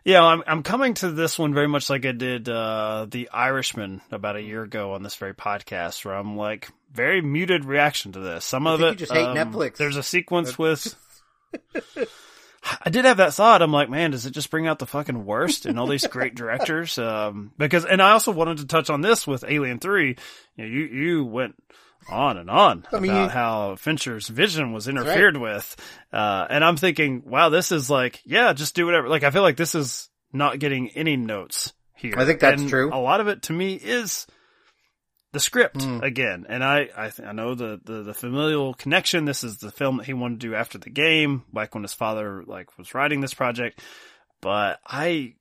yeah, 0.04 0.22
I'm 0.22 0.42
I'm 0.46 0.62
coming 0.62 0.94
to 0.94 1.10
this 1.10 1.38
one 1.38 1.54
very 1.54 1.68
much 1.68 1.88
like 1.90 2.04
I 2.06 2.12
did 2.12 2.48
uh 2.48 3.06
The 3.10 3.30
Irishman 3.30 4.00
about 4.10 4.36
a 4.36 4.42
year 4.42 4.62
ago 4.62 4.92
on 4.92 5.02
this 5.02 5.16
very 5.16 5.34
podcast 5.34 6.04
where 6.04 6.14
I'm 6.14 6.36
like 6.36 6.68
very 6.92 7.20
muted 7.20 7.64
reaction 7.64 8.12
to 8.12 8.20
this. 8.20 8.44
Some 8.44 8.66
of 8.66 8.78
think 8.80 8.88
it 8.88 9.00
you 9.00 9.06
just 9.06 9.12
hate 9.12 9.26
um, 9.26 9.36
Netflix. 9.36 9.76
There's 9.76 9.96
a 9.96 10.02
sequence 10.02 10.56
with 10.58 10.94
I 12.82 12.90
did 12.90 13.04
have 13.04 13.18
that 13.18 13.34
thought. 13.34 13.62
I'm 13.62 13.72
like, 13.72 13.90
man, 13.90 14.10
does 14.12 14.26
it 14.26 14.30
just 14.32 14.50
bring 14.50 14.66
out 14.66 14.78
the 14.78 14.86
fucking 14.86 15.24
worst 15.24 15.66
in 15.66 15.78
all 15.78 15.86
these 15.86 16.06
great 16.06 16.34
directors? 16.34 16.98
Um, 17.04 17.52
because, 17.58 17.84
and 17.84 18.00
I 18.02 18.12
also 18.12 18.32
wanted 18.32 18.58
to 18.58 18.66
touch 18.66 18.88
on 18.90 19.00
this 19.00 19.26
with 19.26 19.44
Alien 19.46 19.78
Three. 19.78 20.16
You 20.56 20.64
know, 20.64 20.70
you 20.70 20.84
you 20.84 21.24
went 21.24 21.54
on 22.10 22.36
and 22.36 22.50
on 22.50 22.86
I 22.92 23.00
mean, 23.00 23.10
about 23.10 23.22
you- 23.24 23.28
how 23.30 23.76
Fincher's 23.76 24.28
vision 24.28 24.72
was 24.72 24.88
interfered 24.88 25.36
with, 25.36 25.76
uh, 26.12 26.46
and 26.50 26.64
I'm 26.64 26.76
thinking, 26.76 27.22
wow, 27.26 27.48
this 27.50 27.72
is 27.72 27.88
like, 27.90 28.20
yeah, 28.24 28.52
just 28.52 28.74
do 28.74 28.86
whatever. 28.86 29.08
Like, 29.08 29.22
I 29.24 29.30
feel 29.30 29.42
like 29.42 29.56
this 29.56 29.74
is 29.74 30.08
not 30.32 30.58
getting 30.58 30.90
any 30.90 31.16
notes 31.16 31.72
here. 31.94 32.14
I 32.16 32.24
think 32.24 32.40
that's 32.40 32.60
And 32.62 32.70
true. 32.70 32.90
A 32.92 32.98
lot 32.98 33.20
of 33.20 33.28
it 33.28 33.42
to 33.44 33.52
me 33.52 33.74
is 33.74 34.26
the 35.34 35.40
script 35.40 35.76
Mm. 35.80 36.02
again, 36.02 36.46
and 36.48 36.64
I 36.64 36.88
I, 36.96 37.10
th- 37.10 37.28
I 37.28 37.32
know 37.32 37.54
the, 37.54 37.78
the 37.84 38.02
the 38.04 38.14
familial 38.14 38.72
connection. 38.72 39.26
This 39.26 39.44
is 39.44 39.58
the 39.58 39.70
film 39.70 39.98
that 39.98 40.06
he 40.06 40.14
wanted 40.14 40.40
to 40.40 40.48
do 40.48 40.54
after 40.54 40.78
the 40.78 40.88
game, 40.90 41.42
like 41.52 41.74
when 41.74 41.82
his 41.84 41.92
father 41.92 42.42
like 42.46 42.76
was 42.78 42.94
writing 42.94 43.20
this 43.20 43.34
project. 43.34 43.80
But 44.40 44.80
I 44.86 45.34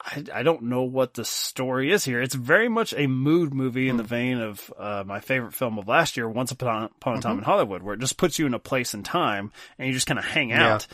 I, 0.00 0.24
I 0.34 0.42
don't 0.42 0.64
know 0.64 0.82
what 0.82 1.14
the 1.14 1.24
story 1.24 1.92
is 1.92 2.04
here. 2.04 2.20
It's 2.20 2.34
very 2.34 2.68
much 2.68 2.94
a 2.96 3.06
mood 3.06 3.52
movie 3.54 3.88
in 3.88 3.94
Hmm. 3.94 3.98
the 3.98 4.02
vein 4.04 4.38
of 4.40 4.72
uh, 4.78 5.04
my 5.06 5.20
favorite 5.20 5.54
film 5.54 5.78
of 5.78 5.86
last 5.88 6.16
year, 6.16 6.28
Once 6.28 6.50
Upon, 6.50 6.84
Upon 6.84 7.18
a 7.18 7.20
Time 7.20 7.32
Mm-hmm. 7.32 7.38
in 7.40 7.44
Hollywood, 7.44 7.82
where 7.82 7.94
it 7.94 8.00
just 8.00 8.16
puts 8.16 8.38
you 8.38 8.46
in 8.46 8.54
a 8.54 8.58
place 8.58 8.94
and 8.94 9.04
time, 9.04 9.52
and 9.78 9.86
you 9.88 9.94
just 9.94 10.06
kind 10.06 10.18
of 10.18 10.24
hang 10.24 10.50
Yeah. 10.50 10.74
out. 10.74 10.86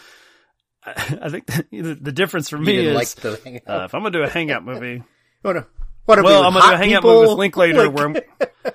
I, 0.85 1.18
I 1.23 1.29
think 1.31 1.47
the, 1.70 1.99
the 2.01 2.12
difference 2.12 2.49
for 2.51 2.59
me 2.59 2.77
is 2.77 2.94
like 2.94 3.09
the 3.23 3.62
uh, 3.66 3.85
if 3.85 3.94
I'm 3.94 4.01
gonna 4.03 4.11
do 4.11 4.23
a 4.23 4.29
hangout 4.29 4.64
movie, 4.64 5.03
what 5.42 5.57
a, 5.57 5.66
what 6.05 6.23
well, 6.23 6.45
I'm 6.45 6.53
gonna 6.53 6.77
hang 6.77 6.90
hangout 6.90 7.05
movie 7.05 7.29
with 7.29 7.38
Linklater 7.38 7.88
Like- 7.88 7.97
where 7.97 8.75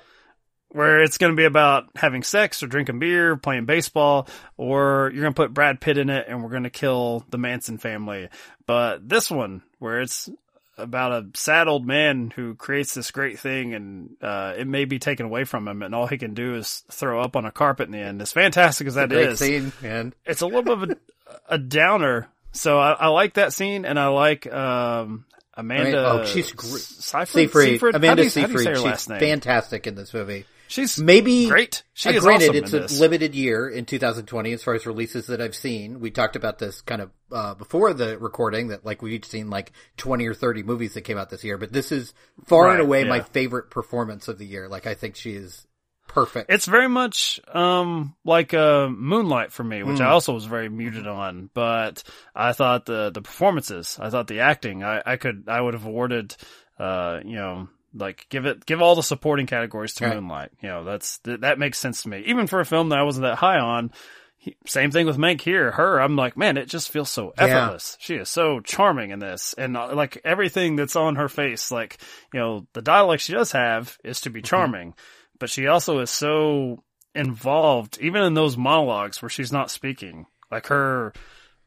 where 0.72 1.02
it's 1.02 1.18
gonna 1.18 1.34
be 1.34 1.44
about 1.44 1.86
having 1.96 2.22
sex 2.22 2.62
or 2.62 2.66
drinking 2.66 2.98
beer, 2.98 3.36
playing 3.36 3.66
baseball, 3.66 4.28
or 4.56 5.10
you're 5.12 5.22
gonna 5.22 5.34
put 5.34 5.52
Brad 5.54 5.80
Pitt 5.80 5.98
in 5.98 6.10
it 6.10 6.26
and 6.28 6.42
we're 6.42 6.50
gonna 6.50 6.70
kill 6.70 7.24
the 7.30 7.38
Manson 7.38 7.78
family. 7.78 8.28
But 8.66 9.08
this 9.08 9.30
one, 9.30 9.62
where 9.78 10.00
it's 10.00 10.30
about 10.78 11.12
a 11.12 11.26
sad 11.34 11.68
old 11.68 11.86
man 11.86 12.32
who 12.34 12.54
creates 12.54 12.94
this 12.94 13.10
great 13.10 13.38
thing 13.38 13.74
and 13.74 14.16
uh, 14.22 14.54
it 14.56 14.66
may 14.66 14.84
be 14.84 14.98
taken 14.98 15.26
away 15.26 15.44
from 15.44 15.68
him 15.68 15.82
and 15.82 15.94
all 15.94 16.06
he 16.06 16.16
can 16.18 16.34
do 16.34 16.54
is 16.56 16.82
throw 16.90 17.20
up 17.20 17.36
on 17.36 17.44
a 17.44 17.50
carpet 17.52 17.86
in 17.86 17.92
the 17.92 17.98
end. 17.98 18.22
As 18.22 18.32
fantastic 18.32 18.86
as 18.86 18.94
that 18.94 19.12
is 19.12 19.38
scene, 19.38 19.72
man. 19.82 20.14
it's 20.24 20.40
a 20.40 20.46
little 20.46 20.62
bit 20.62 20.72
of 20.72 20.90
a, 20.90 21.54
a 21.54 21.58
downer. 21.58 22.28
So 22.52 22.78
I, 22.78 22.92
I 22.92 23.06
like 23.08 23.34
that 23.34 23.52
scene 23.52 23.84
and 23.84 23.98
I 23.98 24.08
like 24.08 24.50
um, 24.52 25.26
Amanda. 25.60 26.10
Oh, 26.10 26.24
she's 26.24 26.52
great. 26.52 26.80
Seyfried. 26.80 27.50
Seyfried? 27.52 27.94
Amanda 27.94 28.24
you, 28.24 28.30
how 28.30 28.46
do 28.46 28.52
you 28.52 28.58
Seyfried, 28.58 28.76
she's 28.76 28.84
last 28.84 29.08
name? 29.08 29.20
fantastic 29.20 29.86
in 29.86 29.94
this 29.94 30.12
movie. 30.12 30.46
She's 30.68 30.98
Maybe 31.00 31.48
great. 31.48 31.82
She 31.94 32.10
uh, 32.10 32.12
is 32.12 32.22
granted, 32.22 32.50
awesome 32.50 32.64
it's 32.64 32.72
in 32.72 32.78
a 32.78 32.82
this. 32.82 33.00
limited 33.00 33.34
year 33.34 33.68
in 33.68 33.86
2020 33.86 34.52
as 34.52 34.62
far 34.62 34.74
as 34.74 34.86
releases 34.86 35.26
that 35.26 35.40
I've 35.40 35.56
seen. 35.56 35.98
We 35.98 36.12
talked 36.12 36.36
about 36.36 36.60
this 36.60 36.80
kind 36.80 37.02
of 37.02 37.10
uh, 37.32 37.54
before 37.54 37.92
the 37.92 38.16
recording 38.18 38.68
that 38.68 38.84
like 38.86 39.02
we've 39.02 39.24
seen 39.24 39.50
like 39.50 39.72
20 39.96 40.26
or 40.28 40.34
30 40.34 40.62
movies 40.62 40.94
that 40.94 41.02
came 41.02 41.18
out 41.18 41.28
this 41.28 41.42
year, 41.42 41.58
but 41.58 41.72
this 41.72 41.90
is 41.90 42.14
far 42.46 42.70
and 42.70 42.80
away 42.80 43.02
yeah. 43.02 43.08
my 43.08 43.20
favorite 43.20 43.70
performance 43.70 44.28
of 44.28 44.38
the 44.38 44.46
year. 44.46 44.68
Like 44.68 44.86
I 44.86 44.94
think 44.94 45.16
she 45.16 45.32
is 45.32 45.66
perfect. 46.12 46.50
It's 46.50 46.66
very 46.66 46.88
much 46.88 47.40
um 47.52 48.14
like 48.24 48.52
uh, 48.54 48.88
Moonlight 48.88 49.52
for 49.52 49.64
me, 49.64 49.82
which 49.82 49.98
Hmm. 49.98 50.04
I 50.04 50.10
also 50.10 50.34
was 50.34 50.44
very 50.44 50.68
muted 50.68 51.06
on. 51.06 51.50
But 51.54 52.02
I 52.34 52.52
thought 52.52 52.86
the 52.86 53.10
the 53.10 53.22
performances, 53.22 53.98
I 54.00 54.10
thought 54.10 54.26
the 54.26 54.40
acting, 54.40 54.82
I, 54.84 55.02
I 55.06 55.16
could 55.16 55.44
I 55.48 55.60
would 55.60 55.74
have 55.74 55.86
awarded, 55.86 56.36
uh, 56.78 57.20
you 57.24 57.36
know, 57.36 57.68
like 57.94 58.26
give 58.28 58.46
it 58.46 58.66
give 58.66 58.80
all 58.82 58.94
the 58.94 59.02
supporting 59.02 59.46
categories 59.46 59.94
to 59.94 60.04
Right. 60.06 60.14
Moonlight. 60.14 60.50
You 60.60 60.68
know, 60.68 60.84
that's 60.84 61.18
th- 61.18 61.40
that 61.40 61.58
makes 61.58 61.78
sense 61.78 62.02
to 62.02 62.08
me. 62.08 62.22
Even 62.26 62.46
for 62.46 62.60
a 62.60 62.66
film 62.66 62.88
that 62.90 62.98
I 62.98 63.02
wasn't 63.04 63.22
that 63.24 63.36
high 63.38 63.58
on. 63.58 63.90
he- 64.38 64.56
Same 64.66 64.90
thing 64.90 65.04
with 65.06 65.18
Mank 65.18 65.42
here. 65.42 65.70
Her, 65.72 66.00
I'm 66.00 66.16
like, 66.16 66.34
man, 66.36 66.56
it 66.56 66.66
just 66.66 66.90
feels 66.90 67.10
so 67.10 67.34
Yeah. 67.38 67.44
effortless. 67.44 67.98
She 68.00 68.14
is 68.14 68.28
so 68.30 68.60
charming 68.60 69.10
in 69.10 69.18
this, 69.18 69.54
and 69.58 69.76
uh, 69.76 69.94
like 69.94 70.18
everything 70.24 70.76
that's 70.76 70.96
on 70.96 71.16
her 71.16 71.28
face, 71.28 71.70
like 71.70 71.98
you 72.32 72.40
know, 72.40 72.66
the 72.72 72.80
dialect 72.80 73.22
she 73.22 73.34
does 73.34 73.52
have 73.52 73.98
is 74.02 74.22
to 74.22 74.30
be 74.30 74.40
charming, 74.40 74.94
but 75.40 75.50
she 75.50 75.66
also 75.66 75.98
is 75.98 76.10
so 76.10 76.84
involved, 77.14 77.98
even 78.00 78.22
in 78.22 78.34
those 78.34 78.56
monologues 78.56 79.20
where 79.20 79.28
she's 79.28 79.50
not 79.52 79.70
speaking. 79.70 80.26
Like 80.50 80.66
her, 80.68 81.12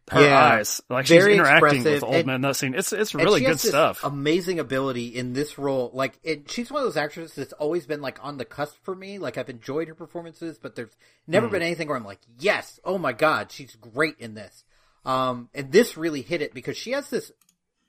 her 0.09 0.21
Yeah. 0.21 0.38
eyes, 0.55 0.81
like 0.89 1.05
she's 1.05 1.25
interacting 1.25 1.77
expressive, 1.81 1.93
with 1.93 2.03
old 2.03 2.15
and- 2.15 2.25
men. 2.27 2.41
That 2.41 2.55
scene, 2.55 2.73
it's 2.75 2.93
it's 2.93 3.13
really 3.15 3.41
good 3.41 3.59
stuff. 3.59 4.03
Amazing 4.03 4.59
ability 4.59 5.07
in 5.07 5.33
this 5.33 5.57
role. 5.57 5.91
Like, 5.93 6.17
it, 6.23 6.49
she's 6.51 6.71
one 6.71 6.81
of 6.81 6.88
those 6.88 6.97
actresses 6.97 7.36
that's 7.36 7.53
always 7.53 7.86
been 7.86 8.01
like 8.01 8.23
on 8.23 8.38
the 8.38 8.45
cusp 8.45 8.75
for 8.83 8.95
me. 8.95 9.17
Like, 9.19 9.38
I've 9.38 9.49
enjoyed 9.49 9.88
her 9.89 9.95
performances, 9.95 10.57
but 10.57 10.75
there's 10.75 10.95
never 11.27 11.47
Hmm. 11.47 11.53
been 11.53 11.62
anything 11.62 11.88
where 11.89 11.97
I'm 11.97 12.05
like, 12.05 12.19
yes, 12.39 12.79
oh 12.86 12.97
my 12.97 13.12
god, 13.13 13.51
she's 13.51 13.75
great 13.75 14.15
in 14.19 14.33
this. 14.36 14.63
Um, 15.05 15.49
and 15.53 15.71
this 15.71 15.97
really 15.97 16.21
hit 16.21 16.41
it 16.41 16.53
because 16.53 16.77
she 16.77 16.91
has 16.91 17.09
this 17.09 17.31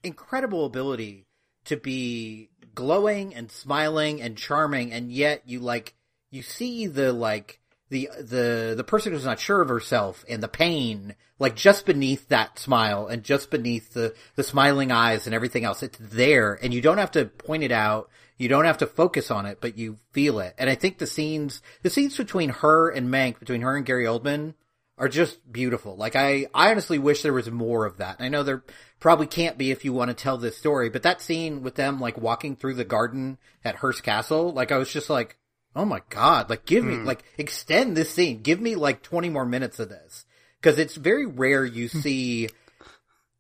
incredible 0.03 0.65
ability 0.67 1.27
to 1.67 1.77
be 1.77 2.51
glowing 2.75 3.35
and 3.35 3.51
smiling 3.51 4.21
and 4.21 4.37
charming, 4.37 4.93
and 4.93 5.11
yet 5.11 5.43
you 5.47 5.61
like 5.61 5.95
you 6.31 6.43
see 6.43 6.87
the 6.87 7.13
like 7.13 7.61
the 7.91 8.09
the 8.19 8.75
the 8.77 8.85
person 8.85 9.13
who's 9.13 9.25
not 9.25 9.39
sure 9.39 9.61
of 9.61 9.69
herself 9.69 10.25
and 10.29 10.43
the 10.43 10.49
pain 10.49 11.15
like 11.39 11.55
just 11.55 11.87
beneath 11.87 12.29
that 12.29 12.59
smile 12.59 13.07
and 13.07 13.23
just 13.23 13.51
beneath 13.51 13.93
the 13.93 14.15
the 14.37 14.43
smiling 14.43 14.91
eyes 14.91 15.27
and 15.27 15.35
everything 15.35 15.65
else. 15.65 15.83
It's 15.83 15.99
there 16.01 16.59
and 16.63 16.75
you 16.75 16.81
don't 16.81 16.99
have 16.99 17.13
to 17.13 17.27
point 17.27 17.63
it 17.63 17.73
out. 17.73 18.11
You 18.37 18.49
don't 18.49 18.65
have 18.65 18.79
to 18.79 18.87
focus 18.87 19.31
on 19.31 19.47
it 19.47 19.61
but 19.61 19.79
you 19.79 19.99
feel 20.13 20.41
it. 20.41 20.55
And 20.59 20.69
i 20.69 20.75
think 20.75 20.99
the 20.99 21.07
scenes 21.07 21.63
the 21.83 21.91
scenes 21.91 22.17
between 22.17 22.49
her 22.51 22.91
and 22.91 23.09
mank 23.09 23.39
between 23.39 23.61
her 23.61 23.77
and 23.77 23.87
gary 23.87 24.05
oldman 24.07 24.55
are 24.97 25.09
just 25.09 25.51
beautiful. 25.51 25.97
Like 25.97 26.17
I, 26.17 26.47
I 26.55 26.71
honestly 26.71 26.99
wish 26.99 27.23
there 27.23 27.33
was 27.33 27.51
more 27.51 27.85
of 27.85 27.99
that. 27.99 28.17
I 28.21 28.29
know 28.29 28.43
there 28.43 28.63
probably 29.01 29.27
can't 29.27 29.59
be 29.59 29.71
if 29.71 29.85
you 29.85 29.93
want 29.93 30.11
to 30.11 30.15
tell 30.15 30.39
this 30.39 30.57
story, 30.57 30.89
but 30.89 31.03
that 31.03 31.21
scene 31.21 31.63
with 31.63 31.75
them 31.75 32.01
like 32.01 32.17
walking 32.17 32.57
through 32.57 32.75
the 32.75 32.85
garden 32.85 33.39
at 33.65 33.77
Hearst 33.77 34.03
Castle, 34.03 34.53
like 34.53 34.71
I 34.71 34.79
was 34.79 34.93
just 34.93 35.11
like, 35.11 35.37
oh 35.75 35.85
my 35.85 36.01
god, 36.11 36.49
like 36.49 36.65
give 36.65 36.85
me, 36.85 36.97
like 36.99 37.25
extend 37.37 37.97
this 37.97 38.11
scene, 38.11 38.43
give 38.43 38.61
me 38.61 38.77
like 38.77 39.03
20 39.03 39.29
more 39.31 39.45
minutes 39.45 39.81
of 39.81 39.89
this. 39.89 40.25
Cause 40.63 40.79
it's 40.79 40.95
very 40.95 41.27
rare 41.27 41.65
you 41.65 41.89
see, 41.89 42.49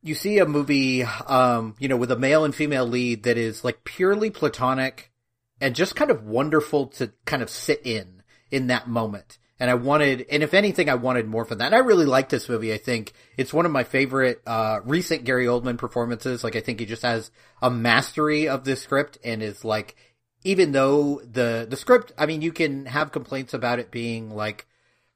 you 0.03 0.15
see 0.15 0.39
a 0.39 0.47
movie, 0.47 1.05
um, 1.05 1.77
you 1.79 1.89
know, 1.89 1.97
with 1.97 2.11
a 2.11 2.19
male 2.19 2.45
and 2.45 2.55
female 2.55 2.87
lead 2.87 3.23
that 3.23 3.39
is 3.39 3.65
like 3.65 3.85
purely 3.85 4.29
platonic 4.29 5.13
and 5.61 5.75
just 5.75 5.97
kind 5.97 6.11
of 6.11 6.25
wonderful 6.25 6.89
to 6.89 7.13
kind 7.25 7.43
of 7.43 7.49
sit 7.49 7.81
in, 7.87 8.23
in 8.51 8.67
that 8.67 8.89
moment. 8.89 9.39
And 9.61 9.71
I 9.71 9.75
wanted, 9.75 10.27
and 10.31 10.43
if 10.43 10.53
anything, 10.53 10.89
I 10.89 10.97
wanted 10.97 11.29
more 11.29 11.45
from 11.45 11.59
that. 11.59 11.67
And 11.67 11.75
I 11.75 11.79
really 11.79 12.07
like 12.07 12.29
this 12.29 12.49
movie. 12.49 12.73
I 12.73 12.79
think 12.79 13.13
it's 13.37 13.53
one 13.53 13.67
of 13.67 13.73
my 13.73 13.85
favorite, 13.85 14.43
uh, 14.47 14.81
recent 14.85 15.25
Gary 15.25 15.47
Oldman 15.47 15.79
performances. 15.79 16.43
Like, 16.43 16.57
I 16.57 16.61
think 16.61 16.81
he 16.81 16.87
just 16.87 17.03
has 17.03 17.31
a 17.63 17.71
mastery 17.71 18.49
of 18.49 18.65
this 18.65 18.83
script 18.83 19.19
and 19.23 19.43
is 19.43 19.65
like, 19.65 19.95
even 20.43 20.73
though 20.73 21.21
the, 21.21 21.67
the 21.71 21.77
script, 21.77 22.13
I 22.19 22.27
mean, 22.27 22.43
you 22.43 22.53
can 22.53 22.87
have 22.87 23.13
complaints 23.13 23.55
about 23.55 23.79
it 23.79 23.93
being 23.93 24.35
like 24.35 24.67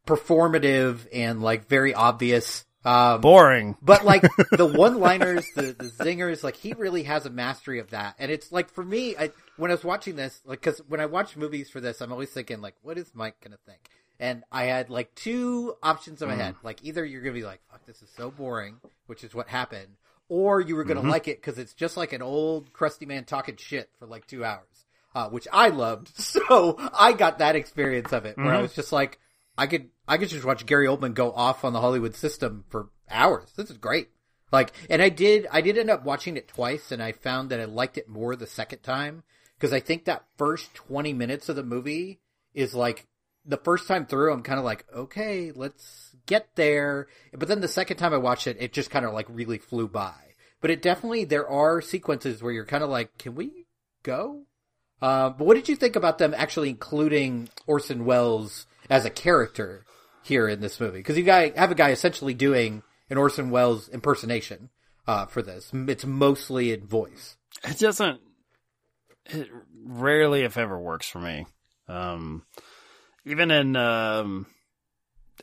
performative 0.06 1.00
and 1.12 1.42
like 1.42 1.68
very 1.68 1.92
obvious. 1.92 2.64
Um, 2.84 3.20
Boring. 3.20 3.76
but 3.82 4.04
like 4.04 4.22
the 4.52 4.64
one-liners, 4.66 5.44
the, 5.56 5.74
the 5.76 5.86
zingers, 6.04 6.44
like 6.44 6.54
he 6.56 6.72
really 6.72 7.02
has 7.02 7.26
a 7.26 7.30
mastery 7.30 7.80
of 7.80 7.90
that. 7.90 8.14
And 8.20 8.30
it's 8.30 8.52
like 8.52 8.70
for 8.70 8.84
me, 8.84 9.16
I, 9.16 9.32
when 9.56 9.70
I 9.70 9.74
was 9.74 9.84
watching 9.84 10.16
this, 10.16 10.40
like, 10.46 10.62
cause 10.62 10.80
when 10.88 11.00
I 11.00 11.06
watch 11.06 11.36
movies 11.36 11.68
for 11.68 11.80
this, 11.80 12.00
I'm 12.00 12.12
always 12.12 12.30
thinking 12.30 12.60
like, 12.60 12.76
what 12.82 12.96
is 12.96 13.10
Mike 13.14 13.34
gonna 13.42 13.58
think? 13.66 13.80
And 14.20 14.42
I 14.50 14.64
had 14.64 14.90
like 14.90 15.14
two 15.14 15.74
options 15.82 16.22
in 16.22 16.28
my 16.28 16.34
head. 16.34 16.54
Mm. 16.54 16.64
Like 16.64 16.80
either 16.82 17.04
you're 17.04 17.22
gonna 17.22 17.34
be 17.34 17.44
like, 17.44 17.60
fuck, 17.70 17.84
this 17.86 18.02
is 18.02 18.10
so 18.16 18.30
boring, 18.30 18.76
which 19.06 19.22
is 19.22 19.34
what 19.34 19.48
happened, 19.48 19.96
or 20.28 20.60
you 20.60 20.76
were 20.76 20.84
gonna 20.84 21.00
mm-hmm. 21.00 21.10
like 21.10 21.28
it 21.28 21.40
because 21.40 21.58
it's 21.58 21.74
just 21.74 21.96
like 21.96 22.12
an 22.12 22.22
old 22.22 22.72
crusty 22.72 23.06
man 23.06 23.24
talking 23.24 23.56
shit 23.56 23.90
for 23.98 24.06
like 24.06 24.26
two 24.26 24.44
hours, 24.44 24.86
uh, 25.14 25.28
which 25.28 25.46
I 25.52 25.68
loved. 25.68 26.10
So 26.38 26.76
I 26.94 27.12
got 27.12 27.38
that 27.38 27.56
experience 27.56 28.12
of 28.12 28.24
it 28.24 28.36
where 28.36 28.46
I 28.46 28.54
mm-hmm. 28.54 28.62
was 28.62 28.74
just 28.74 28.92
like, 28.92 29.18
I 29.56 29.66
could, 29.66 29.90
I 30.06 30.18
could 30.18 30.28
just 30.28 30.44
watch 30.44 30.66
Gary 30.66 30.86
Oldman 30.86 31.14
go 31.14 31.32
off 31.32 31.64
on 31.64 31.72
the 31.72 31.80
Hollywood 31.80 32.14
system 32.14 32.64
for 32.68 32.90
hours. 33.10 33.52
This 33.56 33.70
is 33.70 33.76
great. 33.76 34.08
Like, 34.52 34.72
and 34.88 35.02
I 35.02 35.08
did, 35.08 35.46
I 35.50 35.60
did 35.60 35.76
end 35.76 35.90
up 35.90 36.04
watching 36.04 36.36
it 36.36 36.48
twice 36.48 36.92
and 36.92 37.02
I 37.02 37.12
found 37.12 37.50
that 37.50 37.60
I 37.60 37.64
liked 37.64 37.98
it 37.98 38.08
more 38.08 38.34
the 38.34 38.46
second 38.46 38.80
time 38.80 39.24
because 39.56 39.72
I 39.72 39.80
think 39.80 40.04
that 40.04 40.24
first 40.36 40.74
20 40.74 41.12
minutes 41.12 41.48
of 41.48 41.56
the 41.56 41.62
movie 41.62 42.20
is 42.54 42.74
like, 42.74 43.06
the 43.48 43.56
first 43.56 43.88
time 43.88 44.06
through, 44.06 44.32
I'm 44.32 44.42
kind 44.42 44.58
of 44.58 44.64
like, 44.64 44.84
okay, 44.94 45.50
let's 45.54 46.14
get 46.26 46.48
there. 46.54 47.08
But 47.32 47.48
then 47.48 47.60
the 47.60 47.68
second 47.68 47.96
time 47.96 48.12
I 48.12 48.18
watched 48.18 48.46
it, 48.46 48.58
it 48.60 48.72
just 48.72 48.90
kind 48.90 49.06
of 49.06 49.14
like 49.14 49.26
really 49.28 49.58
flew 49.58 49.88
by. 49.88 50.14
But 50.60 50.70
it 50.70 50.82
definitely, 50.82 51.24
there 51.24 51.48
are 51.48 51.80
sequences 51.80 52.42
where 52.42 52.52
you're 52.52 52.66
kind 52.66 52.84
of 52.84 52.90
like, 52.90 53.16
can 53.16 53.34
we 53.34 53.66
go? 54.02 54.42
Uh, 55.00 55.30
but 55.30 55.46
what 55.46 55.54
did 55.54 55.68
you 55.68 55.76
think 55.76 55.96
about 55.96 56.18
them 56.18 56.34
actually 56.36 56.68
including 56.68 57.48
Orson 57.66 58.04
Welles 58.04 58.66
as 58.90 59.04
a 59.04 59.10
character 59.10 59.84
here 60.22 60.48
in 60.48 60.60
this 60.60 60.78
movie? 60.78 60.98
Because 60.98 61.16
you 61.16 61.24
guy 61.24 61.52
have 61.56 61.70
a 61.70 61.76
guy 61.76 61.90
essentially 61.90 62.34
doing 62.34 62.82
an 63.08 63.16
Orson 63.16 63.50
Welles 63.50 63.88
impersonation 63.88 64.68
uh, 65.06 65.26
for 65.26 65.40
this. 65.40 65.70
It's 65.72 66.04
mostly 66.04 66.72
in 66.72 66.86
voice. 66.86 67.36
It 67.64 67.78
doesn't. 67.78 68.20
It 69.26 69.48
rarely, 69.84 70.42
if 70.42 70.58
ever, 70.58 70.78
works 70.78 71.08
for 71.08 71.20
me. 71.20 71.46
Um, 71.86 72.44
even 73.28 73.50
in 73.50 73.76
um, 73.76 74.46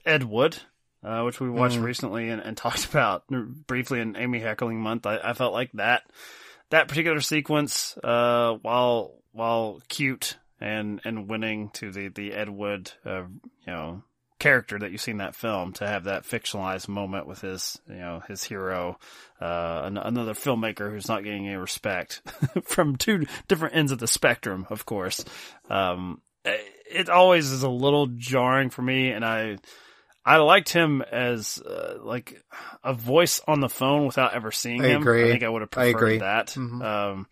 Ed 0.06 0.24
Wood, 0.24 0.58
uh, 1.04 1.22
which 1.22 1.40
we 1.40 1.50
watched 1.50 1.78
recently 1.78 2.30
and, 2.30 2.42
and 2.42 2.58
talked 2.58 2.86
about 2.86 3.24
briefly 3.28 4.02
in 4.02 4.18
Amy 4.18 4.40
Heckerling 4.40 4.78
Month, 4.78 5.06
I, 5.06 5.20
I 5.24 5.34
felt 5.34 5.54
like 5.54 5.72
that 5.74 6.04
that 6.72 6.88
particular 6.88 7.22
sequence, 7.22 7.98
uh, 8.04 8.54
while 8.62 9.14
while 9.32 9.82
cute 9.88 10.38
and 10.60 11.00
and 11.06 11.30
winning 11.30 11.70
to 11.74 11.92
the 11.92 12.08
the 12.10 12.34
Ed 12.34 12.50
Wood, 12.50 12.92
uh, 13.06 13.24
you 13.24 13.68
know, 13.68 14.04
character 14.40 14.80
that 14.80 14.92
you 14.92 14.98
see 14.98 15.12
in 15.12 15.18
that 15.18 15.36
film, 15.36 15.74
to 15.74 15.88
have 15.88 16.06
that 16.06 16.24
fictionalized 16.24 16.88
moment 16.88 17.28
with 17.28 17.42
his 17.42 17.80
you 17.88 17.96
know 17.96 18.24
his 18.28 18.44
hero, 18.44 18.98
uh, 19.40 19.82
an, 19.84 19.98
another 19.98 20.34
filmmaker 20.34 20.90
who's 20.90 21.08
not 21.08 21.24
getting 21.24 21.48
any 21.48 21.56
respect 21.56 22.22
from 22.64 22.96
two 22.96 23.26
different 23.48 23.76
ends 23.76 23.92
of 23.92 24.00
the 24.00 24.08
spectrum, 24.08 24.66
of 24.70 24.86
course. 24.86 25.24
Um, 25.70 26.22
it 26.46 27.10
always 27.10 27.52
is 27.52 27.64
a 27.64 27.70
little 27.70 28.08
jarring 28.08 28.70
for 28.70 28.82
me, 28.82 29.12
and 29.12 29.24
I 29.26 29.58
I 30.26 30.38
liked 30.38 30.70
him 30.70 31.02
as 31.02 31.60
uh, 31.60 31.98
like 32.02 32.41
a 32.84 32.93
voice 32.93 33.41
on 33.48 33.60
the 33.60 33.70
phone 33.70 34.06
without 34.06 34.34
ever 34.34 34.52
seeing 34.52 34.84
I 34.84 34.89
him. 34.89 35.02
agree. 35.02 35.26
I 35.28 35.32
think 35.32 35.43
I 35.43 35.50
would 35.50 35.62
have 35.62 35.72
preferred 35.72 36.22
that. 36.22 36.48
Mhm. 36.50 36.84
Um, 36.84 37.28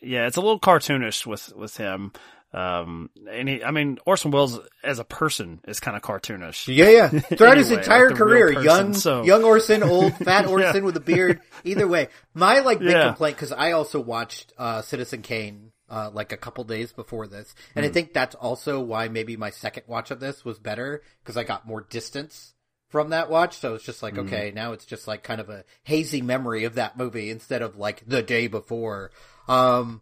yeah, 0.00 0.26
it's 0.26 0.36
a 0.36 0.40
little 0.40 0.60
cartoonish 0.60 1.26
with 1.26 1.52
with 1.56 1.76
him. 1.76 2.12
Um, 2.52 3.10
and 3.28 3.48
he, 3.48 3.64
I 3.64 3.72
mean, 3.72 3.98
Orson 4.06 4.30
Welles 4.30 4.60
as 4.84 5.00
a 5.00 5.04
person 5.04 5.58
is 5.66 5.80
kind 5.80 5.96
of 5.96 6.04
cartoonish. 6.04 6.72
Yeah, 6.72 6.88
yeah. 6.88 7.08
Throughout 7.36 7.56
his 7.56 7.72
entire 7.72 8.10
like 8.10 8.16
career, 8.18 8.46
person, 8.52 8.62
young, 8.62 8.94
so- 8.94 9.24
young 9.24 9.42
Orson, 9.42 9.82
old 9.82 10.14
fat 10.18 10.46
Orson 10.46 10.84
with 10.84 10.96
a 10.96 11.00
beard. 11.00 11.40
Either 11.64 11.88
way, 11.88 12.10
my 12.32 12.60
like 12.60 12.78
big 12.78 12.90
Yeah. 12.92 13.08
complaint 13.08 13.36
because 13.36 13.50
I 13.50 13.72
also 13.72 13.98
watched 13.98 14.52
uh, 14.56 14.82
Citizen 14.82 15.22
Kane 15.22 15.72
uh, 15.90 16.10
like 16.12 16.32
a 16.32 16.36
couple 16.36 16.64
days 16.64 16.92
before 16.92 17.26
this, 17.26 17.54
and 17.74 17.84
I 17.84 17.88
Hmm. 17.88 17.94
think 17.94 18.12
that's 18.12 18.34
also 18.34 18.80
why 18.80 19.08
maybe 19.08 19.36
my 19.36 19.50
second 19.50 19.84
watch 19.86 20.10
of 20.10 20.20
this 20.20 20.44
was 20.44 20.58
better 20.58 21.02
because 21.22 21.36
I 21.36 21.44
got 21.44 21.66
more 21.66 21.82
distance 21.82 22.54
from 22.88 23.10
that 23.10 23.28
watch. 23.30 23.58
So 23.58 23.74
it's 23.74 23.84
just 23.84 24.02
like, 24.02 24.14
Hmm. 24.14 24.20
okay, 24.20 24.52
now 24.54 24.72
it's 24.72 24.84
just 24.86 25.06
like 25.08 25.22
kind 25.22 25.40
of 25.40 25.50
a 25.50 25.64
hazy 25.82 26.22
memory 26.22 26.64
of 26.64 26.76
that 26.76 26.96
movie 26.96 27.30
instead 27.30 27.60
of 27.62 27.76
like 27.76 28.02
the 28.06 28.22
day 28.22 28.46
before. 28.46 29.10
Um, 29.48 30.00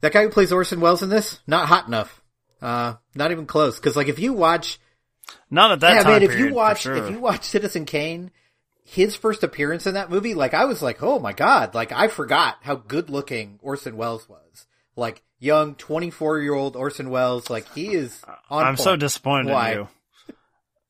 that 0.00 0.12
guy 0.12 0.22
who 0.24 0.28
plays 0.30 0.52
Orson 0.52 0.80
Welles 0.80 1.02
in 1.02 1.08
this, 1.08 1.40
not 1.46 1.68
hot 1.68 1.86
enough. 1.86 2.20
Uh, 2.60 2.94
not 3.14 3.30
even 3.32 3.46
close. 3.46 3.78
Cause 3.78 3.96
like 3.96 4.08
if 4.08 4.18
you 4.18 4.32
watch 4.32 4.78
Not 5.50 5.72
at 5.72 5.80
that 5.80 5.94
yeah, 5.94 6.02
time 6.02 6.12
man. 6.12 6.22
If 6.22 6.30
period, 6.30 6.48
you 6.48 6.54
watch, 6.54 6.82
sure. 6.82 6.96
if 6.96 7.10
you 7.10 7.18
watch 7.20 7.44
Citizen 7.44 7.84
Kane, 7.86 8.30
his 8.84 9.14
first 9.16 9.42
appearance 9.44 9.86
in 9.86 9.94
that 9.94 10.10
movie, 10.10 10.34
like 10.34 10.54
I 10.54 10.64
was 10.66 10.82
like, 10.82 11.02
oh 11.02 11.18
my 11.18 11.32
god, 11.32 11.74
like 11.74 11.92
I 11.92 12.08
forgot 12.08 12.58
how 12.62 12.74
good 12.74 13.08
looking 13.10 13.58
Orson 13.62 13.96
Welles 13.96 14.28
was. 14.28 14.41
Like 14.96 15.22
young, 15.38 15.74
twenty 15.76 16.10
four 16.10 16.38
year 16.40 16.54
old 16.54 16.76
Orson 16.76 17.10
Welles, 17.10 17.48
like 17.50 17.72
he 17.74 17.94
is 17.94 18.22
on. 18.50 18.64
I'm 18.64 18.76
so 18.76 18.96
disappointed 18.96 19.52
Why? 19.52 19.72
in 19.72 19.78
you. 19.78 19.88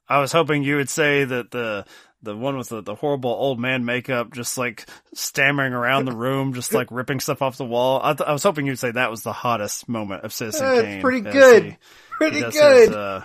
I 0.09 0.19
was 0.19 0.33
hoping 0.33 0.63
you 0.63 0.77
would 0.77 0.91
say 0.91 1.25
that 1.25 1.51
the 1.51 1.85
the 2.23 2.37
one 2.37 2.57
with 2.57 2.69
the, 2.69 2.83
the 2.83 2.95
horrible 2.95 3.31
old 3.31 3.59
man 3.59 3.85
makeup, 3.85 4.33
just 4.33 4.57
like 4.59 4.89
stammering 5.15 5.73
around 5.73 6.05
the 6.05 6.15
room, 6.15 6.55
just 6.55 6.73
like 6.73 6.89
ripping 6.91 7.19
stuff 7.21 7.43
off 7.43 7.57
the 7.57 7.65
wall. 7.65 8.01
I, 8.03 8.15
th- 8.15 8.29
I 8.29 8.33
was 8.33 8.43
hoping 8.45 8.67
you'd 8.67 8.79
say 8.79 8.93
that 8.93 9.11
was 9.11 9.23
the 9.23 9.33
hottest 9.33 9.89
moment 9.89 10.23
of 10.25 10.33
Citizen 10.33 10.67
Uh, 10.67 10.75
Kane. 10.83 10.85
it's 10.93 11.03
pretty 11.03 11.21
good. 11.23 11.65
he- 11.65 11.77
Pretty 12.19 12.37
he 12.37 12.43
good. 12.53 12.89
His, 12.89 12.97
uh, 12.97 13.25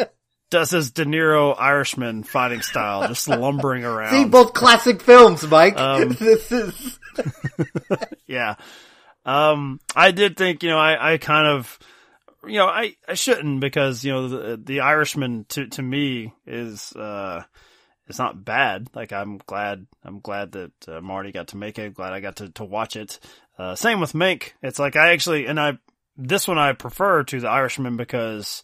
does 0.50 0.70
his 0.70 0.90
De 0.90 1.06
Niro 1.06 1.58
Irishman 1.58 2.24
fighting 2.24 2.60
style, 2.60 3.08
just 3.08 3.26
lumbering 3.28 3.84
around. 3.84 4.10
See 4.10 4.24
both 4.26 4.52
classic 4.52 5.00
films, 5.00 5.46
Mike. 5.48 5.78
Um, 5.78 6.08
this 6.20 6.52
is 6.52 6.98
yeah. 8.26 8.56
Um, 9.24 9.80
I 9.94 10.10
did 10.10 10.36
think, 10.36 10.62
you 10.62 10.70
know, 10.70 10.78
I, 10.78 11.14
I 11.14 11.18
kind 11.18 11.46
of, 11.46 11.78
you 12.44 12.58
know, 12.58 12.66
I, 12.66 12.96
I 13.06 13.14
shouldn't 13.14 13.60
because, 13.60 14.04
you 14.04 14.12
know, 14.12 14.28
the, 14.28 14.56
the 14.56 14.80
Irishman 14.80 15.46
to, 15.50 15.68
to 15.68 15.82
me 15.82 16.32
is, 16.46 16.92
uh, 16.92 17.44
it's 18.08 18.18
not 18.18 18.44
bad. 18.44 18.88
Like 18.94 19.12
I'm 19.12 19.38
glad, 19.38 19.86
I'm 20.04 20.20
glad 20.20 20.52
that 20.52 20.72
uh, 20.88 21.00
Marty 21.00 21.30
got 21.30 21.48
to 21.48 21.56
make 21.56 21.78
it. 21.78 21.94
Glad 21.94 22.12
I 22.12 22.20
got 22.20 22.36
to, 22.36 22.48
to 22.50 22.64
watch 22.64 22.96
it. 22.96 23.20
Uh, 23.58 23.76
same 23.76 24.00
with 24.00 24.12
Mank. 24.12 24.52
It's 24.62 24.78
like 24.78 24.96
I 24.96 25.12
actually, 25.12 25.46
and 25.46 25.60
I, 25.60 25.78
this 26.16 26.48
one 26.48 26.58
I 26.58 26.72
prefer 26.72 27.22
to 27.22 27.40
the 27.40 27.48
Irishman 27.48 27.96
because, 27.96 28.62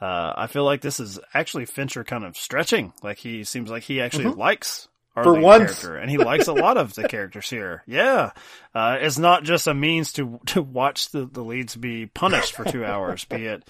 uh, 0.00 0.32
I 0.36 0.48
feel 0.48 0.64
like 0.64 0.80
this 0.80 0.98
is 0.98 1.20
actually 1.32 1.66
Fincher 1.66 2.02
kind 2.02 2.24
of 2.24 2.36
stretching. 2.36 2.92
Like 3.04 3.18
he 3.18 3.44
seems 3.44 3.70
like 3.70 3.84
he 3.84 4.00
actually 4.00 4.24
likes 4.24 4.88
our 5.16 5.24
For 5.24 5.34
once. 5.40 5.80
character, 5.80 5.96
and 5.96 6.10
he 6.10 6.18
likes 6.18 6.48
a 6.48 6.52
lot 6.52 6.76
of 6.76 6.94
the 6.94 7.06
characters 7.08 7.48
here. 7.50 7.82
Yeah, 7.86 8.30
uh, 8.74 8.98
it's 9.00 9.18
not 9.18 9.44
just 9.44 9.66
a 9.66 9.74
means 9.74 10.12
to 10.14 10.40
to 10.46 10.62
watch 10.62 11.10
the, 11.10 11.26
the 11.26 11.42
leads 11.42 11.76
be 11.76 12.06
punished 12.06 12.54
for 12.54 12.64
two 12.64 12.84
hours. 12.84 13.24
Be 13.26 13.44
it, 13.46 13.68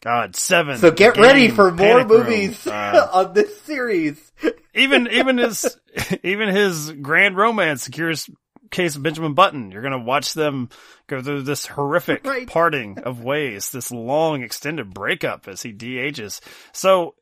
God, 0.00 0.36
seven. 0.36 0.78
so. 0.78 0.90
Get 0.90 1.14
Game, 1.14 1.22
ready 1.24 1.48
for 1.50 1.70
more 1.72 2.04
movies 2.04 2.66
Uh, 2.66 3.08
on 3.12 3.32
this 3.34 3.60
series. 3.62 4.32
even 4.74 5.08
even 5.12 5.38
his 5.38 5.76
even 6.22 6.48
his 6.54 6.90
grand 6.92 7.36
romance, 7.36 7.88
Curious 7.88 8.28
Case 8.70 8.96
of 8.96 9.02
Benjamin 9.02 9.34
Button. 9.34 9.70
You're 9.72 9.82
gonna 9.82 9.98
watch 10.02 10.34
them 10.34 10.68
go 11.06 11.20
through 11.22 11.42
this 11.42 11.66
horrific 11.66 12.24
Right. 12.26 12.46
parting 12.46 12.98
of 13.00 13.22
ways, 13.22 13.70
this 13.70 13.90
long 13.92 14.42
extended 14.42 14.92
breakup 14.94 15.48
as 15.48 15.62
he 15.62 15.70
de-ages. 15.72 16.40
So 16.72 17.14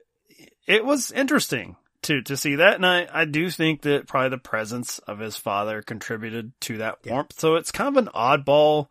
it 0.67 0.85
was 0.85 1.11
interesting 1.11 1.77
to 2.03 2.23
to 2.23 2.37
see 2.37 2.57
that, 2.57 2.75
and 2.77 2.87
I 2.87 3.07
I 3.13 3.25
do 3.25 3.49
think 3.51 3.83
that 3.83 4.07
probably 4.07 4.31
the 4.31 4.39
presence 4.39 4.99
of 5.01 5.19
his 5.19 5.37
father 5.37 5.83
contributed 5.83 6.53
to 6.63 6.79
that 6.79 6.99
warmth. 7.07 7.39
So 7.39 7.57
it's 7.57 7.71
kind 7.71 7.97
of 7.97 8.05
an 8.07 8.11
oddball 8.15 8.89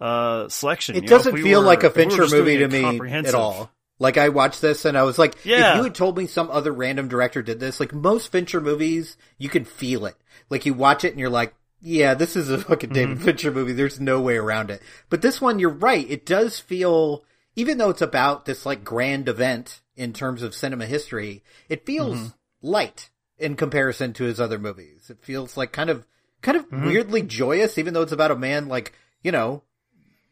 uh 0.00 0.48
selection. 0.48 0.96
It 0.96 1.02
you 1.04 1.08
doesn't 1.08 1.34
we 1.34 1.42
feel 1.42 1.60
were- 1.60 1.66
like 1.66 1.82
a 1.82 1.86
if 1.86 1.96
we 1.96 2.02
Fincher 2.04 2.28
movie 2.28 2.58
to 2.58 2.68
me 2.68 3.10
at 3.12 3.34
all. 3.34 3.70
Like 4.00 4.16
I 4.16 4.28
watched 4.28 4.60
this 4.60 4.84
and 4.84 4.96
I 4.96 5.02
was 5.02 5.18
like, 5.18 5.44
Yeah. 5.44 5.72
if 5.72 5.76
you 5.78 5.82
had 5.84 5.94
told 5.96 6.16
me 6.16 6.26
some 6.28 6.50
other 6.52 6.72
random 6.72 7.08
director 7.08 7.42
did 7.42 7.58
this, 7.58 7.80
like 7.80 7.92
most 7.92 8.30
Fincher 8.30 8.60
movies, 8.60 9.16
you 9.38 9.48
can 9.48 9.64
feel 9.64 10.06
it. 10.06 10.14
Like 10.50 10.66
you 10.66 10.72
watch 10.74 11.02
it 11.04 11.10
and 11.10 11.18
you're 11.18 11.28
like, 11.28 11.52
yeah, 11.80 12.14
this 12.14 12.36
is 12.36 12.48
a 12.48 12.58
fucking 12.58 12.90
David 12.90 13.16
Mm-hmm. 13.16 13.24
Fincher 13.24 13.50
movie. 13.50 13.72
There's 13.72 13.98
no 13.98 14.20
way 14.20 14.36
around 14.36 14.70
it. 14.70 14.80
But 15.10 15.20
this 15.20 15.40
one, 15.40 15.58
you're 15.58 15.70
right. 15.70 16.08
It 16.08 16.24
does 16.24 16.60
feel, 16.60 17.24
even 17.56 17.78
though 17.78 17.90
it's 17.90 18.00
about 18.02 18.44
this 18.44 18.64
like 18.64 18.84
grand 18.84 19.28
event 19.28 19.80
in 19.96 20.12
terms 20.12 20.44
of 20.44 20.54
cinema 20.54 20.86
history, 20.86 21.42
it 21.68 21.84
feels 21.84 22.16
Mm-hmm. 22.18 22.26
Light 22.62 23.10
in 23.38 23.54
comparison 23.56 24.12
to 24.14 24.24
his 24.24 24.40
other 24.40 24.58
movies. 24.58 25.10
It 25.10 25.18
feels 25.22 25.56
like 25.56 25.72
kind 25.72 25.90
of, 25.90 26.06
kind 26.42 26.56
of 26.56 26.64
Mm-hmm. 26.70 26.86
weirdly 26.86 27.22
joyous, 27.22 27.78
even 27.78 27.94
though 27.94 28.02
it's 28.02 28.12
about 28.12 28.30
a 28.30 28.36
man 28.36 28.68
like, 28.68 28.92
you 29.22 29.32
know, 29.32 29.62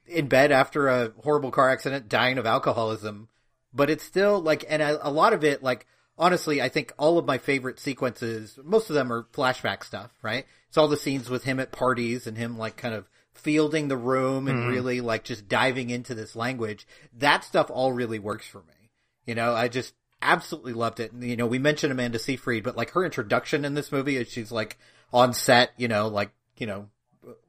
in 0.07 0.27
bed 0.29 0.53
after 0.53 0.89
a 0.89 1.13
horrible 1.23 1.51
car 1.51 1.71
accident, 1.71 2.09
dying 2.09 2.39
of 2.39 2.47
alcoholism. 2.47 3.29
but 3.73 3.91
it's 3.91 4.05
still 4.05 4.41
like, 4.41 4.65
and 4.69 4.81
a, 4.83 5.07
a 5.07 5.11
lot 5.11 5.33
of 5.33 5.45
it, 5.45 5.63
like, 5.63 5.87
honestly, 6.19 6.63
I 6.63 6.69
think 6.69 6.93
all 6.97 7.19
of 7.19 7.27
my 7.27 7.39
favorite 7.39 7.79
sequences, 7.79 8.59
most 8.65 8.89
of 8.89 8.95
them 8.95 9.13
are 9.13 9.25
flashback 9.33 9.85
stuff, 9.85 10.11
right? 10.23 10.47
It's 10.69 10.79
all 10.79 10.89
the 10.89 10.97
scenes 10.97 11.29
with 11.29 11.45
him 11.45 11.61
at 11.61 11.73
parties 11.73 12.27
and 12.27 12.39
him 12.39 12.57
like 12.57 12.77
kind 12.77 12.95
of 12.95 13.09
fielding 13.35 13.89
the 13.89 13.97
room 13.99 14.49
and 14.49 14.61
mm-hmm. 14.61 14.69
really 14.71 15.01
like 15.03 15.25
just 15.25 15.47
diving 15.49 15.91
into 15.91 16.15
this 16.15 16.35
language. 16.35 16.87
That 17.19 17.45
stuff 17.45 17.71
all 17.71 17.93
really 17.93 18.19
works 18.19 18.47
for 18.47 18.61
me. 18.61 18.91
You 19.27 19.35
know, 19.35 19.55
I 19.55 19.69
just 19.69 19.93
absolutely 20.27 20.73
loved 20.73 21.01
it. 21.01 21.13
And, 21.13 21.25
you 21.25 21.37
know, 21.37 21.47
we 21.47 21.59
mentioned 21.59 21.93
Amanda 21.93 22.19
Seyfried, 22.19 22.65
but 22.65 22.77
like 22.77 22.91
her 22.91 23.05
introduction 23.05 23.65
in 23.65 23.75
this 23.75 23.93
movie 23.93 24.17
is 24.17 24.29
she's 24.29 24.53
like 24.53 24.79
on 25.13 25.33
set, 25.33 25.73
you 25.77 25.89
know, 25.89 26.09
like, 26.09 26.33
you 26.59 26.67
know, 26.67 26.89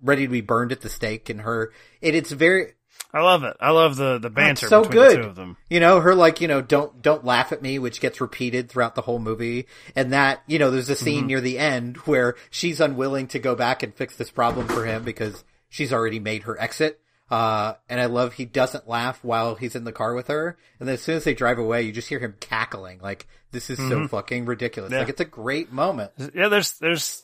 ready 0.02 0.24
to 0.24 0.32
be 0.32 0.42
burned 0.42 0.72
at 0.72 0.82
the 0.82 0.90
stake 0.90 1.30
and 1.30 1.42
her, 1.42 1.72
it, 2.02 2.16
it's 2.16 2.32
very, 2.32 2.74
I 3.14 3.22
love 3.22 3.44
it. 3.44 3.56
I 3.60 3.72
love 3.72 3.96
the 3.96 4.18
the 4.20 4.30
banter 4.30 4.68
so 4.68 4.82
between 4.82 5.02
good. 5.02 5.12
the 5.12 5.22
two 5.24 5.30
of 5.30 5.36
them. 5.36 5.58
You 5.70 5.80
know, 5.80 6.00
her 6.02 6.14
like, 6.14 6.42
you 6.42 6.48
know, 6.48 6.62
don't 6.62 7.02
don't 7.02 7.24
laugh 7.24 7.52
at 7.52 7.62
me, 7.62 7.80
which 7.80 8.02
gets 8.02 8.20
repeated 8.20 8.70
throughout 8.70 8.96
the 8.96 9.02
whole 9.02 9.20
movie. 9.20 9.68
And 9.96 10.14
that, 10.14 10.44
you 10.48 10.60
know, 10.60 10.72
there's 10.72 10.90
a 10.90 10.96
scene 10.96 11.20
mm-hmm. 11.20 11.28
near 11.28 11.42
the 11.42 11.58
end 11.58 11.98
where 11.98 12.36
she's 12.50 12.82
unwilling 12.82 13.28
to 13.28 13.40
go 13.40 13.56
back 13.56 13.82
and 13.82 13.94
fix 13.94 14.16
this 14.18 14.30
problem 14.30 14.68
for 14.68 14.86
him 14.86 15.04
because 15.04 15.44
she's 15.70 15.94
already 15.94 16.20
made 16.20 16.44
her 16.44 16.60
exit. 16.60 17.00
Uh, 17.30 17.74
and 17.90 18.00
I 18.00 18.06
love 18.06 18.34
he 18.34 18.46
doesn't 18.46 18.88
laugh 18.88 19.20
while 19.22 19.56
he's 19.56 19.76
in 19.76 19.84
the 19.84 19.92
car 19.92 20.14
with 20.14 20.28
her. 20.28 20.58
And 20.80 20.88
then 20.88 20.94
as 20.94 21.02
soon 21.02 21.18
as 21.18 21.24
they 21.26 21.34
drive 21.34 21.60
away, 21.60 21.84
you 21.84 21.92
just 21.92 22.08
hear 22.08 22.20
him 22.20 22.36
cackling. 22.40 23.00
Like, 23.00 23.28
this 23.52 23.70
is 23.70 23.78
mm-hmm. 23.80 23.90
so 24.04 24.08
fucking 24.08 24.46
ridiculous. 24.46 24.92
Yeah. 24.92 25.00
Like, 25.00 25.10
it's 25.10 25.22
a 25.22 25.26
great 25.26 25.72
moment. 25.72 26.12
Yeah, 26.34 26.48
there's, 26.48 26.74
there's, 26.80 27.24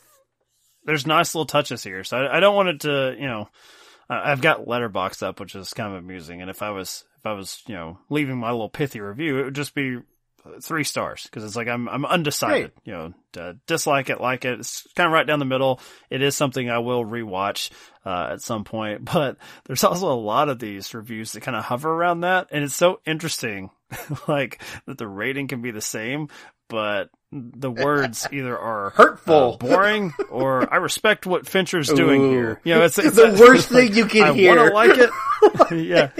there's 0.84 1.06
nice 1.06 1.34
little 1.34 1.46
touches 1.46 1.82
here. 1.82 2.04
So 2.04 2.18
I, 2.18 2.36
I 2.36 2.40
don't 2.40 2.54
want 2.54 2.68
it 2.68 2.80
to, 2.80 3.16
you 3.18 3.26
know, 3.26 3.48
I've 4.10 4.42
got 4.42 4.66
Letterboxd 4.66 5.22
up, 5.22 5.40
which 5.40 5.54
is 5.54 5.72
kind 5.72 5.94
of 5.94 5.98
amusing. 5.98 6.42
And 6.42 6.50
if 6.50 6.60
I 6.60 6.70
was, 6.70 7.04
if 7.18 7.26
I 7.26 7.32
was, 7.32 7.62
you 7.66 7.74
know, 7.74 7.98
leaving 8.10 8.36
my 8.36 8.50
little 8.50 8.68
pithy 8.68 9.00
review, 9.00 9.38
it 9.38 9.44
would 9.44 9.54
just 9.54 9.74
be 9.74 9.98
three 10.62 10.84
stars 10.84 11.24
because 11.24 11.44
it's 11.44 11.56
like 11.56 11.68
I'm 11.68 11.88
I'm 11.88 12.04
undecided. 12.04 12.72
Great. 12.74 12.86
You 12.86 13.14
know, 13.34 13.54
dislike 13.66 14.10
it, 14.10 14.20
like 14.20 14.44
it. 14.44 14.60
It's 14.60 14.86
kind 14.94 15.06
of 15.06 15.12
right 15.12 15.26
down 15.26 15.38
the 15.38 15.44
middle. 15.44 15.80
It 16.10 16.22
is 16.22 16.36
something 16.36 16.68
I 16.68 16.78
will 16.78 17.04
rewatch 17.04 17.70
uh, 18.04 18.30
at 18.32 18.42
some 18.42 18.64
point, 18.64 19.04
but 19.12 19.36
there's 19.64 19.84
also 19.84 20.12
a 20.12 20.14
lot 20.14 20.48
of 20.48 20.58
these 20.58 20.94
reviews 20.94 21.32
that 21.32 21.42
kind 21.42 21.56
of 21.56 21.64
hover 21.64 21.90
around 21.90 22.20
that, 22.20 22.48
and 22.50 22.64
it's 22.64 22.76
so 22.76 23.00
interesting, 23.06 23.70
like 24.28 24.62
that 24.86 24.98
the 24.98 25.08
rating 25.08 25.48
can 25.48 25.62
be 25.62 25.70
the 25.70 25.80
same, 25.80 26.28
but 26.68 27.10
the 27.32 27.70
words 27.70 28.28
either 28.32 28.58
are 28.58 28.90
hurtful, 28.90 29.54
uh, 29.54 29.56
boring, 29.56 30.12
or 30.30 30.72
I 30.72 30.76
respect 30.76 31.26
what 31.26 31.46
Fincher's 31.48 31.88
doing 31.88 32.22
Ooh. 32.22 32.30
here. 32.30 32.60
You 32.64 32.74
know, 32.74 32.82
it's, 32.82 32.98
it's 32.98 33.16
the 33.16 33.36
worst 33.40 33.68
thing 33.68 33.88
like, 33.88 33.96
you 33.96 34.06
can 34.06 34.22
I 34.22 34.32
hear. 34.34 34.58
I 34.58 34.70
want 34.70 34.70
to 34.70 34.74
like 34.74 35.10
it. 35.70 36.10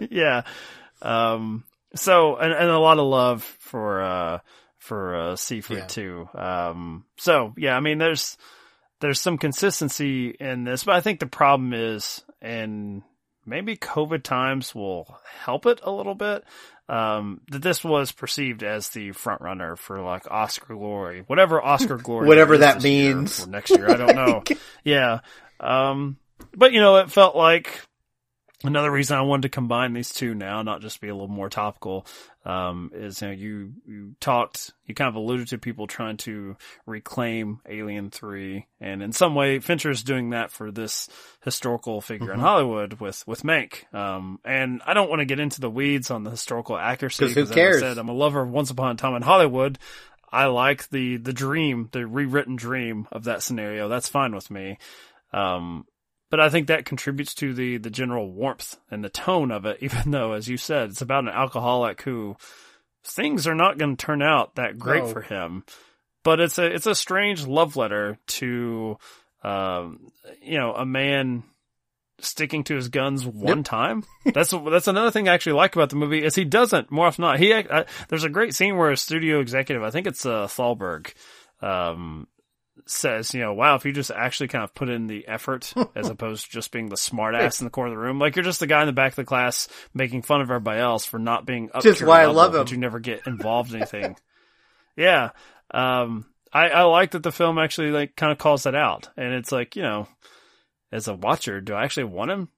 yeah, 0.00 0.06
yeah. 0.10 0.42
Um, 1.02 1.64
so 1.94 2.36
and, 2.36 2.52
and 2.52 2.70
a 2.70 2.78
lot 2.78 2.98
of 2.98 3.06
love 3.06 3.42
for 3.60 4.02
uh 4.02 4.38
for 4.78 5.16
uh 5.16 5.36
Seyfried 5.36 5.78
yeah. 5.78 5.86
too. 5.86 6.28
Um, 6.34 7.04
so 7.16 7.54
yeah, 7.56 7.76
I 7.76 7.80
mean, 7.80 7.98
there's 7.98 8.36
there's 9.00 9.20
some 9.20 9.38
consistency 9.38 10.30
in 10.30 10.64
this, 10.64 10.84
but 10.84 10.94
I 10.94 11.00
think 11.00 11.20
the 11.20 11.26
problem 11.26 11.72
is, 11.72 12.24
and 12.40 13.02
maybe 13.46 13.76
COVID 13.76 14.22
times 14.22 14.74
will 14.74 15.18
help 15.40 15.66
it 15.66 15.80
a 15.82 15.90
little 15.90 16.14
bit 16.14 16.44
um, 16.88 17.40
that 17.50 17.62
this 17.62 17.82
was 17.82 18.12
perceived 18.12 18.62
as 18.62 18.88
the 18.90 19.12
front 19.12 19.40
runner 19.40 19.76
for 19.76 20.00
like 20.00 20.30
Oscar 20.30 20.74
glory, 20.74 21.24
whatever 21.26 21.62
Oscar 21.62 21.96
glory, 22.02 22.28
whatever 22.28 22.58
that 22.58 22.82
means 22.82 23.46
next 23.46 23.70
year. 23.70 23.90
I 23.90 23.96
don't 23.96 24.16
know. 24.16 24.42
yeah. 24.84 25.20
Um, 25.60 26.18
but 26.54 26.72
you 26.72 26.80
know, 26.80 26.96
it 26.96 27.10
felt 27.10 27.36
like 27.36 27.80
another 28.64 28.90
reason 28.90 29.16
I 29.16 29.22
wanted 29.22 29.42
to 29.42 29.48
combine 29.50 29.92
these 29.92 30.12
two 30.12 30.34
now, 30.34 30.62
not 30.62 30.80
just 30.80 31.00
be 31.00 31.08
a 31.08 31.14
little 31.14 31.28
more 31.28 31.48
topical, 31.48 32.06
um, 32.44 32.90
is 32.94 33.22
you 33.22 33.28
know 33.28 33.34
you 33.34 33.72
you 33.86 34.16
talked 34.20 34.72
you 34.86 34.94
kind 34.94 35.08
of 35.08 35.14
alluded 35.14 35.48
to 35.48 35.58
people 35.58 35.86
trying 35.86 36.16
to 36.18 36.56
reclaim 36.86 37.60
Alien 37.68 38.10
Three, 38.10 38.66
and 38.80 39.02
in 39.02 39.12
some 39.12 39.34
way 39.34 39.58
Fincher's 39.60 40.02
doing 40.02 40.30
that 40.30 40.50
for 40.50 40.70
this 40.70 41.08
historical 41.44 42.00
figure 42.00 42.28
mm-hmm. 42.28 42.34
in 42.34 42.40
Hollywood 42.40 42.94
with 42.94 43.26
with 43.26 43.42
Mank. 43.42 43.92
Um, 43.94 44.40
and 44.44 44.82
I 44.86 44.94
don't 44.94 45.08
want 45.08 45.20
to 45.20 45.26
get 45.26 45.40
into 45.40 45.60
the 45.60 45.70
weeds 45.70 46.10
on 46.10 46.24
the 46.24 46.30
historical 46.30 46.76
accuracy 46.76 47.28
because 47.28 47.48
who 47.48 47.54
cares? 47.54 47.76
I 47.82 47.88
said, 47.88 47.98
I'm 47.98 48.08
a 48.08 48.14
lover 48.14 48.42
of 48.42 48.50
Once 48.50 48.70
Upon 48.70 48.92
a 48.92 48.94
Time 48.96 49.14
in 49.14 49.22
Hollywood. 49.22 49.78
I 50.30 50.46
like 50.46 50.88
the 50.90 51.16
the 51.18 51.32
dream, 51.32 51.88
the 51.92 52.06
rewritten 52.06 52.56
dream 52.56 53.06
of 53.12 53.24
that 53.24 53.42
scenario. 53.42 53.88
That's 53.88 54.08
fine 54.08 54.34
with 54.34 54.50
me. 54.50 54.78
Um, 55.32 55.86
but 56.34 56.40
I 56.40 56.48
think 56.48 56.66
that 56.66 56.84
contributes 56.84 57.32
to 57.34 57.54
the 57.54 57.76
the 57.76 57.90
general 57.90 58.28
warmth 58.28 58.76
and 58.90 59.04
the 59.04 59.08
tone 59.08 59.52
of 59.52 59.66
it. 59.66 59.78
Even 59.82 60.10
though, 60.10 60.32
as 60.32 60.48
you 60.48 60.56
said, 60.56 60.90
it's 60.90 61.00
about 61.00 61.22
an 61.22 61.30
alcoholic 61.30 62.02
who 62.02 62.36
things 63.04 63.46
are 63.46 63.54
not 63.54 63.78
going 63.78 63.96
to 63.96 64.04
turn 64.04 64.20
out 64.20 64.56
that 64.56 64.76
great 64.76 65.04
no. 65.04 65.10
for 65.10 65.20
him. 65.20 65.62
But 66.24 66.40
it's 66.40 66.58
a 66.58 66.66
it's 66.66 66.88
a 66.88 66.94
strange 66.96 67.46
love 67.46 67.76
letter 67.76 68.18
to, 68.26 68.98
um, 69.44 70.10
you 70.42 70.58
know, 70.58 70.74
a 70.74 70.84
man 70.84 71.44
sticking 72.18 72.64
to 72.64 72.74
his 72.74 72.88
guns 72.88 73.24
one 73.24 73.58
yep. 73.58 73.66
time. 73.66 74.02
That's 74.24 74.50
that's 74.50 74.88
another 74.88 75.12
thing 75.12 75.28
I 75.28 75.34
actually 75.34 75.52
like 75.52 75.76
about 75.76 75.90
the 75.90 75.96
movie 75.96 76.24
is 76.24 76.34
he 76.34 76.44
doesn't 76.44 76.90
more 76.90 77.06
often 77.06 77.22
not. 77.22 77.38
He 77.38 77.54
I, 77.54 77.84
there's 78.08 78.24
a 78.24 78.28
great 78.28 78.56
scene 78.56 78.76
where 78.76 78.90
a 78.90 78.96
studio 78.96 79.38
executive, 79.38 79.84
I 79.84 79.90
think 79.90 80.08
it's 80.08 80.26
uh, 80.26 80.48
Thalberg, 80.48 81.14
um, 81.62 82.26
says, 82.86 83.34
you 83.34 83.40
know, 83.40 83.54
wow, 83.54 83.74
if 83.76 83.84
you 83.84 83.92
just 83.92 84.10
actually 84.10 84.48
kind 84.48 84.64
of 84.64 84.74
put 84.74 84.88
in 84.88 85.06
the 85.06 85.26
effort 85.26 85.72
as 85.94 86.08
opposed 86.08 86.46
to 86.46 86.52
just 86.52 86.70
being 86.70 86.88
the 86.88 86.96
smartass 86.96 87.60
in 87.60 87.64
the 87.64 87.70
corner 87.70 87.92
of 87.92 87.96
the 87.96 88.02
room, 88.02 88.18
like 88.18 88.36
you're 88.36 88.44
just 88.44 88.60
the 88.60 88.66
guy 88.66 88.80
in 88.80 88.86
the 88.86 88.92
back 88.92 89.12
of 89.12 89.16
the 89.16 89.24
class 89.24 89.68
making 89.92 90.22
fun 90.22 90.40
of 90.40 90.50
everybody 90.50 90.80
else 90.80 91.04
for 91.04 91.18
not 91.18 91.46
being 91.46 91.70
up 91.72 91.82
just 91.82 92.00
to 92.00 92.06
why 92.06 92.26
level, 92.26 92.40
I 92.40 92.42
love 92.42 92.54
him. 92.54 92.60
But 92.62 92.70
you 92.72 92.78
never 92.78 93.00
get 93.00 93.26
involved 93.26 93.70
in 93.70 93.76
anything. 93.78 94.16
yeah. 94.96 95.30
Um, 95.70 96.26
I, 96.52 96.68
I 96.68 96.82
like 96.82 97.12
that 97.12 97.22
the 97.22 97.32
film 97.32 97.58
actually 97.58 97.90
like 97.90 98.16
kind 98.16 98.32
of 98.32 98.38
calls 98.38 98.64
that 98.64 98.74
out. 98.74 99.08
And 99.16 99.32
it's 99.34 99.50
like, 99.50 99.76
you 99.76 99.82
know, 99.82 100.06
as 100.92 101.08
a 101.08 101.14
watcher, 101.14 101.60
do 101.60 101.74
I 101.74 101.84
actually 101.84 102.04
want 102.04 102.30
him 102.30 102.48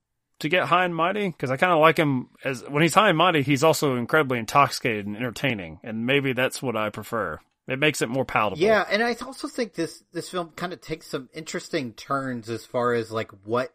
to 0.40 0.48
get 0.48 0.66
high 0.66 0.84
and 0.84 0.94
mighty? 0.94 1.32
Cause 1.32 1.50
I 1.50 1.56
kind 1.56 1.72
of 1.72 1.78
like 1.78 1.96
him 1.96 2.28
as 2.44 2.62
when 2.68 2.82
he's 2.82 2.94
high 2.94 3.08
and 3.08 3.18
mighty, 3.18 3.42
he's 3.42 3.64
also 3.64 3.96
incredibly 3.96 4.38
intoxicated 4.38 5.06
and 5.06 5.16
entertaining. 5.16 5.80
And 5.82 6.04
maybe 6.04 6.32
that's 6.32 6.60
what 6.60 6.76
I 6.76 6.90
prefer. 6.90 7.40
It 7.68 7.80
makes 7.80 8.00
it 8.00 8.08
more 8.08 8.24
palatable. 8.24 8.62
Yeah, 8.62 8.84
and 8.88 9.02
I 9.02 9.14
also 9.24 9.48
think 9.48 9.74
this 9.74 10.04
this 10.12 10.28
film 10.28 10.52
kind 10.54 10.72
of 10.72 10.80
takes 10.80 11.08
some 11.08 11.28
interesting 11.34 11.92
turns 11.94 12.48
as 12.48 12.64
far 12.64 12.94
as 12.94 13.10
like 13.10 13.32
what 13.44 13.74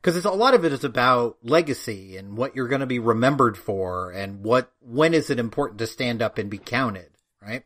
because 0.00 0.16
it's 0.16 0.24
a 0.24 0.30
lot 0.30 0.54
of 0.54 0.64
it 0.64 0.72
is 0.72 0.84
about 0.84 1.36
legacy 1.42 2.16
and 2.16 2.36
what 2.36 2.56
you're 2.56 2.68
going 2.68 2.80
to 2.80 2.86
be 2.86 2.98
remembered 2.98 3.58
for 3.58 4.12
and 4.12 4.42
what 4.42 4.72
when 4.80 5.12
is 5.12 5.28
it 5.28 5.38
important 5.38 5.78
to 5.80 5.86
stand 5.86 6.22
up 6.22 6.38
and 6.38 6.48
be 6.48 6.58
counted, 6.58 7.10
right? 7.42 7.64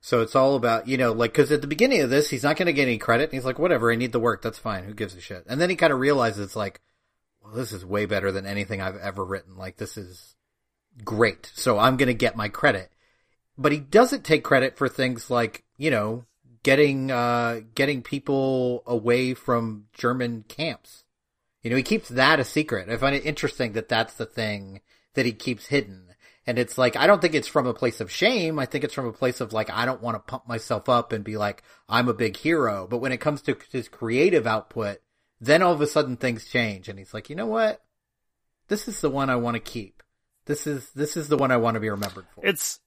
So 0.00 0.20
it's 0.20 0.34
all 0.34 0.56
about 0.56 0.88
you 0.88 0.96
know 0.96 1.12
like 1.12 1.32
because 1.32 1.52
at 1.52 1.60
the 1.60 1.68
beginning 1.68 2.00
of 2.00 2.10
this 2.10 2.28
he's 2.28 2.42
not 2.42 2.56
going 2.56 2.66
to 2.66 2.72
get 2.72 2.88
any 2.88 2.98
credit. 2.98 3.24
And 3.24 3.34
he's 3.34 3.44
like, 3.44 3.60
whatever, 3.60 3.92
I 3.92 3.96
need 3.96 4.10
the 4.12 4.18
work, 4.18 4.42
that's 4.42 4.58
fine. 4.58 4.82
Who 4.82 4.94
gives 4.94 5.14
a 5.14 5.20
shit? 5.20 5.44
And 5.48 5.60
then 5.60 5.70
he 5.70 5.76
kind 5.76 5.92
of 5.92 6.00
realizes 6.00 6.56
like, 6.56 6.80
well, 7.40 7.52
this 7.52 7.72
is 7.72 7.84
way 7.84 8.06
better 8.06 8.32
than 8.32 8.46
anything 8.46 8.80
I've 8.80 8.96
ever 8.96 9.24
written. 9.24 9.56
Like 9.56 9.76
this 9.76 9.96
is 9.96 10.34
great, 11.04 11.52
so 11.54 11.78
I'm 11.78 11.98
going 11.98 12.08
to 12.08 12.14
get 12.14 12.36
my 12.36 12.48
credit 12.48 12.91
but 13.56 13.72
he 13.72 13.78
doesn't 13.78 14.24
take 14.24 14.44
credit 14.44 14.76
for 14.76 14.88
things 14.88 15.30
like 15.30 15.64
you 15.76 15.90
know 15.90 16.24
getting 16.62 17.10
uh, 17.10 17.60
getting 17.74 18.02
people 18.02 18.82
away 18.86 19.34
from 19.34 19.86
German 19.92 20.44
camps. 20.48 21.04
You 21.62 21.70
know, 21.70 21.76
he 21.76 21.82
keeps 21.82 22.08
that 22.08 22.40
a 22.40 22.44
secret. 22.44 22.88
I 22.88 22.96
find 22.96 23.14
it 23.14 23.24
interesting 23.24 23.72
that 23.72 23.88
that's 23.88 24.14
the 24.14 24.26
thing 24.26 24.80
that 25.14 25.26
he 25.26 25.32
keeps 25.32 25.66
hidden. 25.66 26.08
And 26.44 26.58
it's 26.58 26.76
like, 26.76 26.96
I 26.96 27.06
don't 27.06 27.22
think 27.22 27.34
it's 27.34 27.46
from 27.46 27.68
a 27.68 27.74
place 27.74 28.00
of 28.00 28.10
shame. 28.10 28.58
I 28.58 28.66
think 28.66 28.82
it's 28.82 28.94
from 28.94 29.06
a 29.06 29.12
place 29.12 29.40
of 29.40 29.52
like, 29.52 29.70
I 29.70 29.84
don't 29.84 30.02
want 30.02 30.16
to 30.16 30.30
pump 30.30 30.48
myself 30.48 30.88
up 30.88 31.12
and 31.12 31.22
be 31.22 31.36
like, 31.36 31.62
I'm 31.88 32.08
a 32.08 32.14
big 32.14 32.36
hero. 32.36 32.88
But 32.90 32.98
when 32.98 33.12
it 33.12 33.20
comes 33.20 33.42
to 33.42 33.56
his 33.70 33.88
creative 33.88 34.44
output, 34.44 34.98
then 35.40 35.62
all 35.62 35.72
of 35.72 35.80
a 35.80 35.86
sudden 35.86 36.16
things 36.16 36.48
change. 36.48 36.88
And 36.88 36.98
he's 36.98 37.14
like, 37.14 37.30
you 37.30 37.36
know 37.36 37.46
what? 37.46 37.80
This 38.66 38.88
is 38.88 39.00
the 39.00 39.10
one 39.10 39.30
I 39.30 39.36
want 39.36 39.54
to 39.54 39.60
keep. 39.60 40.02
This 40.46 40.66
is, 40.66 40.90
this 40.90 41.16
is 41.16 41.28
the 41.28 41.36
one 41.36 41.52
I 41.52 41.58
want 41.58 41.74
to 41.74 41.80
be 41.80 41.90
remembered 41.90 42.26
for. 42.34 42.44
It's, 42.44 42.80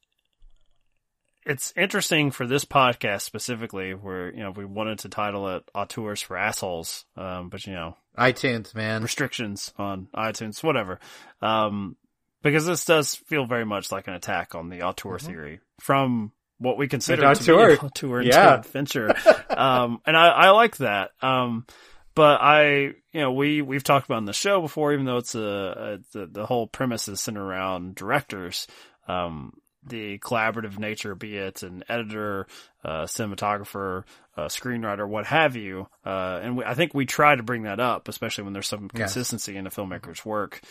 it's 1.45 1.73
interesting 1.77 2.31
for 2.31 2.47
this 2.47 2.65
podcast 2.65 3.21
specifically, 3.21 3.93
where 3.93 4.33
you 4.33 4.41
know 4.41 4.51
we 4.51 4.65
wanted 4.65 4.99
to 4.99 5.09
title 5.09 5.47
it 5.49 5.69
"Auteurs 5.73 6.21
for 6.21 6.37
Assholes," 6.37 7.05
um, 7.15 7.49
but 7.49 7.65
you 7.65 7.73
know, 7.73 7.95
iTunes, 8.17 8.73
man, 8.73 9.03
restrictions 9.03 9.73
on 9.77 10.07
iTunes, 10.15 10.63
whatever. 10.63 10.99
Um, 11.41 11.97
because 12.41 12.65
this 12.65 12.85
does 12.85 13.15
feel 13.15 13.45
very 13.45 13.65
much 13.65 13.91
like 13.91 14.07
an 14.07 14.13
attack 14.13 14.53
on 14.53 14.69
the 14.69 14.83
auteur 14.83 15.17
mm-hmm. 15.17 15.27
theory 15.27 15.59
from 15.79 16.31
what 16.59 16.77
we 16.77 16.87
consider 16.87 17.33
to 17.33 17.43
be 17.43 17.51
auteur 17.51 18.21
yeah. 18.21 18.61
Fincher. 18.61 19.13
um, 19.49 19.99
and 20.05 20.15
I, 20.15 20.27
I 20.27 20.49
like 20.51 20.77
that. 20.77 21.11
Um, 21.21 21.65
but 22.13 22.39
I, 22.41 22.93
you 23.11 23.21
know, 23.21 23.33
we, 23.33 23.61
we've 23.61 23.83
talked 23.83 24.05
about 24.05 24.19
in 24.19 24.25
the 24.25 24.33
show 24.33 24.61
before, 24.61 24.93
even 24.93 25.05
though 25.05 25.17
it's 25.17 25.35
a, 25.35 25.39
a 25.41 25.97
the, 26.17 26.27
the 26.27 26.45
whole 26.45 26.67
premise 26.67 27.07
is 27.07 27.19
centered 27.19 27.43
around 27.43 27.95
directors. 27.95 28.67
Um, 29.07 29.53
the 29.85 30.17
collaborative 30.19 30.77
nature, 30.77 31.15
be 31.15 31.37
it 31.37 31.63
an 31.63 31.83
editor, 31.87 32.47
uh, 32.83 33.03
cinematographer, 33.03 34.03
uh, 34.35 34.45
screenwriter, 34.45 35.07
what 35.07 35.25
have 35.25 35.55
you. 35.55 35.87
Uh, 36.05 36.39
and 36.41 36.57
we, 36.57 36.63
I 36.63 36.73
think 36.73 36.93
we 36.93 37.05
try 37.05 37.35
to 37.35 37.43
bring 37.43 37.63
that 37.63 37.79
up, 37.79 38.07
especially 38.07 38.43
when 38.43 38.53
there's 38.53 38.67
some 38.67 38.89
consistency 38.89 39.53
yes. 39.53 39.59
in 39.59 39.67
a 39.67 39.69
filmmaker's 39.69 40.25
work. 40.25 40.61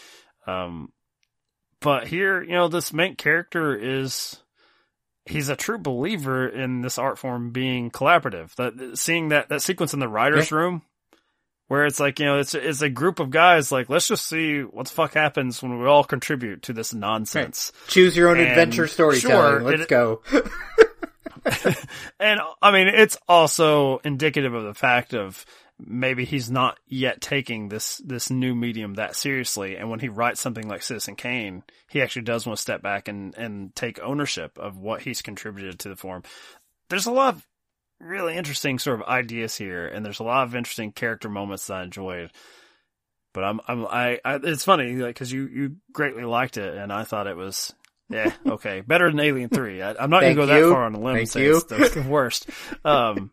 Um, 0.46 0.92
but 1.80 2.06
here, 2.06 2.42
you 2.42 2.52
know, 2.52 2.68
this 2.68 2.92
main 2.92 3.16
character 3.16 3.74
is 3.74 4.40
he's 5.26 5.48
a 5.48 5.56
true 5.56 5.78
believer 5.78 6.46
in 6.48 6.82
this 6.82 6.98
art 6.98 7.18
form 7.18 7.50
being 7.50 7.90
collaborative. 7.90 8.54
That 8.56 8.98
seeing 8.98 9.28
that 9.28 9.48
that 9.48 9.62
sequence 9.62 9.94
in 9.94 10.00
the 10.00 10.08
writers' 10.08 10.50
yeah. 10.50 10.56
room 10.56 10.82
where 11.74 11.86
it's 11.86 11.98
like 11.98 12.20
you 12.20 12.24
know 12.24 12.38
it's 12.38 12.54
it's 12.54 12.82
a 12.82 12.88
group 12.88 13.18
of 13.18 13.30
guys 13.30 13.72
like 13.72 13.88
let's 13.88 14.06
just 14.06 14.28
see 14.28 14.60
what 14.60 14.86
the 14.86 14.94
fuck 14.94 15.14
happens 15.14 15.60
when 15.60 15.76
we 15.76 15.86
all 15.86 16.04
contribute 16.04 16.62
to 16.62 16.72
this 16.72 16.94
nonsense. 16.94 17.72
Right. 17.74 17.88
Choose 17.88 18.16
your 18.16 18.28
own 18.28 18.38
and 18.38 18.46
adventure 18.46 18.86
storytelling. 18.86 19.60
Sure, 19.60 19.60
let's 19.60 19.82
it, 19.82 19.88
go. 19.88 20.22
and 22.20 22.40
I 22.62 22.70
mean, 22.70 22.86
it's 22.86 23.16
also 23.28 23.98
indicative 24.04 24.54
of 24.54 24.62
the 24.62 24.74
fact 24.74 25.14
of 25.14 25.44
maybe 25.76 26.24
he's 26.24 26.48
not 26.48 26.78
yet 26.86 27.20
taking 27.20 27.70
this 27.70 28.00
this 28.04 28.30
new 28.30 28.54
medium 28.54 28.94
that 28.94 29.16
seriously. 29.16 29.76
And 29.76 29.90
when 29.90 29.98
he 29.98 30.08
writes 30.08 30.40
something 30.40 30.68
like 30.68 30.84
Citizen 30.84 31.16
Kane, 31.16 31.64
he 31.90 32.00
actually 32.02 32.22
does 32.22 32.46
want 32.46 32.56
to 32.56 32.62
step 32.62 32.82
back 32.82 33.08
and 33.08 33.34
and 33.36 33.74
take 33.74 33.98
ownership 33.98 34.58
of 34.60 34.78
what 34.78 35.02
he's 35.02 35.22
contributed 35.22 35.80
to 35.80 35.88
the 35.88 35.96
form. 35.96 36.22
There's 36.88 37.06
a 37.06 37.10
lot 37.10 37.34
of 37.34 37.46
really 38.04 38.36
interesting 38.36 38.78
sort 38.78 39.00
of 39.00 39.06
ideas 39.06 39.56
here, 39.56 39.86
and 39.86 40.04
there's 40.04 40.20
a 40.20 40.24
lot 40.24 40.46
of 40.46 40.54
interesting 40.54 40.92
character 40.92 41.28
moments 41.28 41.66
that 41.66 41.74
I 41.74 41.82
enjoyed. 41.84 42.30
But 43.32 43.44
I'm, 43.44 43.60
I'm, 43.66 43.86
I, 43.86 44.20
I 44.24 44.36
it's 44.42 44.64
funny, 44.64 44.94
like, 44.94 45.16
cause 45.16 45.32
you, 45.32 45.48
you 45.48 45.76
greatly 45.92 46.24
liked 46.24 46.56
it, 46.56 46.76
and 46.76 46.92
I 46.92 47.02
thought 47.04 47.26
it 47.26 47.36
was, 47.36 47.72
yeah, 48.08 48.32
okay, 48.46 48.80
better 48.80 49.10
than 49.10 49.18
Alien 49.18 49.48
Three. 49.48 49.82
I, 49.82 50.02
am 50.02 50.10
not 50.10 50.20
gonna 50.20 50.34
go 50.34 50.42
you. 50.42 50.46
that 50.46 50.72
far 50.72 50.84
on 50.84 50.94
a 50.94 51.00
limb 51.00 51.16
and 51.16 51.28
say 51.28 51.44
you. 51.44 51.56
it's 51.56 51.64
the, 51.64 52.02
the 52.02 52.08
worst. 52.08 52.48
Um, 52.84 53.32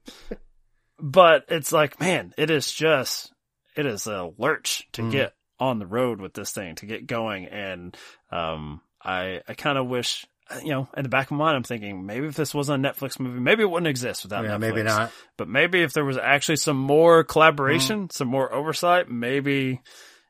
but 0.98 1.46
it's 1.50 1.72
like, 1.72 2.00
man, 2.00 2.34
it 2.38 2.50
is 2.50 2.72
just, 2.72 3.34
it 3.76 3.86
is 3.86 4.08
a 4.08 4.32
lurch 4.38 4.88
to 4.94 5.02
mm. 5.02 5.12
get 5.12 5.34
on 5.60 5.80
the 5.80 5.88
road 5.88 6.22
with 6.22 6.34
this 6.34 6.52
thing, 6.52 6.76
to 6.76 6.86
get 6.86 7.06
going, 7.06 7.46
and 7.46 7.96
um, 8.32 8.82
I, 9.04 9.42
I 9.48 9.54
kind 9.56 9.78
of 9.78 9.88
wish 9.88 10.26
you 10.64 10.70
know, 10.70 10.88
in 10.96 11.04
the 11.04 11.10
back 11.10 11.28
of 11.28 11.32
my 11.32 11.46
mind, 11.46 11.58
I'm 11.58 11.64
thinking 11.64 12.06
maybe 12.06 12.28
if 12.28 12.36
this 12.36 12.54
wasn't 12.54 12.86
a 12.86 12.90
Netflix 12.90 13.20
movie, 13.20 13.40
maybe 13.40 13.64
it 13.64 13.70
wouldn't 13.70 13.88
exist 13.88 14.24
without 14.24 14.44
yeah, 14.44 14.52
Netflix. 14.52 14.60
Maybe 14.60 14.84
not. 14.84 15.12
But 15.38 15.48
maybe 15.48 15.82
if 15.82 15.94
there 15.94 16.06
was 16.06 16.18
actually 16.18 16.58
some 16.58 16.78
more 16.78 17.24
collaboration, 17.24 18.08
mm. 18.08 18.12
some 18.12 18.28
more 18.28 18.54
oversight, 18.54 19.10
maybe 19.10 19.82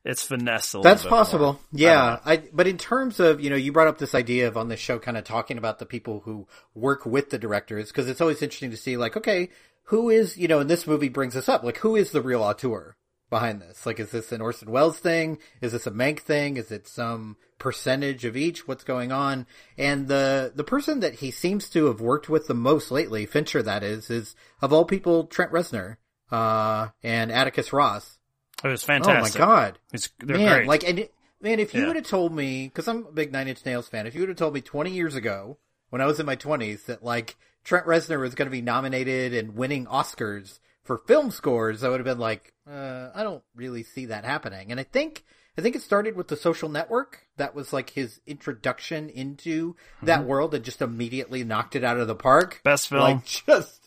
it's 0.03 0.23
finesse. 0.23 0.75
That's 0.81 1.05
possible. 1.05 1.53
More. 1.53 1.59
Yeah. 1.71 2.19
I, 2.25 2.33
I, 2.33 2.43
but 2.51 2.67
in 2.67 2.77
terms 2.77 3.19
of, 3.19 3.41
you 3.41 3.49
know, 3.49 3.55
you 3.55 3.71
brought 3.71 3.87
up 3.87 3.97
this 3.97 4.15
idea 4.15 4.47
of 4.47 4.57
on 4.57 4.67
this 4.67 4.79
show 4.79 4.99
kind 4.99 5.17
of 5.17 5.23
talking 5.23 5.57
about 5.57 5.79
the 5.79 5.85
people 5.85 6.21
who 6.21 6.47
work 6.73 7.05
with 7.05 7.29
the 7.29 7.37
directors 7.37 7.87
because 7.87 8.09
it's 8.09 8.21
always 8.21 8.41
interesting 8.41 8.71
to 8.71 8.77
see 8.77 8.97
like, 8.97 9.17
okay, 9.17 9.49
who 9.85 10.09
is, 10.09 10.37
you 10.37 10.47
know, 10.47 10.59
and 10.59 10.69
this 10.69 10.87
movie 10.87 11.09
brings 11.09 11.35
us 11.35 11.49
up, 11.49 11.63
like 11.63 11.77
who 11.77 11.95
is 11.95 12.11
the 12.11 12.21
real 12.21 12.41
auteur? 12.41 12.95
Behind 13.31 13.59
this? 13.59 13.87
Like, 13.87 13.99
is 13.99 14.11
this 14.11 14.31
an 14.31 14.41
Orson 14.41 14.69
Welles 14.69 14.99
thing? 14.99 15.39
Is 15.61 15.71
this 15.71 15.87
a 15.87 15.91
Mank 15.91 16.19
thing? 16.19 16.57
Is 16.57 16.71
it 16.71 16.87
some 16.87 17.37
percentage 17.57 18.25
of 18.25 18.37
each? 18.37 18.67
What's 18.67 18.83
going 18.83 19.11
on? 19.11 19.47
And 19.79 20.07
the 20.07 20.51
the 20.53 20.63
person 20.63 20.99
that 20.99 21.15
he 21.15 21.31
seems 21.31 21.67
to 21.69 21.85
have 21.85 21.99
worked 21.99 22.29
with 22.29 22.45
the 22.45 22.53
most 22.53 22.91
lately, 22.91 23.25
Fincher, 23.25 23.63
that 23.63 23.81
is, 23.81 24.11
is 24.11 24.35
of 24.61 24.71
all 24.71 24.85
people, 24.85 25.25
Trent 25.25 25.51
Reznor 25.51 25.97
uh, 26.29 26.89
and 27.01 27.31
Atticus 27.31 27.73
Ross. 27.73 28.19
It 28.63 28.67
was 28.67 28.83
fantastic. 28.83 29.41
Oh 29.41 29.45
my 29.45 29.55
god, 29.55 29.79
it's 29.91 30.11
man, 30.21 30.37
great. 30.37 30.67
like, 30.67 30.87
and 30.87 31.09
man, 31.41 31.59
if 31.59 31.73
you 31.73 31.81
yeah. 31.81 31.87
would 31.87 31.95
have 31.95 32.05
told 32.05 32.31
me, 32.31 32.67
because 32.67 32.87
I'm 32.87 33.07
a 33.07 33.11
big 33.11 33.31
Nine 33.31 33.47
Inch 33.47 33.65
Nails 33.65 33.87
fan, 33.87 34.05
if 34.05 34.13
you 34.13 34.21
would 34.21 34.29
have 34.29 34.37
told 34.37 34.53
me 34.53 34.61
20 34.61 34.91
years 34.91 35.15
ago 35.15 35.57
when 35.89 36.01
I 36.01 36.05
was 36.05 36.19
in 36.19 36.25
my 36.25 36.35
20s 36.35 36.85
that 36.85 37.03
like 37.03 37.37
Trent 37.63 37.85
Reznor 37.85 38.19
was 38.19 38.35
going 38.35 38.45
to 38.47 38.51
be 38.51 38.61
nominated 38.61 39.33
and 39.33 39.55
winning 39.55 39.85
Oscars 39.85 40.59
for 40.83 40.97
film 40.97 41.31
scores, 41.31 41.83
I 41.83 41.89
would 41.89 41.99
have 41.99 42.05
been 42.05 42.19
like, 42.19 42.53
uh, 42.69 43.09
I 43.13 43.23
don't 43.23 43.43
really 43.55 43.83
see 43.83 44.07
that 44.07 44.25
happening. 44.25 44.71
And 44.71 44.79
I 44.79 44.83
think, 44.83 45.23
I 45.57 45.61
think 45.61 45.75
it 45.75 45.81
started 45.81 46.15
with 46.15 46.27
the 46.27 46.35
social 46.35 46.69
network. 46.69 47.27
That 47.37 47.55
was 47.55 47.73
like 47.73 47.91
his 47.91 48.19
introduction 48.25 49.09
into 49.09 49.73
mm-hmm. 49.73 50.05
that 50.05 50.25
world 50.25 50.53
and 50.53 50.65
just 50.65 50.81
immediately 50.81 51.43
knocked 51.43 51.75
it 51.75 51.83
out 51.83 51.97
of 51.97 52.07
the 52.07 52.15
park. 52.15 52.61
Best 52.63 52.89
film. 52.89 53.01
Like 53.01 53.25
just 53.47 53.80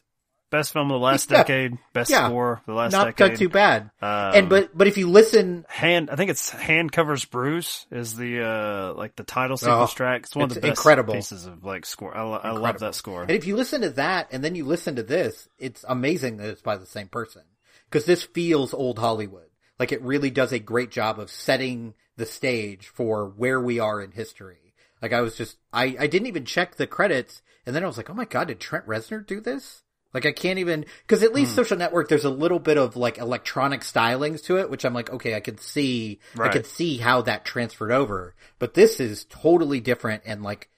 Best 0.54 0.72
film 0.72 0.88
of 0.88 1.00
the 1.00 1.04
last 1.04 1.32
yeah. 1.32 1.38
decade. 1.38 1.78
Best 1.92 2.10
yeah. 2.10 2.28
score 2.28 2.52
of 2.52 2.66
the 2.66 2.74
last 2.74 2.92
Not 2.92 3.16
decade. 3.16 3.32
Not 3.32 3.38
too 3.40 3.48
bad. 3.48 3.90
Um, 4.00 4.34
and 4.34 4.48
but 4.48 4.70
but 4.72 4.86
if 4.86 4.96
you 4.96 5.10
listen, 5.10 5.66
hand 5.68 6.10
I 6.10 6.14
think 6.14 6.30
it's 6.30 6.48
Hand 6.48 6.92
Covers 6.92 7.24
Bruise 7.24 7.86
is 7.90 8.14
the 8.14 8.40
uh 8.40 8.94
like 8.94 9.16
the 9.16 9.24
title 9.24 9.56
sequence 9.56 9.90
oh, 9.90 9.96
track. 9.96 10.20
It's 10.22 10.36
one 10.36 10.44
it's 10.44 10.54
of 10.54 10.62
the 10.62 10.68
best 10.68 10.78
incredible. 10.78 11.14
pieces 11.14 11.46
of 11.46 11.64
like 11.64 11.84
score. 11.84 12.16
I, 12.16 12.22
I 12.22 12.50
love 12.52 12.78
that 12.78 12.94
score. 12.94 13.22
And 13.22 13.32
if 13.32 13.48
you 13.48 13.56
listen 13.56 13.80
to 13.80 13.90
that 13.90 14.28
and 14.30 14.44
then 14.44 14.54
you 14.54 14.64
listen 14.64 14.94
to 14.94 15.02
this, 15.02 15.48
it's 15.58 15.84
amazing 15.88 16.36
that 16.36 16.50
it's 16.50 16.62
by 16.62 16.76
the 16.76 16.86
same 16.86 17.08
person 17.08 17.42
because 17.90 18.04
this 18.04 18.22
feels 18.22 18.72
old 18.72 19.00
Hollywood. 19.00 19.48
Like 19.80 19.90
it 19.90 20.02
really 20.02 20.30
does 20.30 20.52
a 20.52 20.60
great 20.60 20.92
job 20.92 21.18
of 21.18 21.32
setting 21.32 21.94
the 22.16 22.26
stage 22.26 22.86
for 22.86 23.26
where 23.26 23.60
we 23.60 23.80
are 23.80 24.00
in 24.00 24.12
history. 24.12 24.72
Like 25.02 25.12
I 25.12 25.20
was 25.20 25.34
just 25.34 25.56
I 25.72 25.96
I 25.98 26.06
didn't 26.06 26.28
even 26.28 26.44
check 26.44 26.76
the 26.76 26.86
credits 26.86 27.42
and 27.66 27.74
then 27.74 27.82
I 27.82 27.88
was 27.88 27.96
like, 27.96 28.08
oh 28.08 28.14
my 28.14 28.24
god, 28.24 28.46
did 28.46 28.60
Trent 28.60 28.86
Reznor 28.86 29.26
do 29.26 29.40
this? 29.40 29.82
Like 30.14 30.26
I 30.26 30.32
can't 30.32 30.60
even 30.60 30.86
because 31.02 31.24
at 31.24 31.34
least 31.34 31.52
mm. 31.52 31.56
Social 31.56 31.76
Network 31.76 32.08
there's 32.08 32.24
a 32.24 32.30
little 32.30 32.60
bit 32.60 32.78
of 32.78 32.96
like 32.96 33.18
electronic 33.18 33.80
stylings 33.80 34.44
to 34.44 34.58
it, 34.58 34.70
which 34.70 34.84
I'm 34.84 34.94
like, 34.94 35.10
okay, 35.10 35.34
I 35.34 35.40
can 35.40 35.58
see, 35.58 36.20
right. 36.36 36.48
I 36.48 36.52
can 36.52 36.64
see 36.64 36.98
how 36.98 37.22
that 37.22 37.44
transferred 37.44 37.90
over. 37.90 38.36
But 38.60 38.74
this 38.74 39.00
is 39.00 39.24
totally 39.24 39.80
different 39.80 40.22
and 40.24 40.44
like 40.44 40.70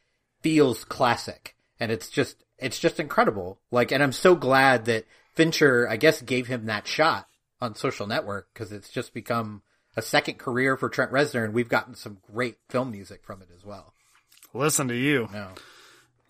feels 0.42 0.84
classic, 0.84 1.54
and 1.78 1.92
it's 1.92 2.08
just 2.08 2.42
it's 2.58 2.78
just 2.78 2.98
incredible. 2.98 3.60
Like, 3.70 3.92
and 3.92 4.02
I'm 4.02 4.12
so 4.12 4.34
glad 4.34 4.86
that 4.86 5.04
Fincher, 5.34 5.86
I 5.88 5.98
guess, 5.98 6.22
gave 6.22 6.46
him 6.46 6.64
that 6.66 6.86
shot 6.86 7.28
on 7.60 7.74
Social 7.74 8.06
Network 8.06 8.48
because 8.54 8.72
it's 8.72 8.88
just 8.88 9.12
become 9.12 9.62
a 9.96 10.02
second 10.02 10.38
career 10.38 10.78
for 10.78 10.88
Trent 10.88 11.12
Reznor, 11.12 11.44
and 11.44 11.52
we've 11.52 11.68
gotten 11.68 11.94
some 11.94 12.18
great 12.32 12.56
film 12.70 12.90
music 12.90 13.22
from 13.22 13.42
it 13.42 13.48
as 13.54 13.64
well. 13.64 13.92
Listen 14.54 14.88
to 14.88 14.96
you. 14.96 15.28
No. 15.30 15.48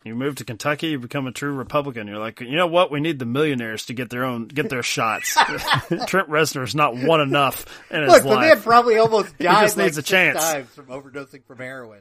You 0.07 0.15
move 0.15 0.37
to 0.37 0.45
Kentucky, 0.45 0.89
you 0.89 0.99
become 0.99 1.27
a 1.27 1.33
true 1.33 1.53
Republican. 1.53 2.07
You're 2.07 2.19
like, 2.19 2.41
you 2.41 2.57
know 2.57 2.69
what? 2.69 2.91
We 2.91 3.01
need 3.01 3.19
the 3.19 3.27
millionaires 3.27 3.87
to 3.87 3.95
get 3.95 4.09
their 4.09 4.25
own, 4.25 4.47
get 4.47 4.71
their 4.71 4.83
shots. 4.83 5.35
Trent 6.07 6.29
Reznor 6.29 6.65
is 6.65 6.75
not 6.75 6.97
one 6.97 7.21
enough 7.21 7.67
in 7.91 8.03
his 8.03 8.13
Look, 8.13 8.25
life. 8.25 8.35
the 8.35 8.41
man 8.41 8.63
probably 8.63 8.97
almost 8.99 9.37
died 9.39 9.57
he 9.57 9.65
just 9.65 9.77
like 9.77 9.87
needs 9.87 9.99
a 9.99 10.03
chance. 10.03 10.39
times 10.39 10.69
from 10.71 10.87
overdosing 10.87 11.45
from 11.45 11.59
heroin. 11.59 12.01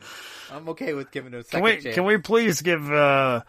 I'm 0.51 0.69
okay 0.69 0.93
with 0.93 1.11
giving 1.11 1.33
him 1.33 1.39
a 1.39 1.43
second 1.43 1.57
can 1.57 1.63
we, 1.63 1.81
chance. 1.81 1.95
Can 1.95 2.05
we 2.05 2.17
please 2.17 2.61
give, 2.61 2.91
uh, 2.91 3.41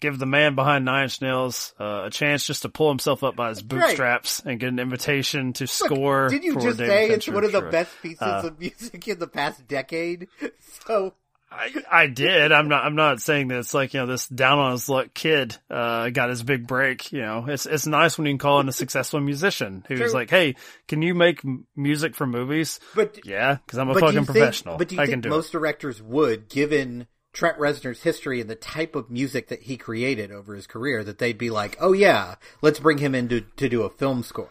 give 0.00 0.18
the 0.18 0.26
man 0.26 0.54
behind 0.54 0.84
Nine 0.84 1.04
Inch 1.04 1.20
Nails 1.20 1.74
uh, 1.80 2.02
a 2.04 2.10
chance 2.10 2.46
just 2.46 2.62
to 2.62 2.68
pull 2.68 2.88
himself 2.88 3.24
up 3.24 3.36
by 3.36 3.48
his 3.48 3.62
bootstraps 3.62 4.42
right. 4.44 4.52
and 4.52 4.60
get 4.60 4.68
an 4.68 4.78
invitation 4.78 5.52
to 5.54 5.66
score. 5.66 6.28
Did 6.28 6.44
you 6.44 6.60
just 6.60 6.78
say 6.78 7.10
it's 7.10 7.28
one 7.28 7.44
of 7.44 7.52
the 7.52 7.62
best 7.62 7.90
pieces 8.00 8.22
uh, 8.22 8.42
of 8.44 8.60
music 8.60 9.08
in 9.08 9.18
the 9.18 9.26
past 9.26 9.66
decade? 9.66 10.28
So 10.86 11.14
I, 11.58 11.72
I 11.90 12.06
did. 12.06 12.52
I'm 12.52 12.68
not. 12.68 12.84
I'm 12.84 12.94
not 12.94 13.20
saying 13.20 13.48
that 13.48 13.58
it's 13.58 13.74
like 13.74 13.92
you 13.92 14.00
know 14.00 14.06
this 14.06 14.28
down 14.28 14.60
on 14.60 14.72
his 14.72 14.88
luck 14.88 15.12
kid 15.12 15.56
uh, 15.68 16.08
got 16.10 16.30
his 16.30 16.44
big 16.44 16.68
break. 16.68 17.10
You 17.10 17.22
know, 17.22 17.46
it's 17.48 17.66
it's 17.66 17.86
nice 17.86 18.16
when 18.16 18.26
you 18.26 18.32
can 18.32 18.38
call 18.38 18.60
in 18.60 18.68
a 18.68 18.72
successful 18.72 19.18
musician 19.20 19.84
who's 19.88 19.98
True. 19.98 20.12
like, 20.12 20.30
"Hey, 20.30 20.54
can 20.86 21.02
you 21.02 21.14
make 21.14 21.42
music 21.74 22.14
for 22.14 22.26
movies?" 22.26 22.78
But 22.94 23.26
yeah, 23.26 23.56
because 23.56 23.78
I'm 23.78 23.90
a 23.90 23.94
fucking 23.94 24.24
professional. 24.24 24.74
Think, 24.74 24.78
but 24.78 24.88
do 24.88 24.94
you 24.94 25.02
I 25.02 25.06
think 25.06 25.26
most 25.26 25.48
it. 25.48 25.52
directors 25.52 26.00
would, 26.00 26.48
given 26.48 27.08
Trent 27.32 27.58
Reznor's 27.58 28.02
history 28.02 28.40
and 28.40 28.48
the 28.48 28.54
type 28.54 28.94
of 28.94 29.10
music 29.10 29.48
that 29.48 29.62
he 29.62 29.76
created 29.76 30.30
over 30.30 30.54
his 30.54 30.68
career, 30.68 31.02
that 31.02 31.18
they'd 31.18 31.38
be 31.38 31.50
like, 31.50 31.76
"Oh 31.80 31.92
yeah, 31.92 32.36
let's 32.62 32.78
bring 32.78 32.98
him 32.98 33.16
in 33.16 33.28
to 33.30 33.40
to 33.40 33.68
do 33.68 33.82
a 33.82 33.90
film 33.90 34.22
score." 34.22 34.50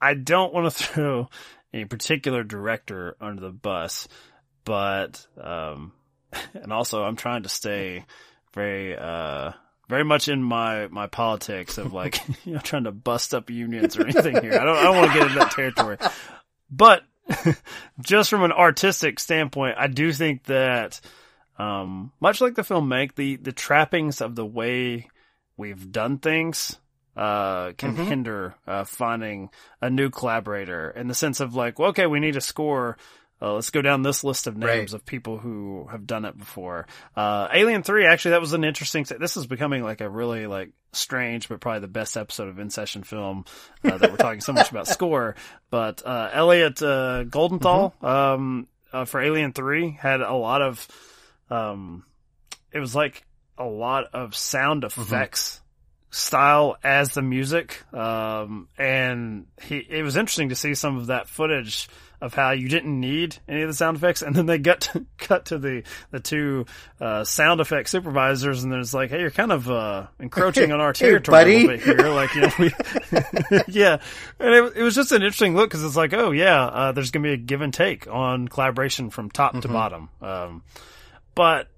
I 0.00 0.14
don't 0.14 0.54
want 0.54 0.72
to 0.72 0.82
throw 0.84 1.28
any 1.74 1.84
particular 1.84 2.42
director 2.42 3.16
under 3.20 3.42
the 3.42 3.50
bus 3.50 4.08
but 4.64 5.26
um, 5.40 5.92
and 6.54 6.72
also 6.72 7.02
I'm 7.02 7.16
trying 7.16 7.42
to 7.44 7.48
stay 7.48 8.04
very 8.52 8.96
uh 8.96 9.52
very 9.88 10.04
much 10.04 10.28
in 10.28 10.42
my 10.42 10.86
my 10.88 11.06
politics 11.06 11.78
of 11.78 11.92
like 11.92 12.20
you 12.44 12.54
know 12.54 12.60
trying 12.60 12.84
to 12.84 12.92
bust 12.92 13.34
up 13.34 13.50
unions 13.50 13.96
or 13.96 14.02
anything 14.02 14.40
here. 14.40 14.54
I 14.54 14.64
don't 14.64 14.76
I 14.76 14.82
don't 14.84 14.96
want 14.96 15.12
to 15.12 15.18
get 15.18 15.26
into 15.28 15.38
that 15.38 15.52
territory, 15.52 15.98
but 16.70 17.02
just 18.00 18.30
from 18.30 18.42
an 18.42 18.52
artistic 18.52 19.18
standpoint, 19.18 19.76
I 19.78 19.86
do 19.86 20.12
think 20.12 20.44
that 20.44 21.00
um, 21.58 22.12
much 22.20 22.40
like 22.40 22.54
the 22.54 22.64
film 22.64 22.88
Mank, 22.88 23.14
the 23.14 23.36
the 23.36 23.52
trappings 23.52 24.20
of 24.20 24.34
the 24.34 24.46
way 24.46 25.08
we've 25.56 25.90
done 25.92 26.18
things 26.18 26.76
uh, 27.16 27.72
can 27.72 27.94
mm-hmm. 27.94 28.04
hinder 28.04 28.54
uh, 28.66 28.84
finding 28.84 29.50
a 29.80 29.88
new 29.88 30.10
collaborator 30.10 30.90
in 30.90 31.06
the 31.06 31.14
sense 31.14 31.40
of 31.40 31.54
like, 31.54 31.78
well, 31.78 31.90
okay, 31.90 32.06
we 32.06 32.20
need 32.20 32.36
a 32.36 32.40
score 32.40 32.96
uh, 33.42 33.54
let's 33.54 33.70
go 33.70 33.82
down 33.82 34.02
this 34.02 34.24
list 34.24 34.46
of 34.46 34.56
names 34.56 34.92
right. 34.92 35.00
of 35.00 35.04
people 35.04 35.38
who 35.38 35.86
have 35.90 36.06
done 36.06 36.24
it 36.24 36.38
before. 36.38 36.86
Uh, 37.16 37.48
Alien 37.52 37.82
3, 37.82 38.06
actually, 38.06 38.32
that 38.32 38.40
was 38.40 38.52
an 38.52 38.64
interesting, 38.64 39.04
this 39.18 39.36
is 39.36 39.46
becoming 39.46 39.82
like 39.82 40.00
a 40.00 40.08
really 40.08 40.46
like 40.46 40.70
strange, 40.92 41.48
but 41.48 41.60
probably 41.60 41.80
the 41.80 41.88
best 41.88 42.16
episode 42.16 42.48
of 42.48 42.58
In 42.58 42.70
Session 42.70 43.02
Film, 43.02 43.44
uh, 43.84 43.98
that 43.98 44.10
we're 44.10 44.16
talking 44.16 44.40
so 44.40 44.52
much 44.52 44.70
about 44.70 44.86
score. 44.88 45.34
But, 45.70 46.06
uh, 46.06 46.30
Elliot, 46.32 46.80
uh, 46.82 47.24
Goldenthal, 47.24 47.92
mm-hmm. 47.94 48.06
um, 48.06 48.68
uh, 48.92 49.04
for 49.04 49.20
Alien 49.20 49.52
3 49.52 49.90
had 49.90 50.20
a 50.20 50.34
lot 50.34 50.62
of, 50.62 50.88
um, 51.50 52.04
it 52.72 52.78
was 52.78 52.94
like 52.94 53.24
a 53.58 53.64
lot 53.64 54.04
of 54.14 54.34
sound 54.34 54.84
mm-hmm. 54.84 55.00
effects. 55.00 55.50
Mm-hmm 55.50 55.60
style 56.14 56.76
as 56.84 57.10
the 57.10 57.22
music. 57.22 57.82
Um, 57.92 58.68
and 58.78 59.46
he, 59.62 59.78
it 59.78 60.02
was 60.02 60.16
interesting 60.16 60.50
to 60.50 60.54
see 60.54 60.74
some 60.74 60.96
of 60.96 61.08
that 61.08 61.28
footage 61.28 61.88
of 62.20 62.32
how 62.32 62.52
you 62.52 62.68
didn't 62.68 62.98
need 62.98 63.36
any 63.48 63.62
of 63.62 63.68
the 63.68 63.74
sound 63.74 63.96
effects, 63.96 64.22
and 64.22 64.34
then 64.34 64.46
they 64.46 64.56
got 64.56 64.80
to, 64.80 65.04
cut 65.18 65.46
to 65.46 65.58
the 65.58 65.82
the 66.10 66.20
two 66.20 66.64
uh, 67.00 67.24
sound 67.24 67.60
effect 67.60 67.88
supervisors, 67.88 68.62
and 68.62 68.72
there's 68.72 68.94
like, 68.94 69.10
hey, 69.10 69.20
you're 69.20 69.30
kind 69.30 69.52
of 69.52 69.68
uh, 69.68 70.06
encroaching 70.20 70.72
on 70.72 70.80
our 70.80 70.92
territory 70.94 71.34
buddy. 71.34 71.54
a 71.54 71.66
little 71.66 71.76
bit 71.76 72.00
here, 72.00 72.08
like 72.10 72.34
you 72.34 72.40
know, 72.42 72.50
we, 72.58 72.72
yeah, 73.72 73.98
and 74.38 74.54
it, 74.54 74.76
it 74.76 74.82
was 74.82 74.94
just 74.94 75.12
an 75.12 75.22
interesting 75.22 75.54
look 75.54 75.68
because 75.68 75.84
it's 75.84 75.96
like, 75.96 76.14
oh 76.14 76.30
yeah, 76.30 76.64
uh, 76.64 76.92
there's 76.92 77.10
gonna 77.10 77.24
be 77.24 77.32
a 77.32 77.36
give 77.36 77.60
and 77.60 77.74
take 77.74 78.06
on 78.08 78.48
collaboration 78.48 79.10
from 79.10 79.30
top 79.30 79.60
to 79.60 79.68
bottom, 79.68 80.08
um, 80.22 80.62
but 81.34 81.68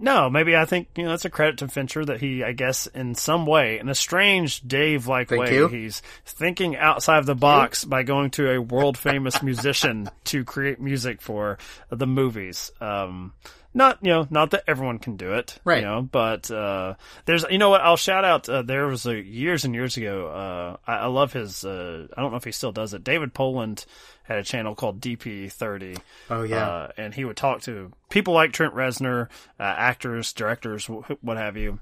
no, 0.00 0.30
maybe 0.30 0.56
I 0.56 0.64
think 0.64 0.88
you 0.96 1.04
know 1.04 1.10
that's 1.10 1.24
a 1.24 1.30
credit 1.30 1.58
to 1.58 1.68
Fincher 1.68 2.04
that 2.04 2.20
he, 2.20 2.42
I 2.42 2.52
guess, 2.52 2.86
in 2.86 3.14
some 3.14 3.46
way, 3.46 3.78
in 3.78 3.88
a 3.88 3.94
strange 3.94 4.60
Dave-like 4.60 5.28
Thank 5.28 5.40
way, 5.40 5.54
you. 5.54 5.68
he's 5.68 6.02
thinking 6.24 6.76
outside 6.76 7.18
of 7.18 7.26
the 7.26 7.34
box 7.34 7.84
by 7.84 8.02
going 8.02 8.30
to 8.32 8.50
a 8.50 8.60
world 8.60 8.96
famous 8.98 9.42
musician 9.42 10.10
to 10.24 10.44
create 10.44 10.80
music 10.80 11.20
for 11.20 11.58
the 11.90 12.06
movies. 12.06 12.70
Um, 12.80 13.32
not 13.76 13.98
you 14.02 14.10
know, 14.10 14.26
not 14.30 14.50
that 14.50 14.64
everyone 14.66 14.98
can 14.98 15.16
do 15.16 15.34
it, 15.34 15.58
Right. 15.64 15.78
You 15.80 15.84
know, 15.86 16.02
but 16.02 16.50
uh, 16.50 16.94
there's 17.26 17.44
you 17.50 17.58
know 17.58 17.70
what 17.70 17.82
I'll 17.82 17.96
shout 17.96 18.24
out. 18.24 18.48
Uh, 18.48 18.62
there 18.62 18.86
was 18.86 19.06
a 19.06 19.14
years 19.14 19.64
and 19.64 19.74
years 19.74 19.96
ago. 19.96 20.26
Uh, 20.28 20.76
I, 20.90 20.94
I 20.96 21.06
love 21.06 21.32
his. 21.32 21.64
Uh, 21.64 22.08
I 22.16 22.20
don't 22.22 22.30
know 22.32 22.38
if 22.38 22.44
he 22.44 22.52
still 22.52 22.72
does 22.72 22.94
it. 22.94 23.04
David 23.04 23.34
Poland 23.34 23.84
had 24.24 24.38
a 24.38 24.42
channel 24.42 24.74
called 24.74 25.00
DP30. 25.00 25.98
Oh, 26.30 26.42
yeah. 26.42 26.66
Uh, 26.66 26.88
and 26.96 27.14
he 27.14 27.24
would 27.24 27.36
talk 27.36 27.60
to 27.62 27.92
people 28.10 28.34
like 28.34 28.52
Trent 28.52 28.74
Reznor, 28.74 29.28
uh, 29.60 29.62
actors, 29.62 30.32
directors, 30.32 30.86
wh- 30.86 31.12
what 31.22 31.36
have 31.36 31.56
you. 31.56 31.78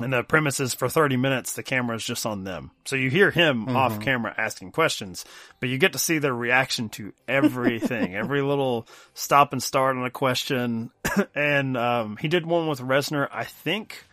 And 0.00 0.12
the 0.12 0.22
premise 0.22 0.60
is 0.60 0.74
for 0.74 0.88
30 0.88 1.16
minutes, 1.16 1.54
the 1.54 1.62
camera 1.62 1.96
is 1.96 2.04
just 2.04 2.24
on 2.26 2.44
them. 2.44 2.70
So 2.84 2.96
you 2.96 3.10
hear 3.10 3.30
him 3.30 3.66
Mm-hmm. 3.66 3.76
off 3.76 4.00
camera 4.00 4.34
asking 4.36 4.72
questions, 4.72 5.24
but 5.60 5.68
you 5.68 5.78
get 5.78 5.92
to 5.94 5.98
see 5.98 6.18
their 6.18 6.34
reaction 6.34 6.88
to 6.90 7.12
everything, 7.26 8.14
every 8.16 8.42
little 8.42 8.86
stop 9.14 9.52
and 9.52 9.62
start 9.62 9.96
on 9.96 10.04
a 10.04 10.10
question. 10.10 10.90
and 11.34 11.76
um, 11.76 12.16
he 12.16 12.28
did 12.28 12.46
one 12.46 12.68
with 12.68 12.80
Reznor 12.80 13.28
I 13.32 13.44
think 13.44 14.04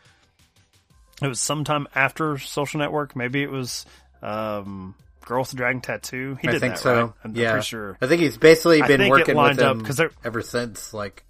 it 1.22 1.28
was 1.28 1.40
sometime 1.40 1.88
after 1.96 2.38
Social 2.38 2.80
Network. 2.80 3.16
Maybe 3.16 3.42
it 3.44 3.50
was 3.52 3.86
um, 4.22 4.96
Girl 5.26 5.40
with 5.42 5.52
the 5.52 5.56
Dragon 5.58 5.82
Tattoo. 5.82 6.38
He 6.42 6.48
I 6.48 6.52
did 6.52 6.60
think 6.62 6.74
that, 6.76 6.80
so. 6.82 7.02
right? 7.02 7.12
I'm 7.24 7.36
yeah, 7.36 7.52
pretty 7.52 7.66
sure. 7.66 7.98
I 8.02 8.08
think 8.08 8.22
he's 8.22 8.38
basically 8.38 8.82
been 8.82 9.08
working 9.10 9.38
with 9.38 9.60
up, 9.60 9.84
'cause 9.84 10.02
ever 10.24 10.42
since. 10.42 10.94
Like, 10.94 11.24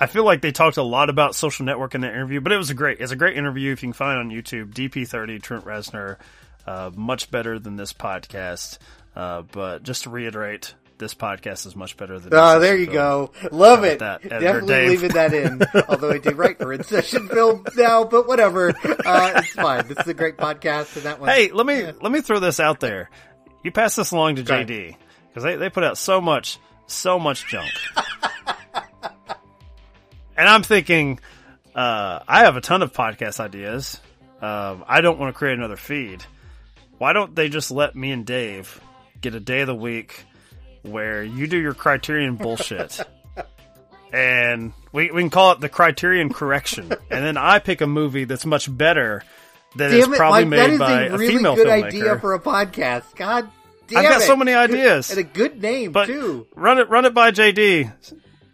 I 0.00 0.06
feel 0.06 0.24
like 0.24 0.40
they 0.42 0.52
talked 0.52 0.76
a 0.76 0.82
lot 0.82 1.10
about 1.10 1.34
social 1.34 1.64
network 1.66 1.94
in 1.94 2.02
that 2.02 2.12
interview, 2.12 2.40
but 2.40 2.52
it 2.52 2.56
was 2.56 2.70
a 2.70 2.74
great, 2.74 3.00
it's 3.00 3.12
a 3.12 3.16
great 3.16 3.36
interview. 3.36 3.72
If 3.72 3.82
you 3.82 3.88
can 3.88 3.92
find 3.94 4.18
it 4.18 4.20
on 4.20 4.30
YouTube, 4.30 4.72
DP30, 4.72 5.42
Trent 5.42 5.64
Reznor, 5.64 6.16
uh, 6.66 6.90
much 6.94 7.30
better 7.30 7.58
than 7.58 7.76
this 7.76 7.92
podcast. 7.92 8.78
Uh, 9.16 9.42
but 9.42 9.82
just 9.82 10.04
to 10.04 10.10
reiterate, 10.10 10.74
this 10.98 11.14
podcast 11.14 11.66
is 11.66 11.74
much 11.76 11.96
better 11.96 12.18
than. 12.18 12.32
oh, 12.32 12.58
there 12.60 12.76
you 12.76 12.86
Film. 12.86 12.94
go. 12.94 13.32
Love 13.52 13.84
it. 13.84 13.98
that, 14.00 14.22
Definitely 14.22 14.68
Dave. 14.68 14.88
leaving 14.90 15.08
that 15.12 15.32
in. 15.34 15.62
Although 15.88 16.10
I 16.10 16.18
did 16.18 16.36
write 16.36 16.58
for 16.58 16.66
InSession 16.76 17.28
Film 17.28 17.64
now, 17.76 18.04
but 18.04 18.26
whatever. 18.28 18.70
Uh, 19.04 19.32
it's 19.36 19.52
fine. 19.52 19.86
This 19.88 19.98
is 19.98 20.08
a 20.08 20.14
great 20.14 20.36
podcast, 20.36 20.94
and 20.96 21.04
that 21.06 21.20
one. 21.20 21.28
Hey, 21.28 21.50
let 21.52 21.66
me 21.66 21.84
let 22.00 22.12
me 22.12 22.20
throw 22.20 22.38
this 22.40 22.58
out 22.60 22.80
there. 22.80 23.10
You 23.64 23.70
pass 23.72 23.96
this 23.96 24.10
along 24.12 24.36
to. 24.36 24.42
JD 24.44 24.96
because 25.28 25.42
they 25.44 25.56
they 25.56 25.70
put 25.70 25.84
out 25.84 25.98
so 25.98 26.20
much 26.20 26.58
so 26.86 27.18
much 27.18 27.46
junk, 27.48 27.70
and 30.38 30.48
I'm 30.48 30.62
thinking, 30.62 31.20
uh, 31.74 32.20
I 32.26 32.40
have 32.44 32.56
a 32.56 32.60
ton 32.62 32.82
of 32.82 32.92
podcast 32.94 33.40
ideas. 33.40 34.00
Um, 34.40 34.84
I 34.86 35.00
don't 35.02 35.18
want 35.18 35.34
to 35.34 35.38
create 35.38 35.58
another 35.58 35.76
feed. 35.76 36.24
Why 36.96 37.12
don't 37.12 37.34
they 37.34 37.48
just 37.48 37.70
let 37.70 37.94
me 37.94 38.10
and 38.12 38.24
Dave 38.24 38.80
get 39.20 39.34
a 39.34 39.40
day 39.40 39.60
of 39.60 39.66
the 39.66 39.74
week 39.74 40.24
where 40.82 41.22
you 41.22 41.46
do 41.46 41.58
your 41.58 41.74
Criterion 41.74 42.36
bullshit? 42.36 43.00
And 44.10 44.72
we, 44.90 45.10
we 45.10 45.20
can 45.20 45.28
call 45.28 45.52
it 45.52 45.60
the 45.60 45.68
Criterion 45.68 46.32
Correction, 46.32 46.90
and 47.10 47.24
then 47.24 47.36
I 47.36 47.58
pick 47.58 47.82
a 47.82 47.86
movie 47.86 48.24
that's 48.24 48.46
much 48.46 48.74
better 48.74 49.22
that 49.76 49.90
is 49.92 50.04
damn 50.04 50.14
it, 50.14 50.16
probably 50.16 50.44
Mike, 50.46 50.50
made 50.60 50.70
is 50.70 50.78
by 50.78 51.02
a 51.02 51.14
a 51.14 51.18
really 51.18 51.36
female 51.36 51.54
good 51.56 51.66
filmmaker. 51.66 51.84
idea 51.84 52.18
for 52.18 52.32
a 52.32 52.40
podcast. 52.40 53.14
God 53.16 53.50
damn 53.86 53.98
I've 53.98 54.04
got 54.10 54.22
it. 54.22 54.24
so 54.24 54.34
many 54.34 54.54
ideas. 54.54 55.10
and 55.10 55.18
a 55.18 55.24
good 55.24 55.60
name 55.60 55.92
but 55.92 56.06
too. 56.06 56.46
run 56.54 56.78
it 56.78 56.88
run 56.88 57.04
it 57.04 57.12
by 57.12 57.32
JD. 57.32 57.92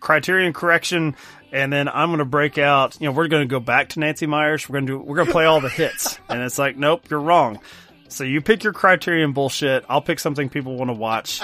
Criterion 0.01 0.53
correction, 0.53 1.15
and 1.55 1.73
then 1.73 1.89
I'm 1.89 2.09
going 2.09 2.19
to 2.19 2.25
break 2.25 2.59
out. 2.59 3.01
You 3.01 3.07
know, 3.07 3.13
we're 3.13 3.29
going 3.29 3.45
to 3.47 3.51
go 3.51 3.61
back 3.61 3.91
to 3.91 4.01
Nancy 4.01 4.27
Meyers. 4.27 4.69
We're 4.69 4.75
going 4.75 4.87
to 4.87 4.93
do. 4.93 4.99
We're 4.99 5.17
going 5.17 5.27
to 5.27 5.33
play 5.33 5.45
all 5.47 5.61
the 5.61 5.69
hits, 5.69 6.19
and 6.29 6.43
it's 6.43 6.59
like, 6.59 6.77
nope, 6.77 7.09
you're 7.09 7.21
wrong. 7.21 7.61
So 8.09 8.25
you 8.25 8.41
pick 8.43 8.65
your 8.65 8.73
Criterion 8.73 9.33
bullshit. 9.33 9.85
I'll 9.89 10.03
pick 10.03 10.19
something 10.21 10.49
people 10.49 10.77
want 10.77 10.89
to 10.91 10.95
watch. 10.95 11.43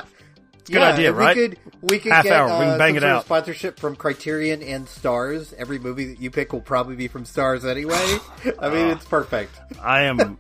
It's 0.59 0.69
a 0.69 0.73
good 0.73 0.81
yeah, 0.81 0.89
idea, 0.93 1.09
and 1.11 1.17
right? 1.19 1.37
We 1.37 1.49
could 1.49 1.59
we 1.81 1.99
could 2.01 2.13
Half 2.13 2.25
get 2.25 2.33
hour, 2.33 2.59
we 2.59 2.65
can 2.65 2.75
uh, 2.75 2.79
bang 2.79 2.97
it 2.97 3.05
out. 3.05 3.25
sponsorship 3.25 3.79
from 3.79 3.97
Criterion 3.97 4.63
and 4.63 4.87
Stars. 4.89 5.55
Every 5.57 5.79
movie 5.79 6.07
that 6.07 6.21
you 6.21 6.31
pick 6.31 6.53
will 6.53 6.61
probably 6.61 6.97
be 6.97 7.09
from 7.09 7.25
Stars 7.25 7.65
anyway. 7.65 7.95
I 8.61 8.69
mean, 8.69 8.89
Uh, 8.89 8.93
it's 8.93 9.05
perfect. 9.07 9.59
I 9.81 10.03
am. 10.03 10.39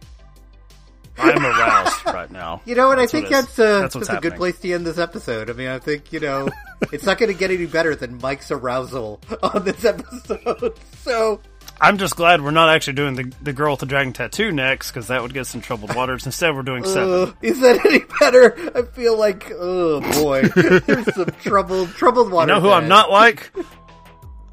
I 1.18 1.30
am 1.32 1.44
aroused 1.44 2.06
right 2.06 2.30
now. 2.30 2.61
You 2.70 2.74
know 2.74 2.88
what? 2.88 2.98
I 2.98 3.06
think 3.06 3.24
what 3.24 3.32
that's, 3.32 3.58
uh, 3.58 3.80
That's 3.80 3.94
that's, 3.94 4.08
a 4.11 4.20
good 4.20 4.36
place 4.36 4.58
to 4.61 4.72
end 4.72 4.86
this 4.86 4.98
episode. 4.98 5.50
I 5.50 5.54
mean, 5.54 5.68
I 5.68 5.78
think 5.78 6.12
you 6.12 6.20
know 6.20 6.48
it's 6.92 7.04
not 7.04 7.18
going 7.18 7.32
to 7.32 7.38
get 7.38 7.50
any 7.50 7.66
better 7.66 7.94
than 7.94 8.18
Mike's 8.18 8.50
arousal 8.50 9.20
on 9.42 9.64
this 9.64 9.84
episode. 9.84 10.74
So 11.00 11.40
I'm 11.80 11.96
just 11.96 12.14
glad 12.14 12.42
we're 12.42 12.50
not 12.50 12.68
actually 12.68 12.92
doing 12.92 13.14
the 13.14 13.32
the 13.40 13.54
girl 13.54 13.72
with 13.72 13.80
the 13.80 13.86
dragon 13.86 14.12
tattoo 14.12 14.52
next 14.52 14.90
because 14.90 15.06
that 15.06 15.22
would 15.22 15.32
get 15.32 15.52
in 15.54 15.62
troubled 15.62 15.94
waters. 15.94 16.26
Instead, 16.26 16.54
we're 16.54 16.62
doing 16.62 16.84
seven. 16.84 17.11
Uh, 17.11 17.32
is 17.40 17.61
that 17.61 17.84
any 17.86 18.00
better? 18.20 18.54
I 18.76 18.82
feel 18.82 19.18
like, 19.18 19.50
oh 19.54 20.00
boy, 20.22 20.42
there's 20.42 21.14
some 21.14 21.30
troubled, 21.42 21.88
troubled 21.90 22.30
waters. 22.30 22.54
You 22.54 22.54
know 22.54 22.61
who 22.61 22.70
I'm 22.70 22.88
not 22.88 23.11
like? 23.11 23.50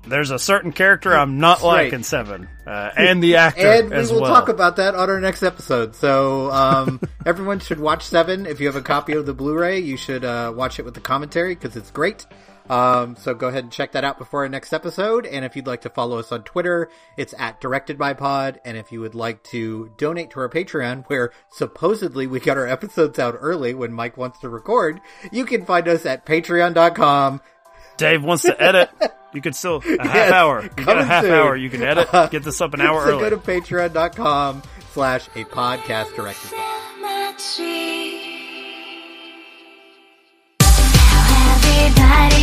There's 0.09 0.31
a 0.31 0.39
certain 0.39 0.71
character 0.71 1.13
I'm 1.15 1.39
not 1.39 1.63
like 1.63 1.77
Right. 1.85 1.93
in 1.93 2.03
Seven, 2.03 2.47
uh, 2.65 2.91
and 2.95 3.21
the 3.21 3.35
actor 3.37 3.67
And 3.67 3.89
we 3.89 3.97
will 4.13 4.21
well. 4.21 4.33
talk 4.33 4.49
about 4.49 4.77
that 4.77 4.95
on 4.95 5.09
our 5.09 5.19
next 5.19 5.43
episode. 5.43 5.95
So 5.95 6.49
um, 6.51 6.99
everyone 7.25 7.59
should 7.59 7.79
watch 7.79 8.03
Seven. 8.05 8.45
If 8.45 8.59
you 8.59 8.67
have 8.67 8.75
a 8.75 8.81
copy 8.81 9.13
of 9.13 9.25
the 9.25 9.33
Blu-ray, 9.33 9.79
you 9.79 9.97
should 9.97 10.23
uh, 10.25 10.53
watch 10.55 10.79
it 10.79 10.85
with 10.85 10.93
the 10.93 11.01
commentary 11.01 11.55
because 11.55 11.75
it's 11.75 11.91
great. 11.91 12.25
Um, 12.69 13.15
so 13.15 13.33
go 13.33 13.47
ahead 13.47 13.63
and 13.63 13.71
check 13.71 13.93
that 13.93 14.03
out 14.03 14.17
before 14.17 14.41
our 14.43 14.49
next 14.49 14.73
episode. 14.73 15.25
And 15.25 15.45
if 15.45 15.55
you'd 15.55 15.67
like 15.67 15.81
to 15.83 15.89
follow 15.89 16.19
us 16.19 16.33
on 16.33 16.43
Twitter, 16.43 16.89
it's 17.15 17.33
at 17.39 17.61
Directed 17.61 17.97
by 17.97 18.13
Pod. 18.13 18.59
And 18.65 18.75
if 18.75 18.91
you 18.91 18.99
would 18.99 19.15
like 19.15 19.41
to 19.51 19.89
donate 19.97 20.31
to 20.31 20.41
our 20.41 20.49
Patreon, 20.49 21.05
where 21.07 21.31
supposedly 21.49 22.27
we 22.27 22.41
got 22.41 22.57
our 22.57 22.67
episodes 22.67 23.19
out 23.19 23.37
early 23.39 23.73
when 23.73 23.93
Mike 23.93 24.17
wants 24.17 24.39
to 24.39 24.49
record, 24.49 24.99
you 25.31 25.45
can 25.45 25.63
find 25.65 25.87
us 25.87 26.05
at 26.05 26.25
patreon.com 26.25 27.39
Dave 27.95 28.21
wants 28.23 28.43
to 28.43 28.61
edit. 28.61 28.89
You 29.33 29.41
could 29.41 29.55
still 29.55 29.77
a 29.77 29.81
half 30.03 30.15
yes, 30.15 30.31
hour. 30.31 30.63
You 30.63 30.69
got 30.85 30.97
a 30.97 31.03
half 31.05 31.23
soon. 31.23 31.33
hour. 31.33 31.55
You 31.55 31.69
can 31.69 31.83
edit. 31.83 32.13
Uh, 32.13 32.27
get 32.27 32.43
this 32.43 32.61
up 32.61 32.73
an 32.73 32.81
hour 32.81 33.01
so 33.05 33.11
early. 33.19 33.29
Go 33.29 33.29
to 33.31 33.37
patreon.com 33.37 34.63
slash 34.93 35.27
a 35.35 35.43
podcast 35.45 36.15
directed. 36.15 36.53
Everybody 41.39 42.36